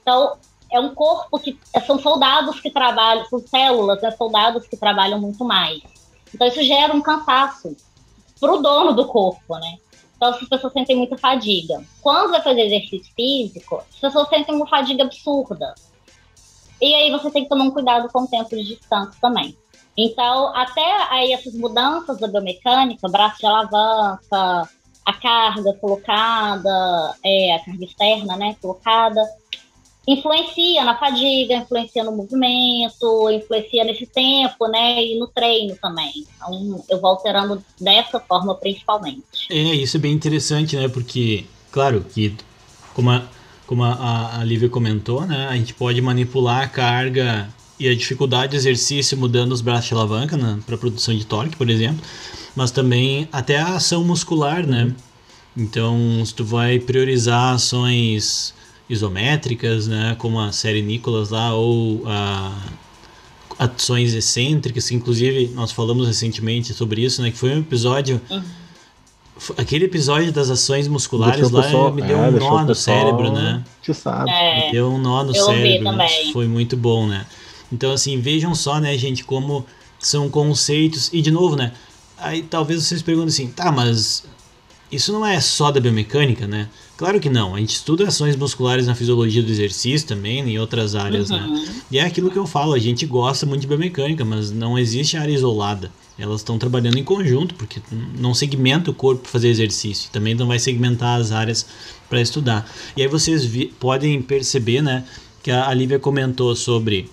Então, 0.00 0.36
é 0.70 0.80
um 0.80 0.94
corpo 0.94 1.38
que 1.38 1.58
são 1.86 1.98
soldados 1.98 2.60
que 2.60 2.70
trabalham, 2.70 3.24
são 3.26 3.38
células, 3.40 4.00
né, 4.02 4.10
soldados 4.12 4.66
que 4.66 4.76
trabalham 4.76 5.20
muito 5.20 5.44
mais. 5.44 5.82
Então 6.34 6.46
isso 6.46 6.62
gera 6.62 6.92
um 6.92 7.00
cansaço 7.00 7.76
para 8.40 8.52
o 8.52 8.60
dono 8.60 8.92
do 8.92 9.06
corpo, 9.06 9.56
né? 9.58 9.76
Então 10.16 10.30
as 10.30 10.48
pessoas 10.48 10.72
sentem 10.72 10.96
muita 10.96 11.16
fadiga. 11.16 11.82
Quando 12.02 12.30
vai 12.30 12.42
fazer 12.42 12.62
exercício 12.62 13.12
físico, 13.14 13.76
as 13.76 14.00
pessoas 14.00 14.28
sentem 14.28 14.54
uma 14.54 14.66
fadiga 14.66 15.04
absurda. 15.04 15.74
E 16.80 16.94
aí 16.94 17.10
você 17.10 17.30
tem 17.30 17.44
que 17.44 17.48
tomar 17.48 17.64
um 17.64 17.70
cuidado 17.70 18.08
com 18.12 18.22
o 18.22 18.26
tempo 18.26 18.50
de 18.50 18.64
descanso 18.64 19.18
também. 19.20 19.56
Então, 19.96 20.54
até 20.54 21.06
aí 21.10 21.32
essas 21.32 21.54
mudanças 21.54 22.18
da 22.18 22.28
biomecânica, 22.28 23.08
braço 23.08 23.38
de 23.38 23.46
alavanca, 23.46 24.68
a 25.06 25.12
carga 25.14 25.72
colocada, 25.74 27.14
é, 27.24 27.54
a 27.54 27.64
carga 27.64 27.84
externa, 27.84 28.36
né, 28.36 28.56
colocada, 28.60 29.22
influencia 30.06 30.84
na 30.84 30.96
fadiga, 30.96 31.54
influencia 31.56 32.04
no 32.04 32.12
movimento, 32.12 33.30
influencia 33.30 33.84
nesse 33.84 34.06
tempo, 34.06 34.68
né? 34.68 35.04
E 35.04 35.18
no 35.18 35.26
treino 35.26 35.76
também. 35.76 36.24
Então, 36.36 36.84
eu 36.88 37.00
vou 37.00 37.10
alterando 37.10 37.62
dessa 37.80 38.20
forma 38.20 38.54
principalmente. 38.54 39.48
É, 39.50 39.74
isso 39.74 39.96
é 39.96 40.00
bem 40.00 40.12
interessante, 40.12 40.76
né? 40.76 40.88
Porque, 40.88 41.44
claro, 41.72 42.04
que 42.12 42.36
como 42.94 43.10
a, 43.10 43.22
como 43.66 43.82
a, 43.82 44.38
a 44.38 44.44
Lívia 44.44 44.68
comentou, 44.68 45.26
né? 45.26 45.48
A 45.48 45.56
gente 45.56 45.74
pode 45.74 46.00
manipular 46.00 46.62
a 46.62 46.68
carga 46.68 47.48
e 47.78 47.88
a 47.88 47.94
dificuldade 47.94 48.52
de 48.52 48.56
exercício 48.56 49.18
mudando 49.18 49.52
os 49.52 49.60
braços 49.60 49.88
de 49.88 49.94
alavanca 49.94 50.36
né, 50.36 50.58
para 50.64 50.78
produção 50.78 51.14
de 51.14 51.26
torque, 51.26 51.56
por 51.56 51.68
exemplo, 51.68 52.02
mas 52.54 52.70
também 52.70 53.28
até 53.30 53.58
a 53.58 53.74
ação 53.74 54.02
muscular, 54.02 54.66
né? 54.66 54.90
Então, 55.54 56.22
se 56.24 56.34
tu 56.34 56.44
vai 56.44 56.78
priorizar 56.78 57.54
ações 57.54 58.54
isométricas, 58.88 59.86
né, 59.86 60.14
como 60.18 60.38
a 60.40 60.52
série 60.52 60.82
Nicolas 60.82 61.30
lá, 61.30 61.54
ou 61.54 62.02
a 62.06 62.52
ações 63.58 64.12
excêntricas, 64.12 64.88
que 64.88 64.94
inclusive 64.94 65.48
nós 65.54 65.72
falamos 65.72 66.06
recentemente 66.06 66.74
sobre 66.74 67.02
isso, 67.02 67.22
né, 67.22 67.30
que 67.30 67.38
foi 67.38 67.54
um 67.54 67.60
episódio 67.60 68.20
uhum. 68.30 68.42
Aquele 69.58 69.84
episódio 69.84 70.32
das 70.32 70.48
ações 70.48 70.88
musculares 70.88 71.50
lá 71.50 71.62
pessoal, 71.62 71.92
me 71.92 72.00
deu 72.00 72.16
é, 72.16 72.28
um 72.28 72.30
nó 72.32 72.64
no 72.64 72.74
cérebro, 72.74 73.30
né? 73.30 73.62
Te 73.82 73.92
sabe. 73.92 74.30
É, 74.30 74.66
me 74.66 74.72
deu 74.72 74.90
um 74.90 74.98
nó 74.98 75.22
no 75.24 75.34
cérebro. 75.34 75.92
Foi 76.32 76.46
muito 76.48 76.74
bom, 76.74 77.06
né? 77.06 77.26
Então, 77.70 77.92
assim, 77.92 78.18
vejam 78.18 78.54
só, 78.54 78.80
né, 78.80 78.96
gente, 78.96 79.24
como 79.24 79.66
são 79.98 80.30
conceitos. 80.30 81.10
E, 81.12 81.20
de 81.20 81.30
novo, 81.30 81.54
né? 81.54 81.72
Aí 82.16 82.42
talvez 82.42 82.82
vocês 82.82 83.02
perguntem 83.02 83.28
assim, 83.28 83.48
tá, 83.48 83.70
mas 83.70 84.24
isso 84.96 85.12
não 85.12 85.24
é 85.24 85.40
só 85.40 85.70
da 85.70 85.80
biomecânica, 85.80 86.46
né? 86.46 86.68
Claro 86.96 87.20
que 87.20 87.28
não. 87.28 87.54
A 87.54 87.58
gente 87.58 87.74
estuda 87.74 88.08
ações 88.08 88.34
musculares 88.36 88.86
na 88.86 88.94
fisiologia 88.94 89.42
do 89.42 89.50
exercício 89.50 90.08
também, 90.08 90.40
em 90.40 90.58
outras 90.58 90.94
áreas, 90.94 91.30
né? 91.30 91.38
uhum. 91.38 91.54
né? 91.54 91.82
E 91.90 91.98
é 91.98 92.02
aquilo 92.02 92.30
que 92.30 92.38
eu 92.38 92.46
falo, 92.46 92.72
a 92.72 92.78
gente 92.78 93.04
gosta 93.06 93.44
muito 93.44 93.60
de 93.60 93.66
biomecânica, 93.66 94.24
mas 94.24 94.50
não 94.50 94.78
existe 94.78 95.16
área 95.16 95.32
isolada. 95.32 95.90
Elas 96.18 96.40
estão 96.40 96.58
trabalhando 96.58 96.98
em 96.98 97.04
conjunto, 97.04 97.54
porque 97.54 97.80
não 98.18 98.32
segmenta 98.32 98.90
o 98.90 98.94
corpo 98.94 99.22
para 99.22 99.30
fazer 99.30 99.48
exercício. 99.48 100.08
Também 100.10 100.34
não 100.34 100.46
vai 100.46 100.58
segmentar 100.58 101.20
as 101.20 101.30
áreas 101.30 101.66
para 102.08 102.20
estudar. 102.20 102.66
E 102.96 103.02
aí 103.02 103.08
vocês 103.08 103.46
podem 103.78 104.22
perceber, 104.22 104.80
né, 104.80 105.04
que 105.42 105.50
a, 105.50 105.68
a 105.68 105.74
Lívia 105.74 105.98
comentou 105.98 106.56
sobre 106.56 107.10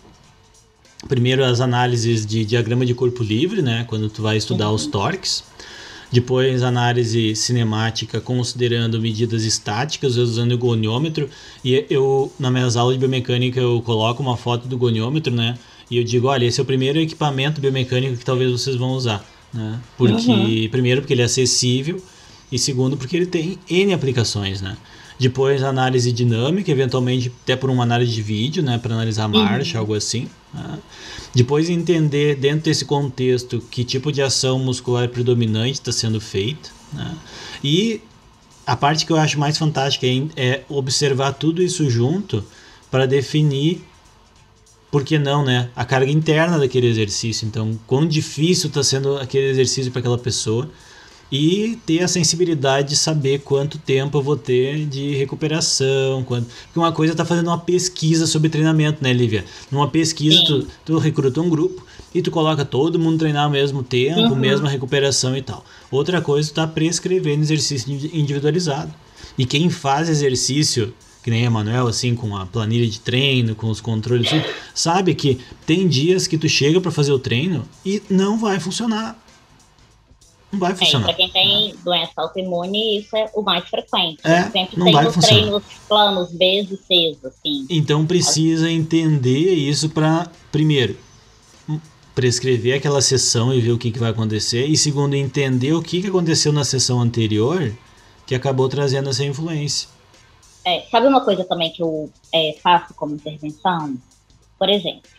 primeiro 1.10 1.44
as 1.44 1.60
análises 1.60 2.26
de 2.26 2.46
diagrama 2.46 2.86
de 2.86 2.94
corpo 2.94 3.22
livre, 3.22 3.62
né, 3.62 3.84
quando 3.90 4.10
tu 4.10 4.22
vai 4.22 4.38
estudar 4.38 4.70
uhum. 4.70 4.76
os 4.76 4.88
torques. 4.88 5.44
Depois, 6.14 6.62
análise 6.62 7.36
cinemática 7.36 8.22
considerando 8.22 9.02
medidas 9.02 9.44
estáticas, 9.44 10.16
usando 10.16 10.52
o 10.52 10.58
goniômetro. 10.60 11.28
E 11.66 11.88
eu, 11.90 12.32
nas 12.40 12.52
minhas 12.52 12.78
aulas 12.78 12.94
de 12.94 13.00
biomecânica, 13.00 13.60
eu 13.60 13.82
coloco 13.82 14.22
uma 14.22 14.38
foto 14.38 14.68
do 14.68 14.78
goniômetro, 14.78 15.34
né? 15.34 15.58
E 15.90 15.98
eu 15.98 16.04
digo, 16.04 16.28
olha, 16.28 16.46
esse 16.46 16.60
é 16.60 16.64
o 16.64 16.68
primeiro 16.68 17.00
equipamento 17.00 17.60
biomecânico 17.60 18.16
que 18.16 18.24
talvez 18.24 18.52
vocês 18.52 18.76
vão 18.76 18.92
usar, 18.92 19.26
né? 19.52 19.80
Porque, 19.98 20.32
uhum. 20.32 20.70
primeiro, 20.70 21.02
porque 21.02 21.16
ele 21.16 21.24
é 21.24 21.26
acessível 21.26 22.00
e 22.52 22.60
segundo, 22.60 22.96
porque 22.96 23.18
ele 23.18 23.26
tem 23.26 23.58
N 23.68 23.92
aplicações, 23.92 24.62
né? 24.62 24.78
Depois, 25.20 25.64
análise 25.64 26.12
dinâmica, 26.12 26.70
eventualmente 26.70 27.32
até 27.42 27.56
por 27.56 27.72
uma 27.72 27.82
análise 27.82 28.12
de 28.12 28.22
vídeo, 28.22 28.62
né? 28.62 28.78
Para 28.78 28.94
analisar 28.94 29.24
a 29.24 29.28
marcha, 29.28 29.78
uhum. 29.78 29.82
algo 29.82 29.96
assim. 29.96 30.28
Né? 30.54 30.80
Depois 31.34 31.70
entender 31.70 32.36
dentro 32.36 32.66
desse 32.66 32.86
contexto 32.86 33.60
que 33.72 33.84
tipo 33.84 34.12
de 34.12 34.22
ação 34.22 34.60
muscular 34.60 35.10
predominante 35.10 35.74
está 35.74 35.92
sendo 35.92 36.22
feita. 36.22 36.70
Né? 36.92 37.18
E 37.64 38.02
a 38.66 38.76
parte 38.76 39.06
que 39.06 39.12
eu 39.12 39.18
acho 39.18 39.40
mais 39.40 39.58
fantástica 39.58 40.06
é, 40.06 40.28
é 40.36 40.64
observar 40.70 41.34
tudo 41.34 41.62
isso 41.62 41.90
junto 41.90 42.44
para 42.90 43.06
definir 43.06 43.84
por 44.92 45.04
que 45.04 45.18
não, 45.18 45.44
né? 45.44 45.72
A 45.76 45.84
carga 45.84 46.12
interna 46.12 46.60
daquele 46.60 46.86
exercício. 46.86 47.48
Então, 47.48 47.80
quão 47.88 48.08
difícil 48.08 48.68
está 48.68 48.84
sendo 48.84 49.18
aquele 49.18 49.48
exercício 49.48 49.92
para 49.92 50.00
aquela 50.00 50.20
pessoa 50.20 50.70
e 51.34 51.80
ter 51.84 52.04
a 52.04 52.08
sensibilidade 52.08 52.90
de 52.90 52.96
saber 52.96 53.40
quanto 53.40 53.80
tempo 53.80 54.20
eu 54.20 54.22
vou 54.22 54.38
ter 54.38 54.86
de 54.86 55.16
recuperação. 55.16 56.24
Quanto... 56.24 56.46
Porque 56.46 56.78
uma 56.78 56.92
coisa 56.92 57.14
está 57.14 57.26
fazendo 57.26 57.48
uma 57.48 57.58
pesquisa 57.58 58.28
sobre 58.28 58.50
treinamento, 58.50 59.04
né, 59.04 59.12
Lívia? 59.12 59.44
Numa 59.72 59.88
pesquisa, 59.88 60.44
tu, 60.46 60.68
tu 60.86 60.98
recruta 61.00 61.42
um 61.42 61.50
grupo 61.50 61.84
e 62.14 62.22
tu 62.22 62.30
coloca 62.30 62.64
todo 62.64 63.00
mundo 63.00 63.18
treinar 63.18 63.46
ao 63.46 63.50
mesmo 63.50 63.82
tempo, 63.82 64.20
uhum. 64.20 64.36
mesma 64.36 64.70
recuperação 64.70 65.36
e 65.36 65.42
tal. 65.42 65.66
Outra 65.90 66.22
coisa, 66.22 66.50
tu 66.50 66.54
tá 66.54 66.68
prescrevendo 66.68 67.42
exercício 67.42 67.92
individualizado. 68.14 68.94
E 69.36 69.44
quem 69.44 69.72
faz 69.72 70.10
exercício 70.10 70.94
que 71.24 71.32
nem 71.32 71.48
a 71.48 71.50
Manuel, 71.50 71.88
assim, 71.88 72.14
com 72.14 72.36
a 72.36 72.46
planilha 72.46 72.86
de 72.86 73.00
treino, 73.00 73.56
com 73.56 73.70
os 73.70 73.80
controles, 73.80 74.30
sabe 74.76 75.16
que 75.16 75.40
tem 75.66 75.88
dias 75.88 76.28
que 76.28 76.38
tu 76.38 76.50
chega 76.50 76.82
para 76.82 76.92
fazer 76.92 77.14
o 77.14 77.18
treino 77.18 77.64
e 77.84 78.04
não 78.10 78.38
vai 78.38 78.60
funcionar. 78.60 79.18
Não 80.54 80.60
vai 80.60 80.76
funcionar. 80.76 81.06
É, 81.06 81.08
para 81.08 81.16
quem 81.16 81.30
tem 81.30 81.76
doença 81.84 82.12
autoimune, 82.18 83.00
isso 83.00 83.18
é 83.18 83.28
o 83.34 83.42
mais 83.42 83.68
frequente. 83.68 84.20
É, 84.24 84.44
sempre 84.52 84.78
não 84.78 84.86
tem 84.86 84.94
vai 84.94 85.08
os 85.08 85.16
funcionar. 85.16 85.42
treinos 85.42 85.64
planos 85.88 86.32
B 86.32 86.62
e 86.62 86.78
C, 86.78 87.18
assim. 87.26 87.66
Então 87.70 88.06
precisa 88.06 88.70
entender 88.70 89.52
isso 89.54 89.90
para, 89.90 90.30
primeiro, 90.52 90.96
prescrever 92.14 92.78
aquela 92.78 93.02
sessão 93.02 93.52
e 93.52 93.60
ver 93.60 93.72
o 93.72 93.80
que, 93.80 93.92
que 93.92 93.98
vai 93.98 94.12
acontecer. 94.12 94.68
E 94.68 94.78
segundo, 94.78 95.16
entender 95.16 95.74
o 95.74 95.82
que, 95.82 96.02
que 96.02 96.08
aconteceu 96.08 96.54
na 96.54 96.64
sessão 96.64 97.02
anterior 97.02 97.76
que 98.28 98.36
acabou 98.36 98.70
trazendo 98.70 99.10
essa 99.10 99.26
influência. 99.26 99.90
É, 100.64 100.82
sabe 100.92 101.08
uma 101.08 101.22
coisa 101.22 101.44
também 101.44 101.72
que 101.72 101.82
eu 101.82 102.10
é, 102.32 102.56
faço 102.62 102.94
como 102.94 103.16
intervenção? 103.16 103.98
Por 104.58 104.70
exemplo, 104.70 105.10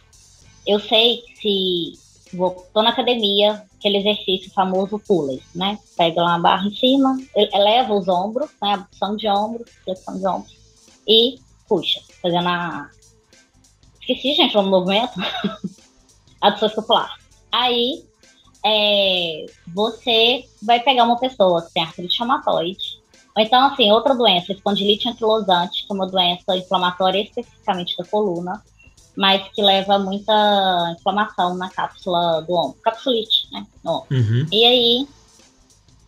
eu 0.66 0.78
sei 0.78 1.18
que 1.18 1.92
se 1.94 2.03
vou, 2.34 2.66
tô 2.72 2.82
na 2.82 2.90
academia, 2.90 3.62
aquele 3.78 3.98
exercício 3.98 4.52
famoso 4.52 4.98
pulley, 4.98 5.42
né? 5.54 5.78
Pega 5.96 6.22
uma 6.22 6.38
barra 6.38 6.66
em 6.66 6.74
cima, 6.74 7.16
eleva 7.34 7.94
os 7.94 8.08
ombros, 8.08 8.50
né? 8.60 8.74
Abdução 8.74 9.16
de 9.16 9.28
ombros, 9.28 9.70
flexão 9.84 10.18
de 10.18 10.26
ombros, 10.26 10.56
e 11.06 11.38
puxa, 11.68 12.00
fazendo 12.20 12.48
a. 12.48 12.90
Esqueci, 14.00 14.34
gente, 14.34 14.56
o 14.56 14.62
movimento. 14.62 15.14
Adução 16.40 16.68
escapular. 16.68 17.16
Aí, 17.50 18.04
é, 18.64 19.46
você 19.68 20.44
vai 20.62 20.80
pegar 20.80 21.04
uma 21.04 21.18
pessoa 21.18 21.62
que 21.62 21.72
tem 21.72 21.82
artrite 21.82 22.18
reumatoide, 22.18 23.02
ou 23.36 23.42
então, 23.42 23.66
assim, 23.66 23.90
outra 23.90 24.14
doença, 24.14 24.52
espondilite 24.52 25.08
anquilosante, 25.08 25.86
que 25.86 25.92
é 25.92 25.94
uma 25.94 26.06
doença 26.06 26.56
inflamatória 26.56 27.20
especificamente 27.20 27.96
da 27.96 28.04
coluna, 28.04 28.62
mas 29.16 29.46
que 29.52 29.62
leva 29.62 29.98
muita 29.98 30.32
inflamação 30.98 31.54
na 31.56 31.70
cápsula 31.70 32.42
do 32.42 32.54
ombro. 32.54 32.78
Capsulite, 32.82 33.48
né? 33.52 33.66
Uhum. 33.84 34.46
E 34.50 34.64
aí, 34.64 35.08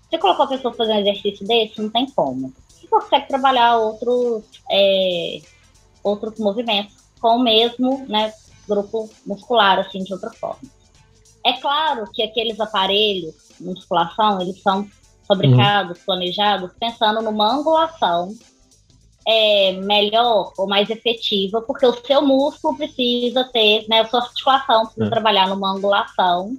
você 0.09 0.19
colocou 0.19 0.45
a 0.45 0.49
pessoa 0.49 0.75
fazer 0.75 0.93
um 0.93 1.01
exercício 1.01 1.47
desse, 1.47 1.81
não 1.81 1.91
tem 1.91 2.07
como. 2.11 2.53
Você 2.69 2.87
consegue 2.89 3.29
trabalhar 3.29 3.77
outros, 3.77 4.45
é, 4.71 5.41
outros 6.03 6.39
movimentos 6.39 6.97
com 7.21 7.37
o 7.37 7.43
mesmo 7.43 8.05
né, 8.09 8.33
grupo 8.69 9.09
muscular, 9.25 9.79
assim, 9.79 10.03
de 10.03 10.13
outra 10.13 10.31
forma. 10.31 10.69
É 11.45 11.53
claro 11.55 12.11
que 12.13 12.23
aqueles 12.23 12.59
aparelhos 12.59 13.35
de 13.59 13.67
musculação, 13.67 14.41
eles 14.41 14.61
são 14.63 14.89
fabricados, 15.27 15.99
planejados, 16.01 16.73
pensando 16.79 17.23
numa 17.23 17.53
angulação 17.53 18.35
é, 19.27 19.73
melhor 19.73 20.53
ou 20.57 20.69
mais 20.69 20.89
efetiva, 20.89 21.61
porque 21.63 21.85
o 21.85 22.05
seu 22.05 22.23
músculo 22.23 22.77
precisa 22.77 23.45
ter, 23.53 23.85
né, 23.89 24.01
a 24.01 24.07
sua 24.09 24.21
articulação 24.21 24.85
precisa 24.87 25.07
É. 25.07 25.11
trabalhar 25.11 25.49
numa 25.49 25.73
angulação 25.73 26.57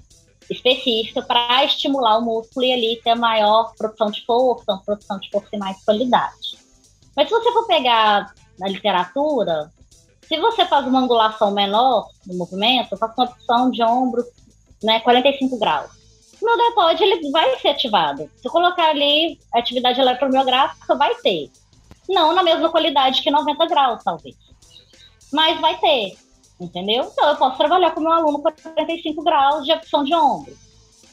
específica 0.49 1.21
para 1.21 1.63
estimular 1.65 2.17
o 2.17 2.21
músculo 2.21 2.65
e 2.65 2.73
ali 2.73 3.01
ter 3.03 3.15
maior 3.15 3.73
produção 3.77 4.09
de 4.11 4.25
força, 4.25 4.63
uma 4.67 4.81
produção 4.83 5.19
de 5.19 5.29
força 5.29 5.49
e 5.53 5.57
mais 5.57 5.83
qualidade. 5.83 6.57
Mas 7.15 7.27
se 7.29 7.33
você 7.33 7.51
for 7.51 7.65
pegar 7.67 8.33
na 8.59 8.67
literatura, 8.67 9.71
se 10.27 10.37
você 10.37 10.65
faz 10.65 10.85
uma 10.85 10.99
angulação 10.99 11.51
menor 11.51 12.07
no 12.25 12.37
movimento, 12.37 12.89
eu 12.91 12.97
faço 12.97 13.13
uma 13.17 13.27
opção 13.27 13.71
de 13.71 13.81
ombros, 13.83 14.25
né, 14.83 14.99
45 14.99 15.57
graus. 15.57 15.91
O 16.41 16.45
meu 16.45 16.55
deltoide 16.57 17.03
ele 17.03 17.31
vai 17.31 17.57
ser 17.59 17.69
ativado. 17.69 18.29
Se 18.35 18.47
eu 18.47 18.51
colocar 18.51 18.89
ali 18.89 19.39
atividade 19.53 19.99
eletromiográfica, 19.99 20.95
vai 20.95 21.15
ter. 21.15 21.49
Não 22.09 22.33
na 22.33 22.43
mesma 22.43 22.69
qualidade 22.69 23.21
que 23.21 23.31
90 23.31 23.65
graus, 23.65 24.03
talvez. 24.03 24.35
Mas 25.31 25.59
vai 25.59 25.77
ter, 25.77 26.17
entendeu? 26.59 27.09
Então 27.11 27.29
eu 27.29 27.35
posso 27.35 27.57
trabalhar 27.57 27.91
com 27.91 27.99
o 27.99 28.03
meu 28.03 28.13
aluno 28.13 28.41
com 28.41 28.51
45 28.51 29.23
graus 29.23 29.65
de 29.65 29.73
opção 29.73 30.03
de 30.03 30.13
ombro. 30.15 30.55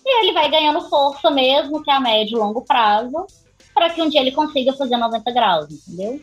E 0.05 0.21
ele 0.21 0.33
vai 0.33 0.51
ganhando 0.51 0.89
força 0.89 1.31
mesmo, 1.31 1.83
que 1.83 1.91
é 1.91 1.95
a 1.95 2.01
médio 2.01 2.37
e 2.37 2.39
longo 2.39 2.63
prazo, 2.63 3.27
para 3.73 3.91
que 3.91 4.03
um 4.03 4.09
dia 4.09 4.21
ele 4.21 4.33
consiga 4.33 4.73
fazer 4.75 4.97
90 4.97 5.33
graus, 5.33 5.67
entendeu? 5.71 6.21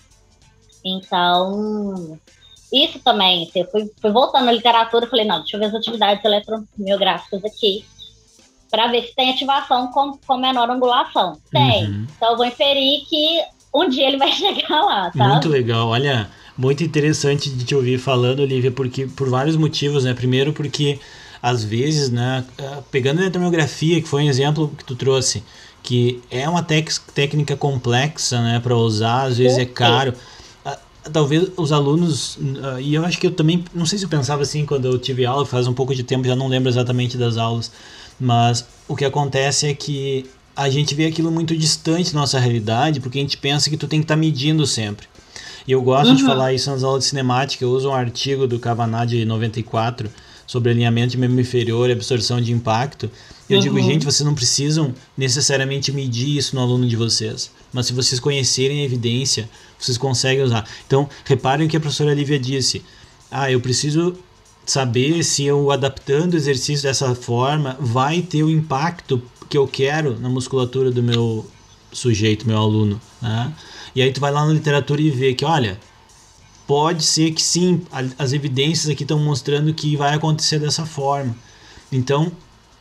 Então, 0.85 2.19
isso 2.71 2.99
também, 2.99 3.43
assim, 3.43 3.59
eu 3.59 3.69
fui, 3.69 3.91
fui 3.99 4.11
voltando 4.11 4.47
à 4.47 4.51
literatura, 4.51 5.07
falei, 5.07 5.25
não, 5.25 5.39
deixa 5.39 5.57
eu 5.57 5.59
ver 5.59 5.67
as 5.67 5.75
atividades 5.75 6.23
eletromiográficas 6.23 7.43
aqui, 7.43 7.85
para 8.69 8.87
ver 8.87 9.03
se 9.03 9.13
tem 9.13 9.31
ativação 9.31 9.91
com, 9.91 10.17
com 10.25 10.37
menor 10.37 10.69
angulação. 10.69 11.33
Tem. 11.51 11.85
Uhum. 11.85 12.07
Então 12.15 12.31
eu 12.31 12.37
vou 12.37 12.45
inferir 12.45 13.05
que 13.05 13.43
um 13.73 13.89
dia 13.89 14.07
ele 14.07 14.17
vai 14.17 14.31
chegar 14.33 14.81
lá, 14.83 15.11
tá? 15.11 15.27
Muito 15.27 15.49
legal, 15.49 15.87
olha, 15.89 16.29
muito 16.57 16.83
interessante 16.83 17.49
de 17.49 17.63
te 17.65 17.75
ouvir 17.75 17.97
falando, 17.99 18.41
Olivia, 18.41 18.71
porque 18.71 19.07
por 19.07 19.29
vários 19.29 19.55
motivos, 19.55 20.03
né? 20.03 20.13
Primeiro 20.13 20.53
porque 20.53 20.99
às 21.41 21.63
vezes, 21.63 22.09
né, 22.09 22.45
ah, 22.59 22.81
pegando 22.91 23.19
a 23.19 23.21
eletromografia, 23.23 23.99
que 24.01 24.07
foi 24.07 24.23
um 24.23 24.29
exemplo 24.29 24.71
que 24.77 24.85
tu 24.85 24.95
trouxe, 24.95 25.43
que 25.81 26.21
é 26.29 26.47
uma 26.47 26.63
técnica 26.63 27.55
complexa, 27.55 28.39
né, 28.41 28.59
para 28.59 28.75
usar, 28.75 29.23
às 29.23 29.37
vezes 29.37 29.57
é 29.57 29.65
caro. 29.65 30.13
Ah, 30.63 30.77
Talvez 31.11 31.49
os 31.57 31.71
alunos, 31.71 32.37
ah, 32.63 32.79
e 32.79 32.93
eu 32.93 33.03
acho 33.03 33.17
que 33.17 33.25
eu 33.25 33.31
também, 33.31 33.65
não 33.73 33.87
sei 33.87 33.97
se 33.97 34.05
eu 34.05 34.09
pensava 34.09 34.43
assim 34.43 34.65
quando 34.65 34.85
eu 34.85 34.99
tive 34.99 35.25
aula, 35.25 35.45
faz 35.45 35.65
um 35.67 35.73
pouco 35.73 35.95
de 35.95 36.03
tempo, 36.03 36.27
já 36.27 36.35
não 36.35 36.47
lembro 36.47 36.69
exatamente 36.69 37.17
das 37.17 37.37
aulas, 37.37 37.71
mas 38.19 38.63
o 38.87 38.95
que 38.95 39.03
acontece 39.03 39.67
é 39.67 39.73
que 39.73 40.29
a 40.61 40.69
gente 40.69 40.93
vê 40.95 41.05
aquilo 41.05 41.31
muito 41.31 41.55
distante 41.57 42.13
da 42.13 42.19
nossa 42.19 42.39
realidade, 42.39 42.99
porque 42.99 43.17
a 43.19 43.21
gente 43.21 43.37
pensa 43.37 43.69
que 43.69 43.77
tu 43.77 43.87
tem 43.87 43.99
que 43.99 44.05
estar 44.05 44.15
medindo 44.15 44.65
sempre. 44.65 45.07
E 45.67 45.71
eu 45.71 45.81
gosto 45.81 46.15
de 46.15 46.21
Uhum. 46.23 46.29
falar 46.29 46.53
isso 46.53 46.69
nas 46.71 46.83
aulas 46.83 47.03
de 47.03 47.09
cinemática, 47.09 47.63
eu 47.63 47.69
uso 47.71 47.89
um 47.89 47.93
artigo 47.93 48.47
do 48.47 48.57
Cavanagh 48.59 49.05
de 49.07 49.25
94 49.25 50.09
sobre 50.47 50.71
alinhamento 50.71 51.11
de 51.11 51.17
membro 51.17 51.39
inferior 51.39 51.89
e 51.89 51.93
absorção 51.93 52.41
de 52.41 52.51
impacto. 52.51 53.09
Eu 53.49 53.59
digo, 53.59 53.77
Uhum. 53.77 53.83
gente, 53.83 54.05
vocês 54.05 54.25
não 54.25 54.33
precisam 54.33 54.93
necessariamente 55.17 55.91
medir 55.91 56.37
isso 56.37 56.55
no 56.55 56.61
aluno 56.61 56.87
de 56.87 56.95
vocês, 56.95 57.51
mas 57.71 57.85
se 57.85 57.93
vocês 57.93 58.19
conhecerem 58.19 58.81
a 58.81 58.83
evidência, 58.83 59.49
vocês 59.79 59.97
conseguem 59.97 60.43
usar. 60.43 60.65
Então, 60.87 61.07
reparem 61.25 61.67
o 61.67 61.69
que 61.69 61.77
a 61.77 61.79
professora 61.79 62.13
Lívia 62.13 62.39
disse. 62.39 62.81
Ah, 63.29 63.51
eu 63.51 63.61
preciso 63.61 64.15
saber 64.65 65.23
se 65.23 65.43
eu 65.45 65.71
adaptando 65.71 66.33
o 66.33 66.37
exercício 66.37 66.83
dessa 66.83 67.13
forma 67.15 67.77
vai 67.79 68.21
ter 68.21 68.43
o 68.43 68.49
impacto 68.49 69.21
que 69.51 69.57
eu 69.57 69.67
quero 69.67 70.17
na 70.17 70.29
musculatura 70.29 70.89
do 70.89 71.03
meu 71.03 71.45
sujeito, 71.91 72.47
meu 72.47 72.57
aluno, 72.57 73.01
né? 73.21 73.53
E 73.93 74.01
aí 74.01 74.09
tu 74.13 74.21
vai 74.21 74.31
lá 74.31 74.45
na 74.45 74.53
literatura 74.53 75.01
e 75.01 75.11
vê 75.11 75.33
que, 75.33 75.43
olha, 75.43 75.77
pode 76.65 77.03
ser 77.03 77.31
que 77.31 77.43
sim, 77.43 77.81
as 78.17 78.31
evidências 78.31 78.89
aqui 78.89 79.03
estão 79.03 79.19
mostrando 79.19 79.73
que 79.73 79.97
vai 79.97 80.13
acontecer 80.13 80.57
dessa 80.57 80.85
forma. 80.85 81.35
Então, 81.91 82.31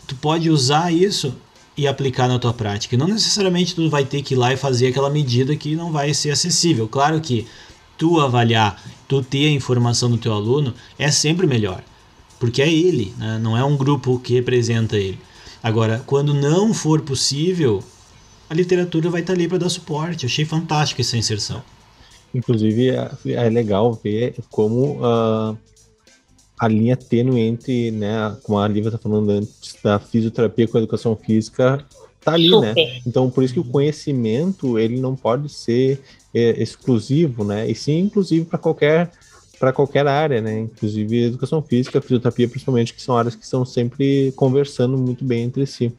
tu 0.07 0.15
pode 0.15 0.49
usar 0.49 0.93
isso 0.93 1.35
e 1.77 1.89
aplicar 1.89 2.29
na 2.29 2.39
tua 2.39 2.55
prática. 2.55 2.97
Não 2.97 3.09
necessariamente 3.09 3.75
tu 3.75 3.91
vai 3.91 4.05
ter 4.05 4.23
que 4.23 4.35
ir 4.35 4.37
lá 4.37 4.53
e 4.53 4.57
fazer 4.57 4.87
aquela 4.87 5.11
medida 5.11 5.57
que 5.57 5.75
não 5.75 5.91
vai 5.91 6.15
ser 6.15 6.31
acessível. 6.31 6.87
Claro 6.87 7.21
que 7.21 7.49
tu 7.99 8.21
avaliar, 8.21 8.81
tu 9.09 9.25
ter 9.25 9.49
a 9.49 9.51
informação 9.51 10.09
do 10.09 10.19
teu 10.19 10.33
aluno 10.33 10.73
é 10.97 11.11
sempre 11.11 11.49
melhor, 11.49 11.83
porque 12.39 12.63
é 12.63 12.73
ele, 12.73 13.13
né? 13.19 13.41
não 13.43 13.57
é 13.57 13.65
um 13.65 13.77
grupo 13.77 14.21
que 14.21 14.35
representa 14.35 14.97
ele. 14.97 15.19
Agora, 15.63 16.03
quando 16.07 16.33
não 16.33 16.73
for 16.73 17.03
possível, 17.03 17.83
a 18.49 18.55
literatura 18.55 19.11
vai 19.11 19.21
estar 19.21 19.35
ali 19.35 19.47
para 19.47 19.59
dar 19.59 19.69
suporte. 19.69 20.27
Achei 20.27 20.45
fantástico 20.45 21.01
essa 21.01 21.17
inserção. 21.17 21.63
Inclusive, 22.35 22.91
é, 22.91 23.11
é 23.27 23.49
legal 23.49 23.93
ver 24.03 24.37
como 24.51 24.99
ah, 25.05 25.55
a 26.59 26.69
linha 26.69 26.97
tênue 26.97 27.41
entre, 27.41 27.91
né, 27.91 28.37
como 28.43 28.59
a 28.59 28.69
Lívia 28.69 28.91
tá 28.91 28.99
falando 28.99 29.31
antes, 29.31 29.77
da 29.83 29.99
fisioterapia 29.99 30.69
com 30.69 30.79
a 30.79 30.81
educação 30.81 31.17
física 31.17 31.85
tá 32.21 32.35
ali, 32.35 32.51
né? 32.51 32.69
Super. 32.69 33.03
Então, 33.07 33.31
por 33.31 33.43
isso 33.43 33.55
que 33.55 33.61
o 33.61 33.65
conhecimento, 33.65 34.79
ele 34.79 35.01
não 35.01 35.17
pode 35.17 35.49
ser 35.49 36.01
é, 36.35 36.63
exclusivo, 36.63 37.45
né? 37.45 37.69
E 37.69 37.75
sim 37.75 37.99
inclusive 37.99 38.45
para 38.45 38.59
qualquer 38.59 39.11
para 39.61 39.75
qualquer 39.75 40.07
área, 40.07 40.41
né? 40.41 40.61
Inclusive 40.61 41.27
educação 41.27 41.61
física, 41.61 42.01
fisioterapia, 42.01 42.49
principalmente, 42.49 42.95
que 42.95 43.03
são 43.03 43.15
áreas 43.15 43.35
que 43.37 43.45
estão 43.45 43.63
sempre 43.63 44.33
conversando 44.33 44.97
muito 44.97 45.23
bem 45.23 45.43
entre 45.43 45.67
si. 45.67 45.93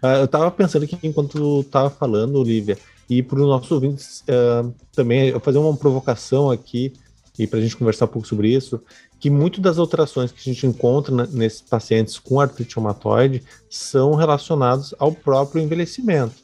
Ah, 0.00 0.18
eu 0.18 0.28
tava 0.28 0.48
pensando 0.52 0.84
aqui 0.84 0.96
enquanto 1.02 1.32
tu 1.32 1.64
tava 1.68 1.90
falando, 1.90 2.36
Olivia, 2.36 2.78
E 3.10 3.20
para 3.20 3.40
os 3.40 3.46
nossos 3.46 3.70
ouvintes 3.72 4.22
uh, 4.22 4.72
também, 4.94 5.30
eu 5.30 5.40
fazer 5.40 5.58
uma 5.58 5.76
provocação 5.76 6.48
aqui, 6.48 6.92
e 7.36 7.44
para 7.44 7.58
a 7.58 7.62
gente 7.62 7.76
conversar 7.76 8.04
um 8.04 8.08
pouco 8.08 8.28
sobre 8.28 8.48
isso, 8.48 8.80
que 9.18 9.28
muito 9.28 9.60
das 9.60 9.78
alterações 9.78 10.30
que 10.30 10.38
a 10.38 10.52
gente 10.52 10.64
encontra 10.64 11.26
nesses 11.26 11.60
pacientes 11.60 12.20
com 12.20 12.38
artrite 12.38 12.76
reumatoide 12.76 13.42
são 13.68 14.14
relacionados 14.14 14.94
ao 14.96 15.10
próprio 15.10 15.60
envelhecimento. 15.60 16.34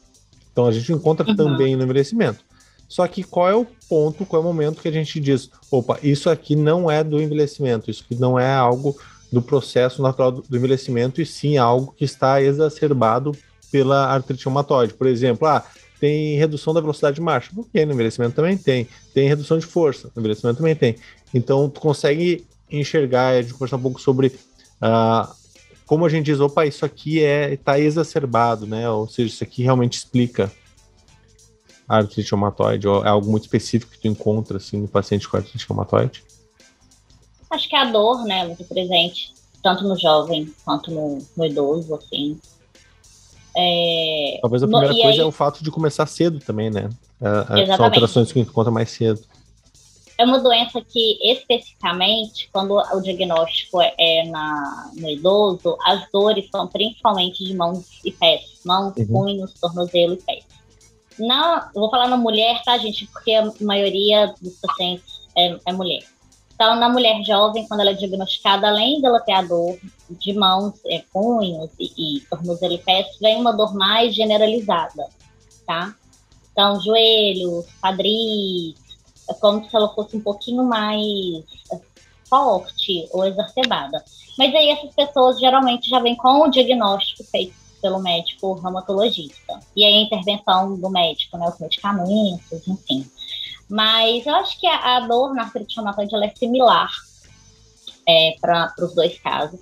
Então 0.51 0.65
a 0.65 0.71
gente 0.71 0.91
encontra 0.91 1.25
uhum. 1.25 1.35
também 1.37 1.75
no 1.77 1.83
envelhecimento. 1.83 2.48
Só 2.89 3.07
que 3.07 3.23
qual 3.23 3.47
é 3.47 3.55
o 3.55 3.67
ponto, 3.87 4.25
qual 4.25 4.41
é 4.41 4.45
o 4.45 4.47
momento 4.47 4.81
que 4.81 4.87
a 4.87 4.91
gente 4.91 5.19
diz, 5.19 5.49
opa, 5.71 5.99
isso 6.01 6.29
aqui 6.29 6.55
não 6.55 6.89
é 6.89 7.03
do 7.03 7.21
envelhecimento, 7.21 7.89
isso 7.89 8.03
aqui 8.03 8.19
não 8.19 8.37
é 8.37 8.51
algo 8.51 8.97
do 9.31 9.43
processo 9.43 10.01
natural 10.01 10.31
do 10.31 10.57
envelhecimento, 10.57 11.21
e 11.21 11.25
sim 11.25 11.57
algo 11.57 11.93
que 11.95 12.03
está 12.03 12.41
exacerbado 12.41 13.31
pela 13.71 14.07
artrite 14.07 14.43
reumatoide. 14.43 14.95
Por 14.95 15.05
exemplo, 15.05 15.47
ah, 15.47 15.63
tem 15.99 16.35
redução 16.37 16.73
da 16.73 16.81
velocidade 16.81 17.15
de 17.15 17.21
marcha. 17.21 17.51
Ok, 17.55 17.85
no 17.85 17.93
envelhecimento 17.93 18.35
também 18.35 18.57
tem. 18.57 18.87
Tem 19.13 19.27
redução 19.27 19.59
de 19.59 19.67
força, 19.67 20.09
no 20.15 20.21
envelhecimento 20.21 20.57
também 20.57 20.75
tem. 20.75 20.95
Então, 21.31 21.69
tu 21.69 21.79
consegue 21.79 22.43
enxergar, 22.71 23.29
a 23.29 23.41
gente 23.41 23.53
conversar 23.53 23.77
um 23.77 23.81
pouco 23.81 24.01
sobre 24.01 24.27
uh, 24.81 25.31
como 25.89 26.05
a 26.05 26.09
gente 26.09 26.25
diz, 26.25 26.39
opa, 26.39 26.67
isso 26.67 26.85
aqui 26.85 27.23
é 27.23 27.53
está 27.53 27.79
exacerbado, 27.79 28.67
né? 28.67 28.87
Ou 28.89 29.07
seja, 29.07 29.27
isso 29.27 29.43
aqui 29.43 29.63
realmente 29.63 29.97
explica 29.97 30.51
artrite 31.97 32.31
reumatoide, 32.31 32.87
ou 32.87 33.03
é 33.03 33.09
algo 33.09 33.29
muito 33.29 33.43
específico 33.43 33.91
que 33.91 33.99
tu 33.99 34.07
encontra 34.07 34.57
assim 34.57 34.77
no 34.77 34.87
paciente 34.87 35.27
com 35.27 35.37
artrite 35.37 35.65
reumatoide? 35.67 36.23
Acho 37.49 37.67
que 37.67 37.75
é 37.75 37.79
a 37.79 37.85
dor, 37.85 38.23
né, 38.25 38.45
muito 38.45 38.63
presente, 38.63 39.33
tanto 39.63 39.83
no 39.83 39.97
jovem 39.97 40.53
quanto 40.63 40.91
no, 40.91 41.17
no 41.35 41.45
idoso, 41.45 41.95
assim. 41.95 42.39
É... 43.57 44.37
Talvez 44.41 44.61
a 44.61 44.67
primeira 44.67 44.93
no, 44.93 45.01
coisa 45.01 45.17
aí... 45.17 45.19
é 45.19 45.25
o 45.25 45.31
fato 45.31 45.63
de 45.63 45.71
começar 45.71 46.05
cedo 46.05 46.39
também, 46.39 46.69
né? 46.69 46.89
É, 47.21 47.61
é, 47.61 47.75
são 47.75 47.85
alterações 47.85 48.31
que 48.31 48.39
encontra 48.39 48.71
mais 48.71 48.91
cedo. 48.91 49.21
É 50.17 50.25
uma 50.25 50.39
doença 50.39 50.81
que, 50.81 51.17
especificamente, 51.23 52.49
quando 52.51 52.75
o 52.75 53.01
diagnóstico 53.01 53.79
é 53.81 54.25
na, 54.27 54.91
no 54.93 55.09
idoso, 55.09 55.77
as 55.85 56.11
dores 56.11 56.49
são 56.51 56.67
principalmente 56.67 57.43
de 57.43 57.55
mãos 57.55 57.85
e 58.03 58.11
pés. 58.11 58.59
Mãos, 58.65 58.93
uhum. 58.97 59.07
punhos, 59.07 59.53
tornozelo 59.53 60.15
e 60.15 60.17
pés. 60.17 60.43
Na, 61.19 61.69
vou 61.73 61.89
falar 61.89 62.07
na 62.07 62.17
mulher, 62.17 62.61
tá, 62.63 62.77
gente? 62.77 63.05
Porque 63.07 63.33
a 63.33 63.51
maioria 63.61 64.33
dos 64.41 64.55
pacientes 64.59 65.21
é, 65.37 65.59
é 65.67 65.73
mulher. 65.73 66.03
Então, 66.53 66.75
na 66.75 66.89
mulher 66.89 67.23
jovem, 67.23 67.67
quando 67.67 67.81
ela 67.81 67.91
é 67.91 67.93
diagnosticada, 67.93 68.67
além 68.67 69.01
dela 69.01 69.21
ter 69.21 69.31
a 69.31 69.41
dor 69.41 69.79
de 70.09 70.33
mãos, 70.33 70.73
é, 70.87 71.03
punhos 71.13 71.69
e, 71.79 72.17
e 72.17 72.19
tornozelo 72.21 72.73
e 72.73 72.77
pés, 72.79 73.07
vem 73.21 73.37
uma 73.37 73.53
dor 73.53 73.73
mais 73.73 74.13
generalizada, 74.13 75.07
tá? 75.65 75.95
Então, 76.51 76.81
joelhos, 76.81 77.65
quadris, 77.81 78.75
é 79.29 79.33
como 79.35 79.63
se 79.69 79.75
ela 79.75 79.93
fosse 79.93 80.17
um 80.17 80.21
pouquinho 80.21 80.63
mais 80.65 81.45
forte 82.29 83.07
ou 83.11 83.25
exacerbada. 83.25 84.03
Mas 84.37 84.53
aí 84.53 84.69
essas 84.69 84.93
pessoas 84.93 85.39
geralmente 85.39 85.89
já 85.89 85.99
vêm 85.99 86.15
com 86.15 86.41
o 86.41 86.49
diagnóstico 86.49 87.23
feito 87.23 87.58
pelo 87.81 87.99
médico 87.99 88.53
reumatologista. 88.53 89.59
E 89.75 89.83
aí 89.83 89.95
a 89.95 90.01
intervenção 90.01 90.75
do 90.75 90.89
médico, 90.89 91.37
né, 91.37 91.47
os 91.47 91.59
medicamentos, 91.59 92.67
enfim. 92.67 93.09
Mas 93.69 94.25
eu 94.25 94.35
acho 94.35 94.59
que 94.59 94.67
a, 94.67 94.97
a 94.97 94.99
dor 95.01 95.33
na 95.33 95.43
artrite 95.43 95.75
reumatoide 95.75 96.15
é 96.15 96.29
similar 96.35 96.89
é, 98.07 98.35
para 98.41 98.73
os 98.79 98.93
dois 98.95 99.19
casos. 99.19 99.59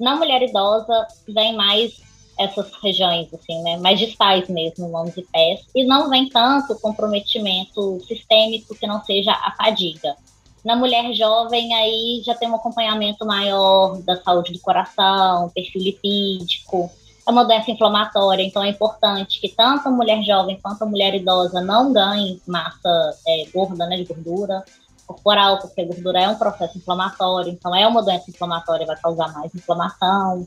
Na 0.00 0.16
mulher 0.16 0.42
idosa, 0.42 1.06
vem 1.28 1.54
mais 1.54 2.00
essas 2.38 2.72
regiões, 2.82 3.32
assim, 3.32 3.62
né, 3.62 3.76
mais 3.76 3.98
distais 3.98 4.48
mesmo, 4.48 4.90
mãos 4.90 5.16
e 5.16 5.22
pés, 5.22 5.60
e 5.74 5.84
não 5.84 6.08
vem 6.08 6.28
tanto 6.28 6.78
comprometimento 6.80 8.00
sistêmico 8.06 8.74
que 8.74 8.86
não 8.86 9.04
seja 9.04 9.32
a 9.32 9.54
fadiga. 9.56 10.16
Na 10.64 10.76
mulher 10.76 11.12
jovem, 11.12 11.74
aí 11.74 12.22
já 12.24 12.34
tem 12.34 12.48
um 12.48 12.54
acompanhamento 12.54 13.26
maior 13.26 14.00
da 14.02 14.16
saúde 14.22 14.52
do 14.52 14.60
coração, 14.60 15.50
perfil 15.50 15.82
lipídico, 15.82 16.90
é 17.26 17.30
uma 17.30 17.44
doença 17.44 17.70
inflamatória, 17.70 18.42
então 18.42 18.62
é 18.62 18.68
importante 18.68 19.40
que 19.40 19.48
tanto 19.48 19.88
a 19.88 19.90
mulher 19.90 20.22
jovem 20.22 20.58
quanto 20.60 20.82
a 20.82 20.86
mulher 20.86 21.14
idosa 21.14 21.60
não 21.60 21.92
ganhem 21.92 22.40
massa 22.46 23.16
é, 23.26 23.44
gorda, 23.52 23.86
né, 23.86 23.96
de 23.96 24.04
gordura 24.04 24.64
corporal, 25.06 25.58
porque 25.58 25.80
a 25.80 25.86
gordura 25.86 26.20
é 26.20 26.28
um 26.28 26.36
processo 26.36 26.78
inflamatório, 26.78 27.52
então 27.52 27.74
é 27.74 27.86
uma 27.86 28.02
doença 28.02 28.30
inflamatória, 28.30 28.86
vai 28.86 28.96
causar 28.96 29.32
mais 29.32 29.54
inflamação. 29.54 30.46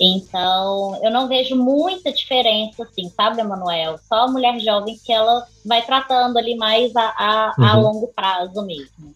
Então, 0.00 0.96
eu 1.02 1.10
não 1.10 1.26
vejo 1.26 1.56
muita 1.56 2.12
diferença, 2.12 2.84
assim, 2.84 3.10
sabe, 3.16 3.40
Emanuel? 3.40 3.98
Só 4.08 4.26
a 4.26 4.28
mulher 4.28 4.60
jovem 4.60 4.96
que 5.04 5.12
ela 5.12 5.44
vai 5.64 5.84
tratando 5.84 6.38
ali 6.38 6.56
mais 6.56 6.94
a, 6.94 7.02
a, 7.02 7.54
uhum. 7.58 7.64
a 7.64 7.76
longo 7.76 8.08
prazo 8.14 8.64
mesmo. 8.64 9.12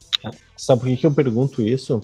Sabe 0.57 0.81
por 0.81 0.89
que, 0.89 0.97
que 0.97 1.07
eu 1.07 1.15
pergunto 1.15 1.63
isso? 1.63 2.03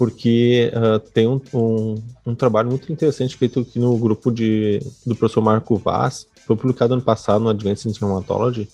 Porque 0.00 0.72
uh, 0.74 0.98
tem 0.98 1.28
um, 1.28 1.38
um, 1.52 2.02
um, 2.24 2.34
trabalho 2.34 2.70
muito 2.70 2.90
interessante 2.90 3.36
feito 3.36 3.60
aqui 3.60 3.78
no 3.78 3.98
grupo 3.98 4.32
de, 4.32 4.80
do 5.04 5.14
professor 5.14 5.42
Marco 5.42 5.76
Vaz, 5.76 6.26
foi 6.46 6.56
publicado 6.56 6.94
ano 6.94 7.02
passado 7.02 7.44
no 7.44 7.50
Advanced 7.50 7.94
Rheumatology, 7.98 8.66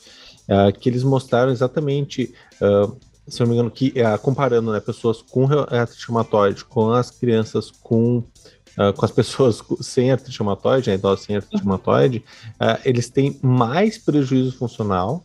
uh, 0.49 0.79
que 0.79 0.89
eles 0.89 1.03
mostraram 1.03 1.51
exatamente, 1.51 2.33
uh, 2.63 2.97
se 3.27 3.41
não 3.41 3.49
me 3.49 3.55
engano, 3.55 3.73
que 3.73 3.93
comparando 4.23 4.71
né, 4.71 4.79
pessoas 4.79 5.21
com 5.21 5.47
artrite 5.47 6.07
reumatoide 6.07 6.65
com 6.65 6.93
as 6.93 7.11
crianças 7.11 7.73
com 7.83 8.23
com 8.95 9.05
as 9.05 9.11
pessoas 9.11 9.61
sem 9.81 10.13
artrite 10.13 10.39
reumatoide, 10.39 10.91
né, 10.91 10.95
idosos 10.95 11.25
sem 11.25 11.35
artrite 11.35 11.57
reumatoide, 11.57 12.25
eles 12.85 13.11
têm 13.11 13.37
mais 13.43 13.99
prejuízo 13.99 14.57
funcional 14.57 15.25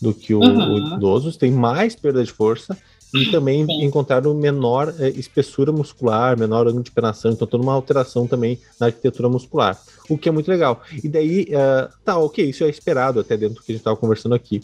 do 0.00 0.14
que 0.14 0.32
o, 0.32 0.38
uhum. 0.38 0.92
o 0.92 0.96
idoso, 0.96 1.36
têm 1.36 1.50
mais 1.50 1.96
perda 1.96 2.22
de 2.22 2.30
força 2.30 2.78
e 3.14 3.30
também 3.30 3.66
Sim. 3.66 3.84
encontraram 3.84 4.34
menor 4.34 4.94
é, 4.98 5.08
espessura 5.10 5.72
muscular, 5.72 6.38
menor 6.38 6.66
ângulo 6.66 6.82
de 6.82 6.90
penação, 6.90 7.32
então 7.32 7.46
toda 7.46 7.62
uma 7.62 7.72
alteração 7.72 8.26
também 8.26 8.58
na 8.78 8.86
arquitetura 8.86 9.28
muscular, 9.28 9.80
o 10.08 10.16
que 10.16 10.28
é 10.28 10.32
muito 10.32 10.48
legal. 10.48 10.82
E 11.02 11.08
daí, 11.08 11.48
uh, 11.50 11.92
tá, 12.04 12.18
ok, 12.18 12.48
isso 12.48 12.64
é 12.64 12.68
esperado 12.68 13.20
até 13.20 13.36
dentro 13.36 13.56
do 13.56 13.62
que 13.62 13.72
a 13.72 13.74
gente 13.74 13.80
estava 13.80 13.96
conversando 13.96 14.34
aqui, 14.34 14.60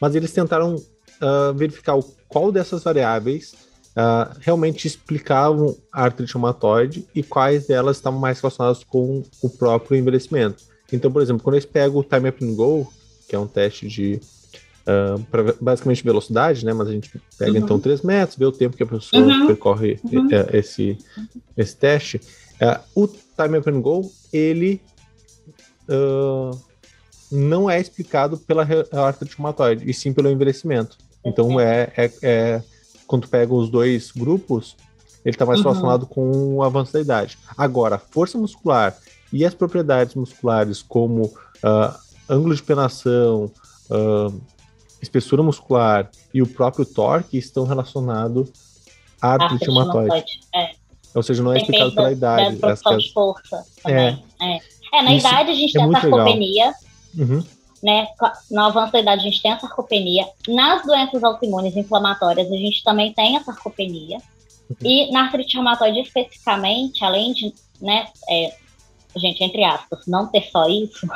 mas 0.00 0.14
eles 0.14 0.32
tentaram 0.32 0.76
uh, 0.76 1.54
verificar 1.54 1.96
o, 1.96 2.02
qual 2.28 2.50
dessas 2.50 2.82
variáveis 2.82 3.52
uh, 3.90 4.34
realmente 4.40 4.86
explicavam 4.86 5.76
a 5.92 6.04
artrite 6.04 6.32
reumatoide 6.32 7.06
e 7.14 7.22
quais 7.22 7.66
delas 7.66 7.96
estavam 7.96 8.18
mais 8.18 8.40
relacionadas 8.40 8.82
com 8.84 9.22
o 9.42 9.50
próprio 9.50 9.98
envelhecimento. 9.98 10.64
Então, 10.92 11.10
por 11.10 11.22
exemplo, 11.22 11.42
quando 11.42 11.54
eles 11.54 11.66
pegam 11.66 12.00
o 12.00 12.04
Time 12.04 12.28
Up 12.28 12.44
and 12.44 12.54
Go, 12.54 12.92
que 13.28 13.36
é 13.36 13.38
um 13.38 13.46
teste 13.46 13.86
de 13.86 14.20
uh, 14.86 15.14
ah, 15.14 15.20
para 15.30 15.54
basicamente 15.60 16.02
velocidade, 16.02 16.64
né? 16.64 16.72
Mas 16.72 16.88
a 16.88 16.92
gente 16.92 17.10
pega 17.38 17.50
então, 17.50 17.60
uhum. 17.60 17.64
então 17.64 17.80
3 17.80 18.02
metros, 18.02 18.36
vê 18.36 18.44
o 18.44 18.52
tempo 18.52 18.76
que 18.76 18.82
a 18.82 18.86
pessoa 18.86 19.22
uhum. 19.22 19.46
percorre 19.46 19.98
uhum. 20.04 20.26
Uh, 20.26 20.56
esse, 20.56 20.98
esse 21.56 21.76
teste. 21.76 22.20
Uh, 22.60 23.02
o 23.02 23.08
Time 23.08 23.58
Up 23.58 23.70
and 23.70 23.80
Go, 23.80 24.10
ele 24.32 24.80
não 27.32 27.68
é 27.68 27.80
explicado 27.80 28.38
pela 28.38 28.64
artrite 28.92 29.36
reumatoide, 29.36 29.90
e 29.90 29.92
sim 29.92 30.12
pelo 30.12 30.30
envelhecimento. 30.30 30.96
Então 31.24 31.58
é, 31.58 31.90
é, 31.96 32.12
é 32.22 32.62
quando 33.08 33.22
tu 33.22 33.28
pega 33.28 33.52
os 33.52 33.68
dois 33.68 34.12
grupos, 34.12 34.76
ele 35.24 35.34
está 35.34 35.44
mais 35.44 35.58
uhum. 35.58 35.64
relacionado 35.64 36.06
com 36.06 36.54
o 36.54 36.62
avanço 36.62 36.92
da 36.92 37.00
idade. 37.00 37.36
Agora, 37.56 37.98
força 37.98 38.38
muscular 38.38 38.96
e 39.32 39.44
as 39.44 39.54
propriedades 39.54 40.14
musculares 40.14 40.82
como 40.82 41.24
uh, 41.24 41.94
ângulo 42.28 42.54
de 42.54 42.62
penação, 42.62 43.50
uh, 43.90 44.40
espessura 45.00 45.42
muscular 45.42 46.10
e 46.32 46.42
o 46.42 46.46
próprio 46.46 46.84
torque 46.84 47.38
estão 47.38 47.64
relacionados 47.64 48.50
à 49.20 49.34
artrite 49.34 49.64
reumatoide. 49.64 50.40
É. 50.54 50.70
Ou 51.14 51.22
seja, 51.22 51.42
não 51.42 51.52
é 51.52 51.58
explicado 51.58 51.94
pela 51.94 52.12
idade. 52.12 52.56
Da 52.56 52.68
produção 52.68 52.98
de 52.98 53.12
força 53.12 53.64
é. 53.86 54.16
é. 54.40 54.60
é. 54.92 55.02
na 55.02 55.14
Isso 55.14 55.26
idade 55.26 55.50
a 55.50 55.54
gente 55.54 55.76
é 55.76 55.80
tem 55.80 55.88
a 55.88 56.00
sarcopenia, 56.00 56.74
uhum. 57.18 57.44
né? 57.82 58.08
No 58.50 58.62
avanço 58.62 58.92
da 58.92 59.00
idade 59.00 59.20
a 59.22 59.24
gente 59.24 59.42
tem 59.42 59.52
a 59.52 59.58
sarcopenia. 59.58 60.26
Nas 60.48 60.84
doenças 60.84 61.24
autoimunes 61.24 61.76
inflamatórias 61.76 62.50
a 62.50 62.56
gente 62.56 62.82
também 62.84 63.12
tem 63.12 63.36
a 63.36 63.42
sarcopenia. 63.42 64.18
Uhum. 64.68 64.76
E 64.84 65.10
na 65.10 65.24
artrite 65.24 65.54
reumatoide 65.54 66.00
especificamente, 66.00 67.04
além 67.04 67.32
de, 67.32 67.52
né, 67.80 68.06
é, 68.28 68.54
gente, 69.16 69.42
entre 69.42 69.64
aspas, 69.64 70.06
não 70.06 70.28
ter 70.28 70.48
só 70.50 70.68
isso, 70.68 71.06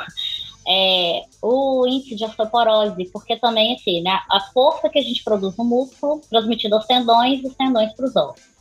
é, 0.67 1.23
o 1.41 1.85
índice 1.87 2.15
de 2.15 2.25
osteoporose, 2.25 3.09
porque 3.11 3.37
também, 3.37 3.75
assim, 3.75 4.01
né, 4.01 4.19
a 4.29 4.39
força 4.51 4.89
que 4.89 4.97
a 4.97 5.01
gente 5.01 5.23
produz 5.23 5.55
no 5.57 5.63
músculo, 5.63 6.21
transmitida 6.29 6.75
aos 6.75 6.85
tendões 6.85 7.43
os 7.43 7.55
tendões 7.55 7.93
para 7.93 8.05
os 8.05 8.15
ossos. 8.15 8.55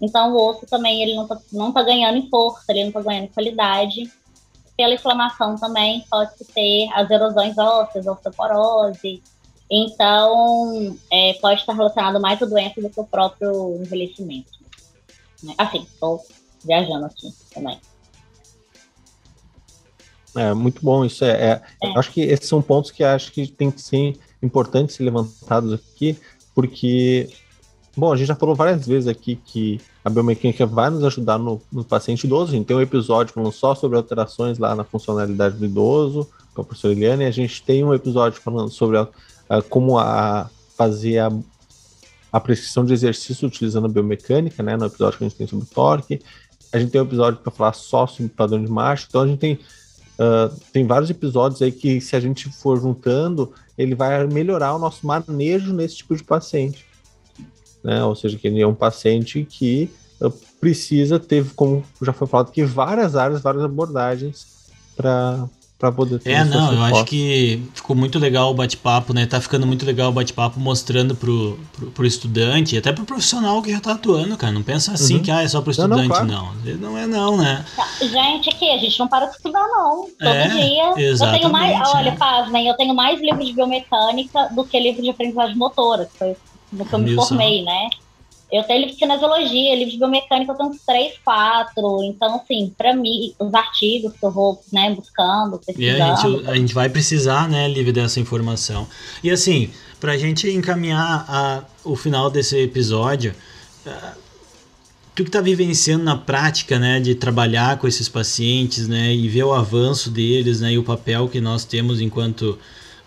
Então, 0.00 0.32
o 0.32 0.50
osso 0.50 0.66
também, 0.66 1.02
ele 1.02 1.14
não 1.14 1.22
está 1.24 1.38
não 1.52 1.72
tá 1.72 1.82
ganhando 1.82 2.18
em 2.18 2.28
força, 2.28 2.64
ele 2.70 2.80
não 2.80 2.88
está 2.88 3.02
ganhando 3.02 3.24
em 3.24 3.32
qualidade. 3.32 4.10
Pela 4.76 4.94
inflamação 4.94 5.54
também 5.56 6.04
pode 6.10 6.32
ter 6.52 6.88
as 6.92 7.08
erosões 7.10 7.56
ósseas, 7.56 8.06
osteoporose. 8.06 9.22
Então, 9.70 10.98
é, 11.10 11.34
pode 11.34 11.60
estar 11.60 11.72
relacionado 11.72 12.20
mais 12.20 12.42
à 12.42 12.46
doença 12.46 12.80
do 12.80 12.90
que 12.90 13.00
o 13.00 13.04
próprio 13.04 13.76
envelhecimento. 13.76 14.50
Né? 15.42 15.54
Assim, 15.56 15.82
estou 15.82 16.20
viajando 16.64 17.06
aqui 17.06 17.32
também. 17.54 17.80
É 20.36 20.54
muito 20.54 20.82
bom 20.82 21.04
isso. 21.04 21.24
É, 21.24 21.30
é, 21.30 21.62
é. 21.82 21.98
Acho 21.98 22.10
que 22.10 22.20
esses 22.22 22.48
são 22.48 22.62
pontos 22.62 22.90
que 22.90 23.04
acho 23.04 23.32
que 23.32 23.46
tem 23.46 23.70
que 23.70 23.80
ser 23.80 24.16
importantes 24.42 24.96
ser 24.96 25.04
levantados 25.04 25.72
aqui, 25.72 26.18
porque 26.54 27.28
bom, 27.96 28.12
a 28.12 28.16
gente 28.16 28.28
já 28.28 28.34
falou 28.34 28.54
várias 28.54 28.86
vezes 28.86 29.06
aqui 29.06 29.36
que 29.36 29.80
a 30.04 30.10
biomecânica 30.10 30.66
vai 30.66 30.90
nos 30.90 31.04
ajudar 31.04 31.38
no, 31.38 31.60
no 31.70 31.84
paciente 31.84 32.24
idoso. 32.24 32.52
A 32.52 32.56
gente 32.56 32.66
tem 32.66 32.76
um 32.76 32.80
episódio 32.80 33.32
falando 33.32 33.52
só 33.52 33.74
sobre 33.74 33.96
alterações 33.96 34.58
lá 34.58 34.74
na 34.74 34.84
funcionalidade 34.84 35.56
do 35.56 35.64
idoso, 35.64 36.28
com 36.54 36.62
a 36.62 36.64
professora 36.64 36.92
Eliane, 36.92 37.24
e 37.24 37.26
a 37.26 37.30
gente 37.30 37.62
tem 37.62 37.84
um 37.84 37.94
episódio 37.94 38.40
falando 38.40 38.70
sobre 38.70 38.98
a, 38.98 39.08
a, 39.48 39.62
como 39.62 39.98
a, 39.98 40.50
fazer 40.76 41.18
a, 41.18 41.30
a 42.32 42.40
prescrição 42.40 42.84
de 42.84 42.92
exercício 42.92 43.46
utilizando 43.46 43.86
a 43.86 43.88
biomecânica, 43.88 44.62
né, 44.62 44.76
no 44.76 44.86
episódio 44.86 45.18
que 45.18 45.24
a 45.24 45.28
gente 45.28 45.38
tem 45.38 45.46
sobre 45.46 45.66
torque. 45.66 46.20
A 46.72 46.78
gente 46.78 46.90
tem 46.90 47.00
um 47.00 47.04
episódio 47.04 47.38
para 47.40 47.52
falar 47.52 47.74
só 47.74 48.06
sobre 48.06 48.32
padrão 48.32 48.62
de 48.64 48.70
marcha. 48.70 49.06
Então 49.08 49.20
a 49.20 49.26
gente 49.26 49.38
tem, 49.38 49.58
uh, 50.22 50.54
tem 50.72 50.86
vários 50.86 51.10
episódios 51.10 51.60
aí 51.60 51.72
que, 51.72 52.00
se 52.00 52.14
a 52.14 52.20
gente 52.20 52.48
for 52.48 52.80
juntando, 52.80 53.52
ele 53.76 53.94
vai 53.94 54.24
melhorar 54.26 54.74
o 54.74 54.78
nosso 54.78 55.06
manejo 55.06 55.72
nesse 55.72 55.96
tipo 55.96 56.14
de 56.14 56.22
paciente. 56.22 56.86
Né? 57.82 58.04
Ou 58.04 58.14
seja, 58.14 58.38
que 58.38 58.46
ele 58.46 58.60
é 58.60 58.66
um 58.66 58.74
paciente 58.74 59.44
que 59.44 59.90
uh, 60.20 60.30
precisa 60.60 61.18
ter, 61.18 61.44
como 61.56 61.84
já 62.00 62.12
foi 62.12 62.26
falado, 62.26 62.52
que 62.52 62.64
várias 62.64 63.16
áreas, 63.16 63.40
várias 63.40 63.64
abordagens 63.64 64.46
para 64.96 65.48
para 65.82 65.90
poder 65.90 66.20
ter 66.20 66.30
É, 66.30 66.44
não, 66.44 66.72
eu 66.72 66.84
acho 66.84 67.04
que 67.06 67.60
ficou 67.74 67.96
muito 67.96 68.16
legal 68.16 68.52
o 68.52 68.54
bate-papo, 68.54 69.12
né? 69.12 69.26
Tá 69.26 69.40
ficando 69.40 69.66
muito 69.66 69.84
legal 69.84 70.10
o 70.10 70.12
bate-papo 70.12 70.60
mostrando 70.60 71.16
pro, 71.16 71.58
pro, 71.72 71.90
pro, 71.90 72.06
estudante 72.06 72.76
e 72.76 72.78
até 72.78 72.92
pro 72.92 73.04
profissional 73.04 73.60
que 73.60 73.72
já 73.72 73.80
tá 73.80 73.90
atuando, 73.90 74.36
cara. 74.36 74.52
Não 74.52 74.62
pensa 74.62 74.92
assim 74.92 75.16
uhum. 75.16 75.22
que 75.22 75.30
ah, 75.32 75.42
é 75.42 75.48
só 75.48 75.60
pro 75.60 75.72
estudante, 75.72 76.08
não. 76.08 76.24
Não, 76.24 76.54
não. 76.54 76.76
não 76.78 76.98
é 76.98 77.04
não, 77.08 77.36
né? 77.36 77.64
Tá, 77.74 77.84
gente, 78.00 78.48
aqui, 78.48 78.70
a 78.70 78.78
gente 78.78 78.96
não 78.96 79.08
para 79.08 79.26
de 79.26 79.34
estudar, 79.34 79.66
não. 79.66 80.06
Todo 80.20 80.28
é, 80.28 80.48
dia. 80.48 80.94
Eu 80.96 81.18
tenho 81.18 81.50
mais, 81.50 81.88
olha, 81.92 82.10
é. 82.10 82.50
né? 82.50 82.70
eu 82.70 82.76
tenho 82.76 82.94
mais 82.94 83.20
livro 83.20 83.44
de 83.44 83.52
biomecânica 83.52 84.50
do 84.52 84.62
que 84.62 84.78
livro 84.78 85.02
de 85.02 85.10
aprendizagem 85.10 85.56
motora, 85.56 86.06
que 86.06 86.16
foi 86.16 86.36
do 86.70 86.84
que 86.84 86.94
eu 86.94 86.98
me 87.00 87.14
formei, 87.16 87.64
né? 87.64 87.90
Eu 88.52 88.62
tenho 88.64 88.80
livro 88.80 88.94
de 88.94 88.98
cinesiologia, 88.98 89.74
livro 89.74 89.90
de 89.90 89.96
biomecânica, 89.98 90.52
eu 90.52 90.56
tenho 90.56 90.68
uns 90.68 90.84
três, 90.84 91.14
quatro. 91.24 92.02
Então, 92.04 92.36
assim, 92.36 92.70
para 92.76 92.94
mim, 92.94 93.32
os 93.38 93.54
artigos 93.54 94.12
que 94.12 94.22
eu 94.22 94.30
vou 94.30 94.62
né, 94.70 94.94
buscando, 94.94 95.58
pesquisando. 95.58 95.98
E 95.98 96.02
a 96.02 96.14
gente, 96.14 96.50
a 96.50 96.54
gente 96.56 96.74
vai 96.74 96.90
precisar, 96.90 97.48
né, 97.48 97.66
Lívia, 97.66 97.94
dessa 97.94 98.20
informação. 98.20 98.86
E 99.24 99.30
assim, 99.30 99.70
para 99.98 100.12
a 100.12 100.18
gente 100.18 100.50
encaminhar 100.50 101.24
a, 101.26 101.64
o 101.82 101.96
final 101.96 102.28
desse 102.28 102.58
episódio, 102.58 103.34
uh, 103.86 104.20
tu 105.14 105.22
que 105.22 105.30
está 105.30 105.40
vivenciando 105.40 106.04
na 106.04 106.16
prática, 106.16 106.78
né, 106.78 107.00
de 107.00 107.14
trabalhar 107.14 107.78
com 107.78 107.88
esses 107.88 108.08
pacientes, 108.08 108.86
né, 108.86 109.14
e 109.14 109.28
ver 109.28 109.44
o 109.44 109.54
avanço 109.54 110.10
deles, 110.10 110.60
né, 110.60 110.72
e 110.72 110.78
o 110.78 110.82
papel 110.82 111.26
que 111.26 111.40
nós 111.40 111.64
temos 111.64 112.02
enquanto 112.02 112.58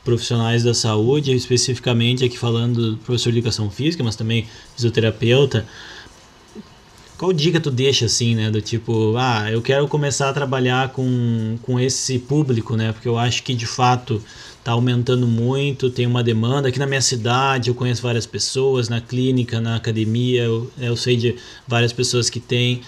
profissionais 0.05 0.63
da 0.63 0.73
saúde, 0.73 1.33
especificamente 1.35 2.23
aqui 2.23 2.37
falando 2.37 2.91
do 2.91 2.97
professor 2.97 3.31
de 3.33 3.39
educação 3.39 3.69
física, 3.69 4.03
mas 4.03 4.15
também 4.15 4.47
fisioterapeuta. 4.75 5.65
Qual 7.17 7.33
dica 7.33 7.59
tu 7.59 7.71
deixa 7.71 8.05
assim, 8.05 8.35
né, 8.35 8.51
do 8.51 8.61
tipo, 8.61 9.15
ah, 9.17 9.49
eu 9.51 9.61
quero 9.61 9.87
começar 9.87 10.29
a 10.29 10.33
trabalhar 10.33 10.89
com, 10.89 11.57
com 11.61 11.79
esse 11.79 12.19
público, 12.19 12.75
né, 12.75 12.91
porque 12.91 13.07
eu 13.07 13.17
acho 13.17 13.41
que 13.41 13.55
de 13.55 13.65
fato 13.65 14.21
está 14.59 14.73
aumentando 14.73 15.25
muito, 15.25 15.89
tem 15.89 16.05
uma 16.05 16.23
demanda. 16.23 16.67
Aqui 16.67 16.77
na 16.77 16.85
minha 16.85 17.01
cidade 17.01 17.69
eu 17.69 17.75
conheço 17.75 18.01
várias 18.01 18.25
pessoas, 18.25 18.89
na 18.89 19.01
clínica, 19.01 19.61
na 19.61 19.75
academia, 19.75 20.43
eu, 20.43 20.69
eu 20.77 20.95
sei 20.95 21.15
de 21.15 21.35
várias 21.67 21.93
pessoas 21.93 22.29
que 22.29 22.39
têm. 22.39 22.81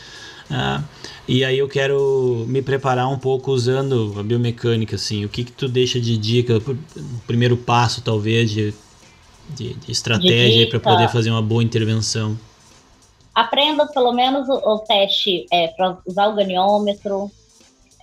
Ah, 0.50 0.82
e 1.28 1.44
aí 1.44 1.58
eu 1.58 1.68
quero 1.68 2.46
me 2.48 2.62
preparar 2.62 3.10
um 3.10 3.20
pouco 3.20 3.52
usando 3.52 4.16
a 4.18 4.24
biomecânica, 4.24 4.96
assim. 4.96 5.26
O 5.26 5.30
que 5.30 5.44
que 5.44 5.52
tu 5.52 5.68
deixa 5.68 6.00
de 6.00 6.18
dica, 6.18 6.62
primeiro 7.26 7.58
passo 7.58 8.02
talvez 8.02 8.50
de, 8.50 8.74
de, 9.50 9.74
de 9.74 9.92
estratégia 9.92 10.70
para 10.70 10.80
poder 10.80 11.10
fazer 11.10 11.30
uma 11.30 11.42
boa 11.42 11.64
intervenção? 11.64 12.38
Aprenda 13.36 13.86
pelo 13.88 14.14
menos 14.14 14.48
o, 14.48 14.54
o 14.54 14.80
teste 14.80 15.46
é, 15.52 15.68
para 15.68 15.98
usar 16.06 16.28
o 16.28 16.36
ganiômetro, 16.36 17.30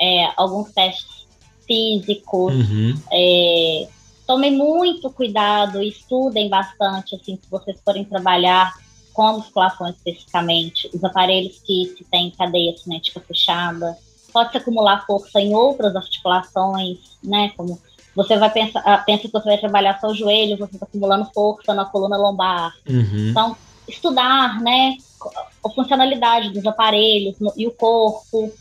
é, 0.01 0.31
alguns 0.37 0.71
testes 0.71 1.27
físicos. 1.67 2.55
Uhum. 2.55 2.95
É, 3.11 3.89
tomem 4.27 4.53
muito 4.53 5.11
cuidado, 5.11 5.83
estudem 5.83 6.49
bastante, 6.49 7.17
assim, 7.17 7.39
se 7.43 7.51
vocês 7.51 7.79
forem 7.85 8.05
trabalhar 8.05 8.73
com 9.15 9.23
a 9.23 9.33
musculação 9.33 9.89
especificamente, 9.89 10.91
os 10.93 11.03
aparelhos 11.03 11.61
que 11.65 11.95
se 11.97 12.05
tem 12.11 12.33
cadeia 12.33 12.77
cinética 12.77 13.21
fechada, 13.21 13.97
pode-se 14.33 14.59
acumular 14.59 15.07
força 15.07 15.41
em 15.41 15.55
outras 15.55 15.95
articulações, 15.95 16.99
né? 17.23 17.53
Como 17.57 17.81
você 18.15 18.37
vai 18.37 18.51
pensar, 18.51 18.83
ah, 18.85 18.99
pensa 18.99 19.23
que 19.23 19.33
você 19.33 19.45
vai 19.45 19.59
trabalhar 19.59 19.99
só 20.01 20.09
o 20.09 20.15
joelho, 20.15 20.59
você 20.59 20.75
está 20.75 20.85
acumulando 20.85 21.31
força 21.33 21.73
na 21.73 21.85
coluna 21.85 22.17
lombar. 22.17 22.75
Uhum. 22.89 23.29
Então, 23.31 23.57
estudar, 23.89 24.61
né? 24.61 24.97
A 25.65 25.71
funcionalidade 25.71 26.51
dos 26.51 26.67
aparelhos 26.67 27.39
no, 27.39 27.53
e 27.57 27.67
o 27.69 27.71
corpo. 27.71 28.53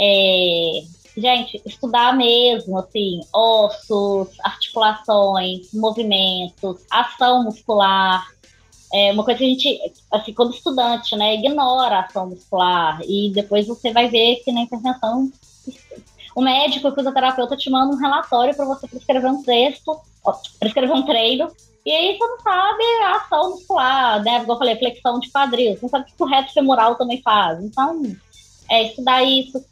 É, 0.00 0.82
gente, 1.16 1.60
estudar 1.66 2.16
mesmo, 2.16 2.78
assim, 2.78 3.20
ossos, 3.32 4.28
articulações, 4.44 5.72
movimentos, 5.74 6.80
ação 6.88 7.42
muscular, 7.42 8.28
é 8.92 9.12
uma 9.12 9.24
coisa 9.24 9.38
que 9.38 9.44
a 9.44 9.48
gente, 9.48 9.92
assim, 10.10 10.32
como 10.32 10.50
estudante, 10.50 11.14
né, 11.16 11.34
ignora 11.34 11.96
a 11.96 12.00
ação 12.00 12.28
muscular 12.28 13.00
e 13.06 13.30
depois 13.34 13.66
você 13.66 13.92
vai 13.92 14.08
ver 14.08 14.36
que 14.44 14.52
na 14.52 14.62
intervenção 14.62 15.30
o 16.34 16.40
médico, 16.40 16.88
o 16.88 16.94
fisioterapeuta 16.94 17.56
te 17.56 17.68
manda 17.68 17.94
um 17.94 17.98
relatório 17.98 18.54
para 18.54 18.64
você 18.64 18.86
prescrever 18.86 19.30
um 19.30 19.42
texto, 19.42 19.98
prescrever 20.60 20.94
um 20.94 21.04
treino, 21.04 21.50
e 21.84 21.90
aí 21.90 22.16
você 22.16 22.26
não 22.26 22.40
sabe 22.40 22.84
a 23.02 23.16
ação 23.16 23.50
muscular, 23.50 24.22
né? 24.22 24.40
Como 24.40 24.52
eu 24.52 24.58
falei, 24.58 24.76
flexão 24.76 25.18
de 25.18 25.30
quadril, 25.30 25.72
você 25.72 25.80
não 25.82 25.88
sabe 25.88 26.04
o 26.04 26.16
que 26.16 26.22
o 26.22 26.26
reto 26.26 26.52
femoral 26.52 26.94
também 26.96 27.20
faz. 27.22 27.62
Então, 27.64 28.02
é 28.70 28.84
estudar 28.84 29.22
isso, 29.24 29.64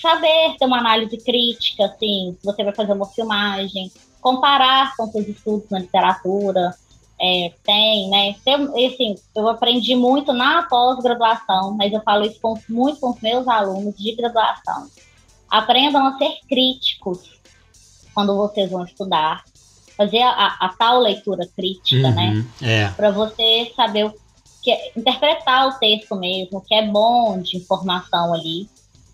saber 0.00 0.56
ter 0.58 0.64
uma 0.64 0.78
análise 0.78 1.16
crítica, 1.18 1.84
assim, 1.84 2.36
se 2.40 2.46
você 2.46 2.64
vai 2.64 2.74
fazer 2.74 2.94
uma 2.94 3.06
filmagem, 3.06 3.92
comparar 4.20 4.96
com 4.96 5.06
seus 5.08 5.28
estudos 5.28 5.68
na 5.70 5.80
literatura, 5.80 6.74
é, 7.20 7.52
tem, 7.64 8.08
né? 8.08 8.34
Tem, 8.44 8.54
assim, 8.86 9.16
eu 9.34 9.48
aprendi 9.48 9.94
muito 9.96 10.32
na 10.32 10.62
pós-graduação, 10.62 11.74
mas 11.76 11.92
eu 11.92 12.00
falo 12.02 12.24
isso 12.24 12.40
com, 12.40 12.54
muito 12.68 13.00
com 13.00 13.10
os 13.10 13.20
meus 13.20 13.48
alunos 13.48 13.96
de 13.96 14.14
graduação. 14.14 14.88
Aprendam 15.50 16.06
a 16.06 16.16
ser 16.16 16.38
críticos 16.48 17.38
quando 18.14 18.36
vocês 18.36 18.70
vão 18.70 18.84
estudar. 18.84 19.44
Fazer 19.96 20.22
a, 20.22 20.56
a 20.60 20.68
tal 20.78 21.00
leitura 21.00 21.44
crítica, 21.56 22.10
né? 22.12 22.28
uhum, 22.28 22.46
né? 22.60 22.84
É. 22.84 22.88
Para 22.90 23.10
você 23.10 23.72
saber 23.74 24.06
o 24.06 24.14
que 24.62 24.72
interpretar 24.96 25.68
o 25.68 25.78
texto 25.78 26.14
mesmo, 26.14 26.58
o 26.58 26.60
que 26.60 26.74
é 26.74 26.86
bom 26.86 27.40
de 27.40 27.56
informação 27.56 28.32
ali. 28.32 28.68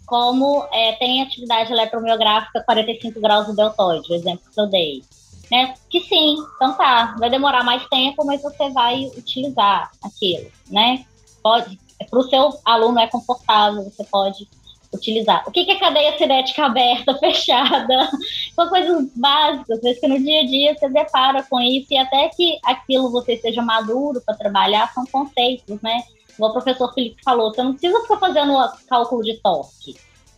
Como 0.05 0.63
é, 0.71 0.93
tem 0.93 1.23
atividade 1.23 1.73
eletromiográfica 1.73 2.63
45 2.63 3.19
graus 3.19 3.47
do 3.47 3.57
deltoide, 3.57 4.13
o 4.13 4.15
exemplo 4.15 4.45
que 4.53 4.61
eu 4.61 4.67
dei 4.67 5.03
né? 5.51 5.75
Que 5.89 6.01
sim, 6.01 6.37
então 6.57 6.75
tá, 6.75 7.17
vai 7.19 7.31
demorar 7.31 7.65
mais 7.65 7.87
tempo, 7.89 8.25
mas 8.25 8.43
você 8.43 8.71
vai 8.71 9.07
utilizar 9.17 9.91
aquilo, 10.03 10.51
né? 10.71 11.05
Pode, 11.43 11.79
para 12.11 12.19
o 12.19 12.29
seu 12.29 12.59
aluno 12.65 12.99
é 12.99 13.07
confortável, 13.07 13.85
você 13.85 14.05
pode 14.05 14.49
utilizar. 14.93 15.45
O 15.47 15.51
que, 15.51 15.65
que 15.65 15.73
é 15.73 15.79
cadeia 15.79 16.17
cinética 16.17 16.67
aberta, 16.67 17.15
fechada? 17.19 18.11
São 18.55 18.69
coisas 18.69 19.09
básicas, 19.15 19.81
vezes 19.81 20.01
que 20.01 20.09
no 20.09 20.19
dia 20.19 20.41
a 20.41 20.47
dia 20.47 20.77
você 20.77 20.89
depara 20.89 21.43
com 21.43 21.61
isso 21.61 21.89
e 21.91 21.97
até 21.97 22.29
que 22.29 22.59
aquilo 22.65 23.11
você 23.11 23.37
seja 23.37 23.63
maduro 23.63 24.23
para 24.25 24.37
trabalhar 24.37 24.93
são 24.93 25.05
conceitos, 25.07 25.81
né? 25.83 26.03
Como 26.37 26.49
o 26.49 26.53
professor 26.53 26.93
Felipe 26.93 27.23
falou, 27.25 27.53
você 27.53 27.63
não 27.63 27.73
precisa 27.73 28.01
ficar 28.03 28.19
fazendo 28.19 28.55
cálculo 28.89 29.23
de 29.23 29.35
torque 29.41 29.97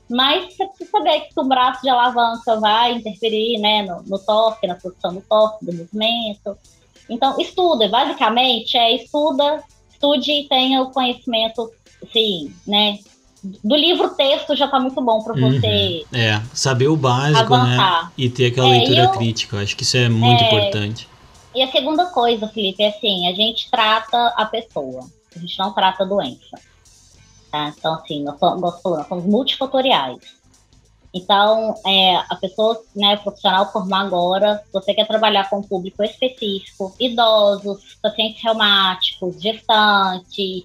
mas 0.08 0.54
você 0.54 0.66
precisa 0.66 0.90
saber 0.90 1.20
que 1.20 1.40
o 1.40 1.44
braço 1.44 1.82
de 1.82 1.88
alavanca 1.88 2.58
vai 2.60 2.92
interferir 2.92 3.58
né, 3.58 3.82
no, 3.82 4.02
no 4.02 4.18
torque, 4.18 4.66
na 4.66 4.74
posição 4.76 5.14
do 5.14 5.20
torque, 5.20 5.64
do 5.64 5.72
movimento. 5.72 6.56
Então, 7.08 7.36
estuda, 7.38 7.88
basicamente, 7.88 8.76
é 8.76 8.94
estuda, 8.94 9.62
estude 9.90 10.32
e 10.32 10.48
tenha 10.48 10.82
o 10.82 10.90
conhecimento, 10.90 11.70
assim, 12.02 12.52
né? 12.66 12.98
Do 13.62 13.76
livro 13.76 14.10
texto 14.10 14.56
já 14.56 14.64
está 14.64 14.80
muito 14.80 15.00
bom 15.00 15.22
para 15.22 15.34
uhum. 15.34 15.52
você. 15.52 16.04
É, 16.12 16.40
saber 16.52 16.88
o 16.88 16.96
básico, 16.96 17.56
né, 17.56 17.62
avançar. 17.62 18.04
né? 18.04 18.10
E 18.18 18.28
ter 18.28 18.46
aquela 18.46 18.68
é, 18.68 18.78
leitura 18.78 19.02
eu, 19.02 19.10
crítica. 19.10 19.58
Acho 19.58 19.76
que 19.76 19.84
isso 19.84 19.96
é 19.96 20.08
muito 20.08 20.42
é, 20.42 20.46
importante. 20.46 21.08
E 21.54 21.62
a 21.62 21.70
segunda 21.70 22.06
coisa, 22.06 22.48
Felipe, 22.48 22.82
é 22.82 22.88
assim, 22.88 23.28
a 23.28 23.32
gente 23.32 23.70
trata 23.70 24.34
a 24.36 24.44
pessoa, 24.46 25.06
a 25.34 25.38
gente 25.38 25.58
não 25.58 25.72
trata 25.72 26.02
a 26.02 26.06
doença. 26.06 26.58
Tá? 27.56 27.74
Então, 27.78 27.94
assim, 27.94 28.22
nós 28.22 28.38
somos, 28.38 28.80
nós 28.84 29.08
somos 29.08 29.24
multifatoriais. 29.24 30.36
Então, 31.14 31.74
é, 31.86 32.16
a 32.16 32.36
pessoa, 32.36 32.82
né, 32.94 33.16
profissional 33.16 33.72
formar 33.72 34.02
agora, 34.02 34.62
você 34.70 34.92
quer 34.92 35.06
trabalhar 35.06 35.48
com 35.48 35.60
um 35.60 35.62
público 35.62 36.02
específico, 36.02 36.94
idosos, 37.00 37.96
pacientes 38.02 38.42
reumáticos, 38.42 39.40
gestantes, 39.40 40.64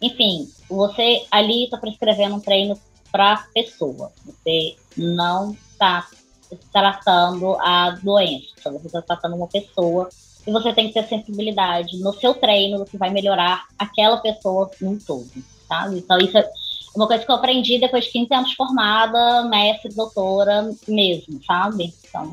enfim, 0.00 0.48
você 0.68 1.26
ali 1.30 1.64
está 1.64 1.76
prescrevendo 1.76 2.36
um 2.36 2.40
treino 2.40 2.78
para 3.10 3.44
pessoa. 3.52 4.12
Você 4.24 4.76
não 4.96 5.56
está 5.72 6.06
tratando 6.72 7.56
a 7.60 7.90
doença, 8.02 8.70
você 8.70 8.86
está 8.86 9.02
tratando 9.02 9.34
uma 9.34 9.48
pessoa 9.48 10.08
e 10.46 10.52
você 10.52 10.72
tem 10.72 10.88
que 10.88 10.94
ter 10.94 11.06
sensibilidade 11.06 11.98
no 11.98 12.12
seu 12.14 12.34
treino, 12.34 12.78
você 12.78 12.96
vai 12.96 13.10
melhorar 13.10 13.66
aquela 13.78 14.18
pessoa 14.18 14.70
num 14.80 14.98
todo, 14.98 15.30
sabe? 15.70 15.98
Então 15.98 16.18
isso 16.18 16.36
é 16.36 16.50
uma 16.94 17.06
coisa 17.06 17.24
que 17.24 17.30
eu 17.30 17.36
aprendi 17.36 17.78
depois 17.78 18.04
de 18.04 18.10
15 18.10 18.34
anos 18.34 18.52
formada, 18.54 19.44
mestre, 19.48 19.94
doutora 19.94 20.68
mesmo, 20.88 21.40
sabe? 21.46 21.94
Então, 22.08 22.28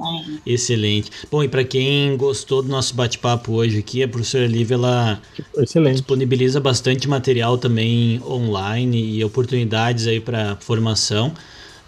é... 0.45 0.51
Excelente. 0.51 1.11
Bom, 1.29 1.43
e 1.43 1.47
para 1.47 1.63
quem 1.63 2.17
gostou 2.17 2.63
do 2.63 2.67
nosso 2.67 2.95
bate-papo 2.95 3.53
hoje 3.53 3.77
aqui, 3.77 4.01
a 4.01 4.07
professora 4.07 4.47
Lívia, 4.47 4.73
ela 4.73 5.21
Excelente. 5.55 5.97
disponibiliza 5.97 6.59
bastante 6.59 7.07
material 7.07 7.59
também 7.59 8.19
online 8.27 8.99
e 8.99 9.23
oportunidades 9.23 10.07
aí 10.07 10.19
para 10.19 10.55
formação. 10.59 11.31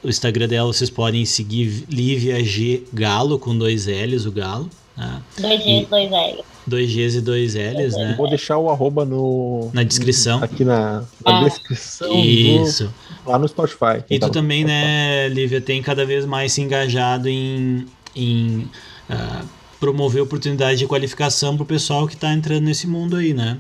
O 0.04 0.08
Instagram 0.08 0.48
dela 0.48 0.72
vocês 0.72 0.92
podem 0.92 1.26
seguir 1.26 1.86
Lívia 1.90 2.44
G 2.44 2.84
Galo, 2.94 3.40
com 3.40 3.58
dois 3.58 3.88
L's, 3.88 4.26
o 4.28 4.32
Galo. 4.32 4.70
Né? 4.96 5.22
Dois 5.40 5.60
Gs, 5.60 5.88
dois 5.90 6.12
L's. 6.12 6.59
Dois 6.70 6.90
Gs 6.94 7.18
e 7.18 7.22
dois 7.22 7.56
L's, 7.56 7.96
né? 7.96 8.14
Vou 8.18 8.30
deixar 8.30 8.58
o 8.58 8.70
arroba 8.70 9.04
no... 9.04 9.70
Na 9.74 9.84
descrição. 9.84 10.44
Aqui 10.44 10.64
na, 10.64 11.04
na 11.26 11.42
é. 11.42 11.44
descrição. 11.44 12.14
Isso. 12.14 12.86
Do, 13.26 13.32
lá 13.32 13.40
no 13.40 13.48
Spotify. 13.48 14.04
E 14.10 14.20
tu 14.20 14.28
tá 14.28 14.30
também, 14.30 14.64
né, 14.64 15.28
Lívia, 15.28 15.60
tem 15.60 15.82
cada 15.82 16.06
vez 16.06 16.26
mais 16.26 16.54
se 16.54 16.62
engajado 16.62 17.28
em... 17.28 17.86
em 18.16 18.70
uh, 19.10 19.46
promover 19.80 20.22
oportunidades 20.22 20.80
de 20.80 20.86
qualificação 20.86 21.56
para 21.56 21.64
o 21.64 21.66
pessoal 21.66 22.08
que 22.08 22.14
está 22.14 22.32
entrando 22.34 22.64
nesse 22.64 22.86
mundo 22.86 23.16
aí, 23.16 23.34
né? 23.34 23.58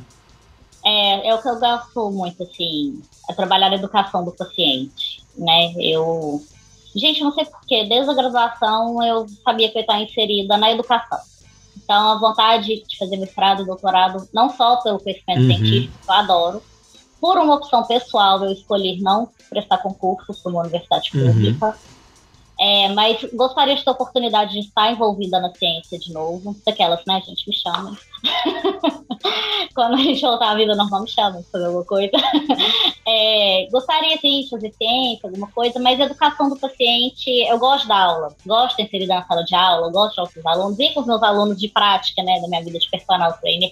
É, 0.86 1.30
é 1.30 1.36
o 1.36 1.42
que 1.42 1.48
eu 1.48 1.60
gosto 1.60 2.12
muito, 2.12 2.44
assim, 2.44 3.02
é 3.30 3.34
trabalhar 3.34 3.72
a 3.72 3.76
educação 3.76 4.24
do 4.24 4.32
paciente, 4.32 5.24
né? 5.38 5.74
Eu 5.78 6.42
Gente, 6.96 7.22
não 7.22 7.32
sei 7.32 7.46
porquê, 7.46 7.86
desde 7.86 8.10
a 8.10 8.14
graduação 8.14 9.04
eu 9.04 9.28
sabia 9.44 9.70
que 9.70 9.78
eu 9.78 9.80
ia 9.80 9.84
estar 9.84 10.02
inserida 10.02 10.58
na 10.58 10.72
educação. 10.72 11.20
Então, 11.90 12.12
a 12.12 12.20
vontade 12.20 12.84
de 12.88 12.98
fazer 13.00 13.18
mestrado, 13.18 13.66
doutorado, 13.66 14.30
não 14.32 14.48
só 14.56 14.76
pelo 14.76 15.00
conhecimento 15.00 15.42
uhum. 15.42 15.48
científico, 15.48 15.94
eu 16.08 16.14
adoro. 16.14 16.64
Por 17.20 17.36
uma 17.40 17.56
opção 17.56 17.84
pessoal, 17.84 18.44
eu 18.44 18.52
escolhi 18.52 19.02
não 19.02 19.28
prestar 19.50 19.80
concursos 19.80 20.40
para 20.40 20.52
uma 20.52 20.62
universidade 20.62 21.10
uhum. 21.16 21.34
pública. 21.34 21.66
Uhum. 21.66 21.99
É, 22.60 22.90
mas 22.90 23.24
gostaria 23.34 23.74
de 23.76 23.84
ter 23.84 23.90
a 23.90 23.94
oportunidade 23.94 24.52
de 24.52 24.60
estar 24.60 24.92
envolvida 24.92 25.40
na 25.40 25.54
ciência 25.56 25.98
de 25.98 26.12
novo. 26.12 26.54
Daquelas, 26.66 27.02
né, 27.08 27.22
gente? 27.26 27.48
Me 27.48 27.56
chamem. 27.56 27.98
Quando 29.74 29.94
a 29.94 29.98
gente 29.98 30.22
voltar 30.22 30.52
à 30.52 30.56
vida 30.56 30.76
normal, 30.76 31.04
me 31.04 31.10
chamem 31.10 31.42
fazer 31.52 31.66
alguma 31.66 31.86
coisa. 31.86 32.12
É, 33.08 33.68
gostaria, 33.72 34.18
sim, 34.18 34.42
de 34.42 34.50
fazer 34.50 34.72
ciência, 34.74 35.28
alguma 35.28 35.48
coisa, 35.52 35.80
mas 35.80 36.00
educação 36.00 36.50
do 36.50 36.60
paciente, 36.60 37.30
eu 37.48 37.58
gosto 37.58 37.88
da 37.88 37.98
aula. 37.98 38.36
Gosto 38.46 38.78
de 38.78 38.84
inserir 38.84 39.08
na 39.08 39.26
sala 39.26 39.44
de 39.44 39.56
aula, 39.56 39.92
gosto 39.92 40.16
de 40.16 40.22
outros 40.22 40.46
alunos 40.46 40.78
e 40.80 40.90
com 40.94 41.00
os 41.00 41.08
meus 41.08 41.24
alunos 41.24 41.58
de 41.58 41.70
prática, 41.70 42.22
né, 42.22 42.40
da 42.40 42.48
minha 42.48 42.64
vida 42.64 42.78
de 42.78 42.90
personal 42.90 43.34
trainer 43.40 43.72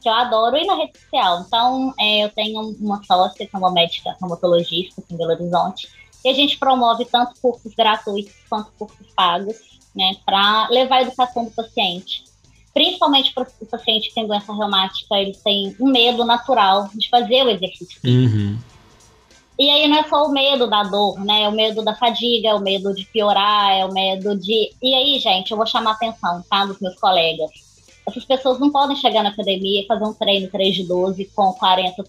que 0.00 0.08
eu 0.08 0.12
adoro, 0.12 0.56
e 0.56 0.64
na 0.64 0.76
rede 0.76 0.98
social. 0.98 1.44
Então, 1.46 1.94
é, 1.98 2.24
eu 2.24 2.28
tenho 2.30 2.60
uma 2.80 3.02
sócia, 3.04 3.46
que 3.46 3.54
é 3.54 3.58
uma 3.58 3.72
médica 3.72 4.16
reumatologista 4.20 5.02
em 5.10 5.16
Belo 5.16 5.32
Horizonte, 5.32 5.88
e 6.24 6.28
a 6.28 6.34
gente 6.34 6.58
promove 6.58 7.04
tanto 7.04 7.40
cursos 7.40 7.74
gratuitos 7.74 8.34
quanto 8.48 8.70
cursos 8.78 9.06
pagos, 9.14 9.56
né, 9.94 10.16
para 10.24 10.68
levar 10.68 10.96
a 10.96 11.02
educação 11.02 11.44
do 11.44 11.50
paciente. 11.50 12.24
Principalmente 12.74 13.32
para 13.32 13.46
o 13.60 13.66
paciente 13.66 14.08
que 14.08 14.14
tem 14.14 14.26
doença 14.26 14.52
reumática, 14.52 15.16
eles 15.16 15.40
têm 15.42 15.74
um 15.80 15.90
medo 15.90 16.24
natural 16.24 16.88
de 16.94 17.08
fazer 17.08 17.44
o 17.44 17.50
exercício 17.50 18.00
Uhum. 18.04 18.58
E 19.58 19.68
aí 19.68 19.88
não 19.88 19.98
é 19.98 20.04
só 20.04 20.24
o 20.24 20.30
medo 20.30 20.68
da 20.68 20.84
dor, 20.84 21.18
né? 21.24 21.42
É 21.42 21.48
o 21.48 21.52
medo 21.52 21.82
da 21.82 21.92
fadiga, 21.92 22.50
é 22.50 22.54
o 22.54 22.60
medo 22.60 22.94
de 22.94 23.04
piorar, 23.06 23.72
é 23.72 23.84
o 23.84 23.92
medo 23.92 24.38
de. 24.38 24.70
E 24.80 24.94
aí, 24.94 25.18
gente, 25.18 25.50
eu 25.50 25.56
vou 25.56 25.66
chamar 25.66 25.90
a 25.90 25.94
atenção, 25.94 26.44
tá? 26.48 26.64
Dos 26.64 26.78
meus 26.78 26.94
colegas. 26.94 27.50
Essas 28.06 28.24
pessoas 28.24 28.60
não 28.60 28.70
podem 28.70 28.96
chegar 28.96 29.24
na 29.24 29.30
academia 29.30 29.82
e 29.82 29.86
fazer 29.86 30.04
um 30.04 30.14
treino 30.14 30.48
3 30.48 30.76
de 30.76 30.84
12 30.86 31.24
com 31.34 31.52
40%, 31.54 32.04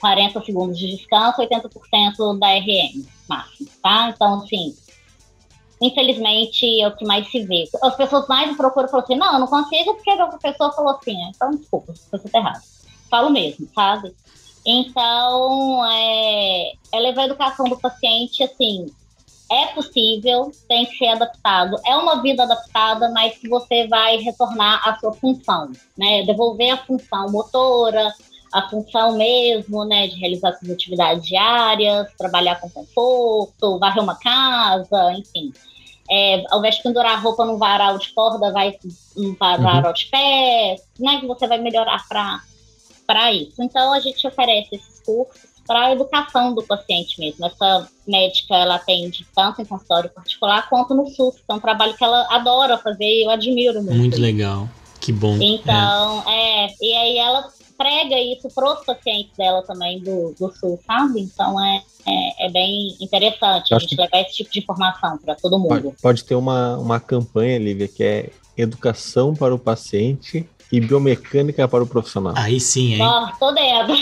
40 0.00 0.44
segundos 0.44 0.78
de 0.78 0.88
descanso, 0.96 1.42
80% 1.42 2.38
da 2.38 2.54
RM 2.54 3.17
máximo, 3.28 3.68
tá? 3.82 4.10
Então, 4.14 4.34
assim, 4.34 4.74
infelizmente 5.80 6.80
é 6.80 6.88
o 6.88 6.96
que 6.96 7.04
mais 7.04 7.30
se 7.30 7.40
vê. 7.44 7.64
As 7.82 7.96
pessoas 7.96 8.26
mais 8.28 8.50
me 8.50 8.56
procuram 8.56 8.86
e 8.86 8.90
falam 8.90 9.04
assim, 9.04 9.16
não, 9.16 9.32
eu 9.34 9.40
não 9.40 9.46
consigo 9.46 9.94
porque 9.94 10.10
a 10.10 10.26
pessoa 10.38 10.72
falou 10.72 10.96
assim, 10.96 11.16
então 11.28 11.50
desculpa, 11.50 11.92
você 12.10 12.28
tá 12.28 12.38
errado. 12.38 12.62
Falo 13.10 13.30
mesmo, 13.30 13.68
sabe? 13.74 14.14
Então, 14.66 15.84
é, 15.86 16.72
é 16.92 17.00
levar 17.00 17.22
a 17.22 17.26
educação 17.26 17.66
do 17.66 17.78
paciente, 17.78 18.42
assim, 18.42 18.86
é 19.50 19.66
possível, 19.68 20.52
tem 20.68 20.84
que 20.84 20.98
ser 20.98 21.08
adaptado. 21.08 21.76
É 21.86 21.96
uma 21.96 22.20
vida 22.20 22.42
adaptada, 22.42 23.10
mas 23.10 23.38
que 23.38 23.48
você 23.48 23.86
vai 23.86 24.16
retornar 24.18 24.86
à 24.86 24.98
sua 24.98 25.12
função, 25.14 25.72
né? 25.96 26.22
Devolver 26.24 26.70
a 26.72 26.76
função 26.76 27.30
motora, 27.30 28.12
a 28.52 28.68
função 28.68 29.16
mesmo, 29.16 29.84
né, 29.84 30.06
de 30.08 30.16
realizar 30.16 30.52
suas 30.54 30.70
atividades 30.70 31.24
diárias, 31.26 32.12
trabalhar 32.16 32.60
com 32.60 32.70
conforto, 32.70 33.78
varrer 33.78 34.02
uma 34.02 34.18
casa, 34.18 35.12
enfim. 35.12 35.52
É, 36.10 36.42
ao 36.50 36.60
invés 36.60 36.76
de 36.76 36.82
pendurar 36.82 37.12
a 37.12 37.20
roupa 37.20 37.44
num 37.44 37.58
varal 37.58 37.98
de 37.98 38.12
corda, 38.14 38.50
vai 38.50 38.74
num 39.16 39.34
varal 39.34 39.86
uhum. 39.86 39.92
de 39.92 40.06
pé, 40.06 40.76
né, 40.98 41.20
que 41.20 41.26
você 41.26 41.46
vai 41.46 41.58
melhorar 41.58 42.02
para 42.08 43.32
isso. 43.32 43.62
Então, 43.62 43.92
a 43.92 44.00
gente 44.00 44.26
oferece 44.26 44.76
esses 44.76 45.00
cursos 45.00 45.48
para 45.66 45.88
a 45.88 45.92
educação 45.92 46.54
do 46.54 46.62
paciente 46.62 47.20
mesmo. 47.20 47.44
Essa 47.44 47.86
médica, 48.06 48.54
ela 48.54 48.76
atende 48.76 49.26
tanto 49.36 49.60
em 49.60 49.66
consultório 49.66 50.08
particular 50.08 50.66
quanto 50.70 50.94
no 50.94 51.06
SUS, 51.08 51.36
que 51.36 51.44
é 51.46 51.52
um 51.52 51.60
trabalho 51.60 51.94
que 51.94 52.02
ela 52.02 52.26
adora 52.30 52.78
fazer 52.78 53.04
e 53.04 53.24
eu 53.26 53.30
admiro 53.30 53.82
muito. 53.82 53.98
Muito 53.98 54.18
legal. 54.18 54.66
Que 54.98 55.12
bom. 55.12 55.36
Então, 55.38 56.24
é. 56.26 56.64
é 56.64 56.74
e 56.80 56.92
aí 56.94 57.18
ela 57.18 57.50
prega 57.78 58.18
isso 58.18 58.48
para 58.52 58.74
os 58.74 58.84
pacientes 58.84 59.32
dela 59.38 59.62
também 59.62 60.00
do, 60.00 60.34
do 60.38 60.52
Sul, 60.52 60.78
sabe? 60.84 61.20
Então 61.20 61.64
é, 61.64 61.82
é, 62.04 62.46
é 62.46 62.50
bem 62.50 62.96
interessante 63.00 63.72
a 63.72 63.78
gente 63.78 63.94
que... 63.94 64.02
levar 64.02 64.20
esse 64.22 64.34
tipo 64.34 64.50
de 64.50 64.58
informação 64.58 65.16
para 65.16 65.36
todo 65.36 65.58
mundo. 65.58 65.82
Pode, 65.82 66.02
pode, 66.02 66.24
ter 66.24 66.34
uma, 66.34 66.76
uma 66.76 66.98
campanha, 66.98 67.58
Lívia, 67.58 67.86
que 67.86 68.02
é 68.02 68.30
educação 68.56 69.32
para 69.34 69.54
o 69.54 69.58
paciente 69.58 70.48
e 70.70 70.80
biomecânica 70.80 71.66
para 71.68 71.84
o 71.84 71.86
profissional. 71.86 72.34
Aí 72.36 72.58
sim, 72.58 72.94
hein? 72.94 73.02
Oh, 73.02 73.38
tô 73.38 73.52
dentro. 73.52 73.94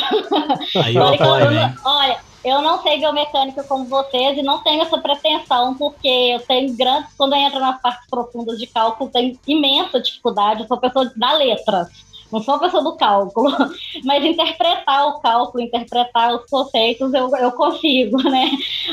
Aí 0.83 0.97
eu 0.97 1.07
apoio, 1.07 1.53
hein? 1.53 1.75
Olha, 1.85 2.19
eu 2.47 2.63
não 2.63 2.83
sei 2.83 2.99
biomecânica 2.99 3.63
como 3.65 3.85
vocês 3.87 4.39
e 4.39 4.43
não 4.43 4.63
tenho 4.63 4.83
essa 4.83 4.99
pretensão, 4.99 5.77
porque 5.77 6.09
eu 6.09 6.41
tenho 6.41 6.77
grandes. 6.77 7.13
Quando 7.17 7.35
eu 7.35 7.41
entro 7.41 7.61
nas 7.61 7.81
partes 7.81 8.09
profundas 8.09 8.59
de 8.59 8.67
cálculo, 8.67 9.11
tenho 9.11 9.39
imensa 9.47 10.01
dificuldade. 10.01 10.63
Eu 10.63 10.67
sou 10.67 10.79
pessoa 10.79 11.13
da 11.15 11.33
letra. 11.35 11.89
Não 12.33 12.43
sou 12.43 12.55
a 12.55 12.59
pessoa 12.59 12.83
do 12.83 12.97
cálculo, 12.97 13.51
mas 14.05 14.25
interpretar 14.25 15.09
o 15.09 15.21
cálculo, 15.21 15.63
interpretar 15.63 16.35
os 16.35 16.45
conceitos, 16.51 17.15
eu, 17.15 17.31
eu 17.37 17.53
consigo, 17.53 18.23
né? 18.23 18.51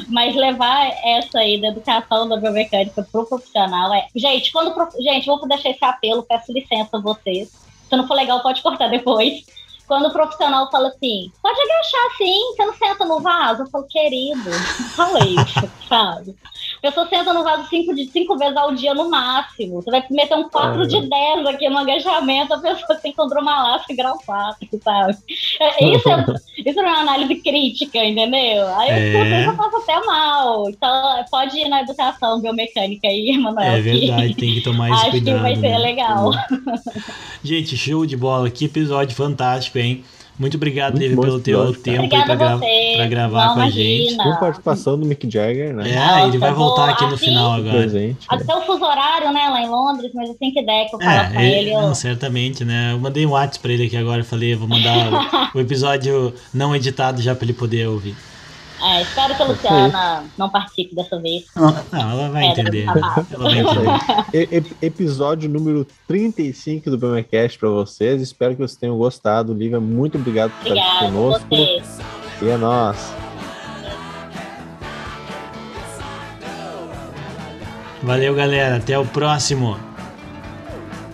Mas 0.10 0.36
levar 0.36 0.88
essa 1.04 1.40
aí 1.40 1.60
da 1.60 1.70
educação 1.70 2.30
da 2.30 2.38
biomecânica 2.38 3.08
para 3.12 3.22
o 3.22 3.26
profissional 3.26 3.94
é. 3.94 4.08
Gente, 4.16 4.52
quando. 4.52 4.74
Gente, 5.02 5.26
vou 5.26 5.48
deixar 5.48 5.70
esse 5.70 5.84
apelo, 5.84 6.24
peço 6.24 6.54
licença 6.54 6.98
a 6.98 7.02
vocês 7.02 7.64
se 7.94 7.98
não 7.98 8.08
for 8.08 8.16
legal, 8.16 8.42
pode 8.42 8.62
cortar 8.62 8.88
depois. 8.88 9.46
Quando 9.88 10.08
o 10.08 10.14
profissional 10.14 10.72
fala 10.72 10.88
assim, 10.88 11.32
pode 11.42 11.60
agachar 11.60 12.06
assim, 12.14 12.56
você 12.56 12.66
não 12.66 12.74
senta 12.74 13.06
no 13.06 13.20
vaso. 13.20 13.64
Eu 13.64 13.68
falo, 13.68 13.86
querido, 13.88 14.50
fala 14.96 15.20
isso, 15.20 15.88
sabe? 15.88 16.36
A 16.84 16.90
pessoa 16.90 17.08
senta 17.08 17.34
no 17.34 17.46
vaso 17.46 17.70
cinco, 17.70 17.96
de, 17.96 18.06
cinco 18.08 18.38
vezes 18.38 18.58
ao 18.58 18.76
dia 18.76 18.94
no 18.94 19.10
máximo. 19.10 19.82
Você 19.82 19.90
vai 19.90 20.04
meter 20.12 20.36
um 20.36 20.50
4 20.50 20.86
de 20.86 21.08
10 21.08 21.46
aqui 21.48 21.70
no 21.70 21.78
agachamento, 21.78 22.54
a 22.54 22.60
pessoa 22.60 23.00
tem 23.00 23.14
condromalácia 23.14 23.96
grau 23.96 24.20
4, 24.26 24.68
sabe? 24.84 25.18
É, 25.62 25.96
isso 25.96 26.10
é, 26.10 26.26
isso 26.70 26.80
é 26.82 26.84
uma 26.84 27.00
análise 27.00 27.36
crítica, 27.36 28.04
entendeu? 28.04 28.68
Aí 28.76 28.90
é. 28.90 29.48
eu 29.48 29.56
passo 29.56 29.78
até 29.78 30.06
mal. 30.06 30.70
Então, 30.70 31.26
pode 31.32 31.58
ir 31.58 31.70
na 31.70 31.84
educação 31.84 32.42
biomecânica 32.42 33.08
aí, 33.08 33.30
Emanuel. 33.30 33.76
É 33.76 33.82
verdade, 33.82 34.36
tem 34.36 34.54
que 34.54 34.62
tomar 34.62 34.90
esse 34.92 35.02
Acho 35.04 35.12
cuidado. 35.12 35.36
Acho 35.36 35.54
que 35.54 35.62
vai 35.62 35.72
ser 35.72 35.78
né? 35.78 35.78
legal. 35.78 36.32
Gente, 37.42 37.78
show 37.78 38.06
de 38.06 38.18
bola. 38.18 38.50
Que 38.50 38.66
episódio 38.66 39.16
fantástico, 39.16 39.78
hein? 39.78 40.04
Muito 40.44 40.58
obrigado, 40.58 40.98
Muito 40.98 41.22
pelo 41.22 41.40
teu 41.40 41.74
tempo 41.74 42.10
para 42.10 42.36
gra 42.36 43.08
gravar 43.08 43.48
Não, 43.48 43.54
com 43.54 43.62
a 43.62 43.70
gente. 43.70 44.18
Com 44.18 44.36
participação 44.36 45.00
do 45.00 45.06
Mick 45.06 45.30
Jagger, 45.30 45.74
né? 45.74 45.90
É, 45.90 45.96
Nossa, 45.96 46.28
ele 46.28 46.38
vai 46.38 46.54
voltar 46.54 46.90
aqui 46.90 47.06
no 47.06 47.14
assim, 47.14 47.28
final 47.28 47.54
agora. 47.54 47.78
Presente, 47.78 48.26
Até 48.28 48.44
né? 48.44 48.56
o 48.56 48.62
fuso 48.64 48.84
horário, 48.84 49.32
né, 49.32 49.48
lá 49.48 49.62
em 49.62 49.70
Londres, 49.70 50.12
mas 50.14 50.32
assim 50.32 50.52
que 50.52 50.62
der 50.66 50.90
que 50.90 50.96
eu 50.96 51.00
falo 51.00 51.12
é, 51.12 51.30
com 51.30 51.40
ele. 51.40 51.56
ele 51.56 51.74
não, 51.74 51.96
certamente, 51.96 52.66
né? 52.66 52.92
Eu 52.92 53.00
mandei 53.00 53.26
um 53.26 53.32
WhatsApp 53.32 53.60
para 53.60 53.72
ele 53.72 53.86
aqui 53.86 53.96
agora, 53.96 54.22
falei, 54.22 54.54
vou 54.54 54.68
mandar 54.68 55.14
o, 55.56 55.58
o 55.58 55.62
episódio 55.62 56.34
não 56.54 56.76
editado 56.76 57.22
já 57.22 57.34
para 57.34 57.46
ele 57.46 57.54
poder 57.54 57.88
ouvir. 57.88 58.18
É, 58.82 59.02
espero 59.02 59.36
que 59.36 59.42
a 59.42 59.46
Luciana 59.46 60.24
não 60.38 60.50
participe 60.50 60.96
dessa 60.96 61.20
vez. 61.20 61.46
Não, 61.56 62.12
ela 62.12 62.30
vai 62.30 62.46
entender. 62.46 62.86
Ela 62.86 63.24
vai 63.38 63.60
entender. 63.60 64.76
episódio 64.82 65.50
número 65.50 65.88
35 66.08 66.90
do 66.90 66.98
BMCast 66.98 67.58
para 67.60 67.70
vocês. 67.70 68.22
Espero 68.22 68.56
que 68.56 68.62
vocês 68.62 68.78
tenham 68.78 68.98
gostado. 68.98 69.54
Lívia, 69.54 69.80
muito 69.80 70.18
obrigado 70.18 70.52
por 70.52 70.68
Obrigada, 70.68 70.94
estar 70.94 71.06
conosco. 71.06 71.48
Vocês. 71.50 72.00
E 72.42 72.50
é 72.50 72.58
nóis. 72.58 73.14
Valeu, 78.04 78.36
galera. 78.36 78.78
Até 78.78 79.00
o 79.00 79.06
próximo. 79.06 79.80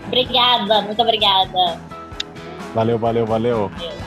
Obrigada, 0.07 0.81
muito 0.81 0.99
obrigada. 0.99 1.79
Valeu, 2.73 2.97
valeu, 2.97 3.25
valeu. 3.27 3.69
Valeu. 3.69 3.98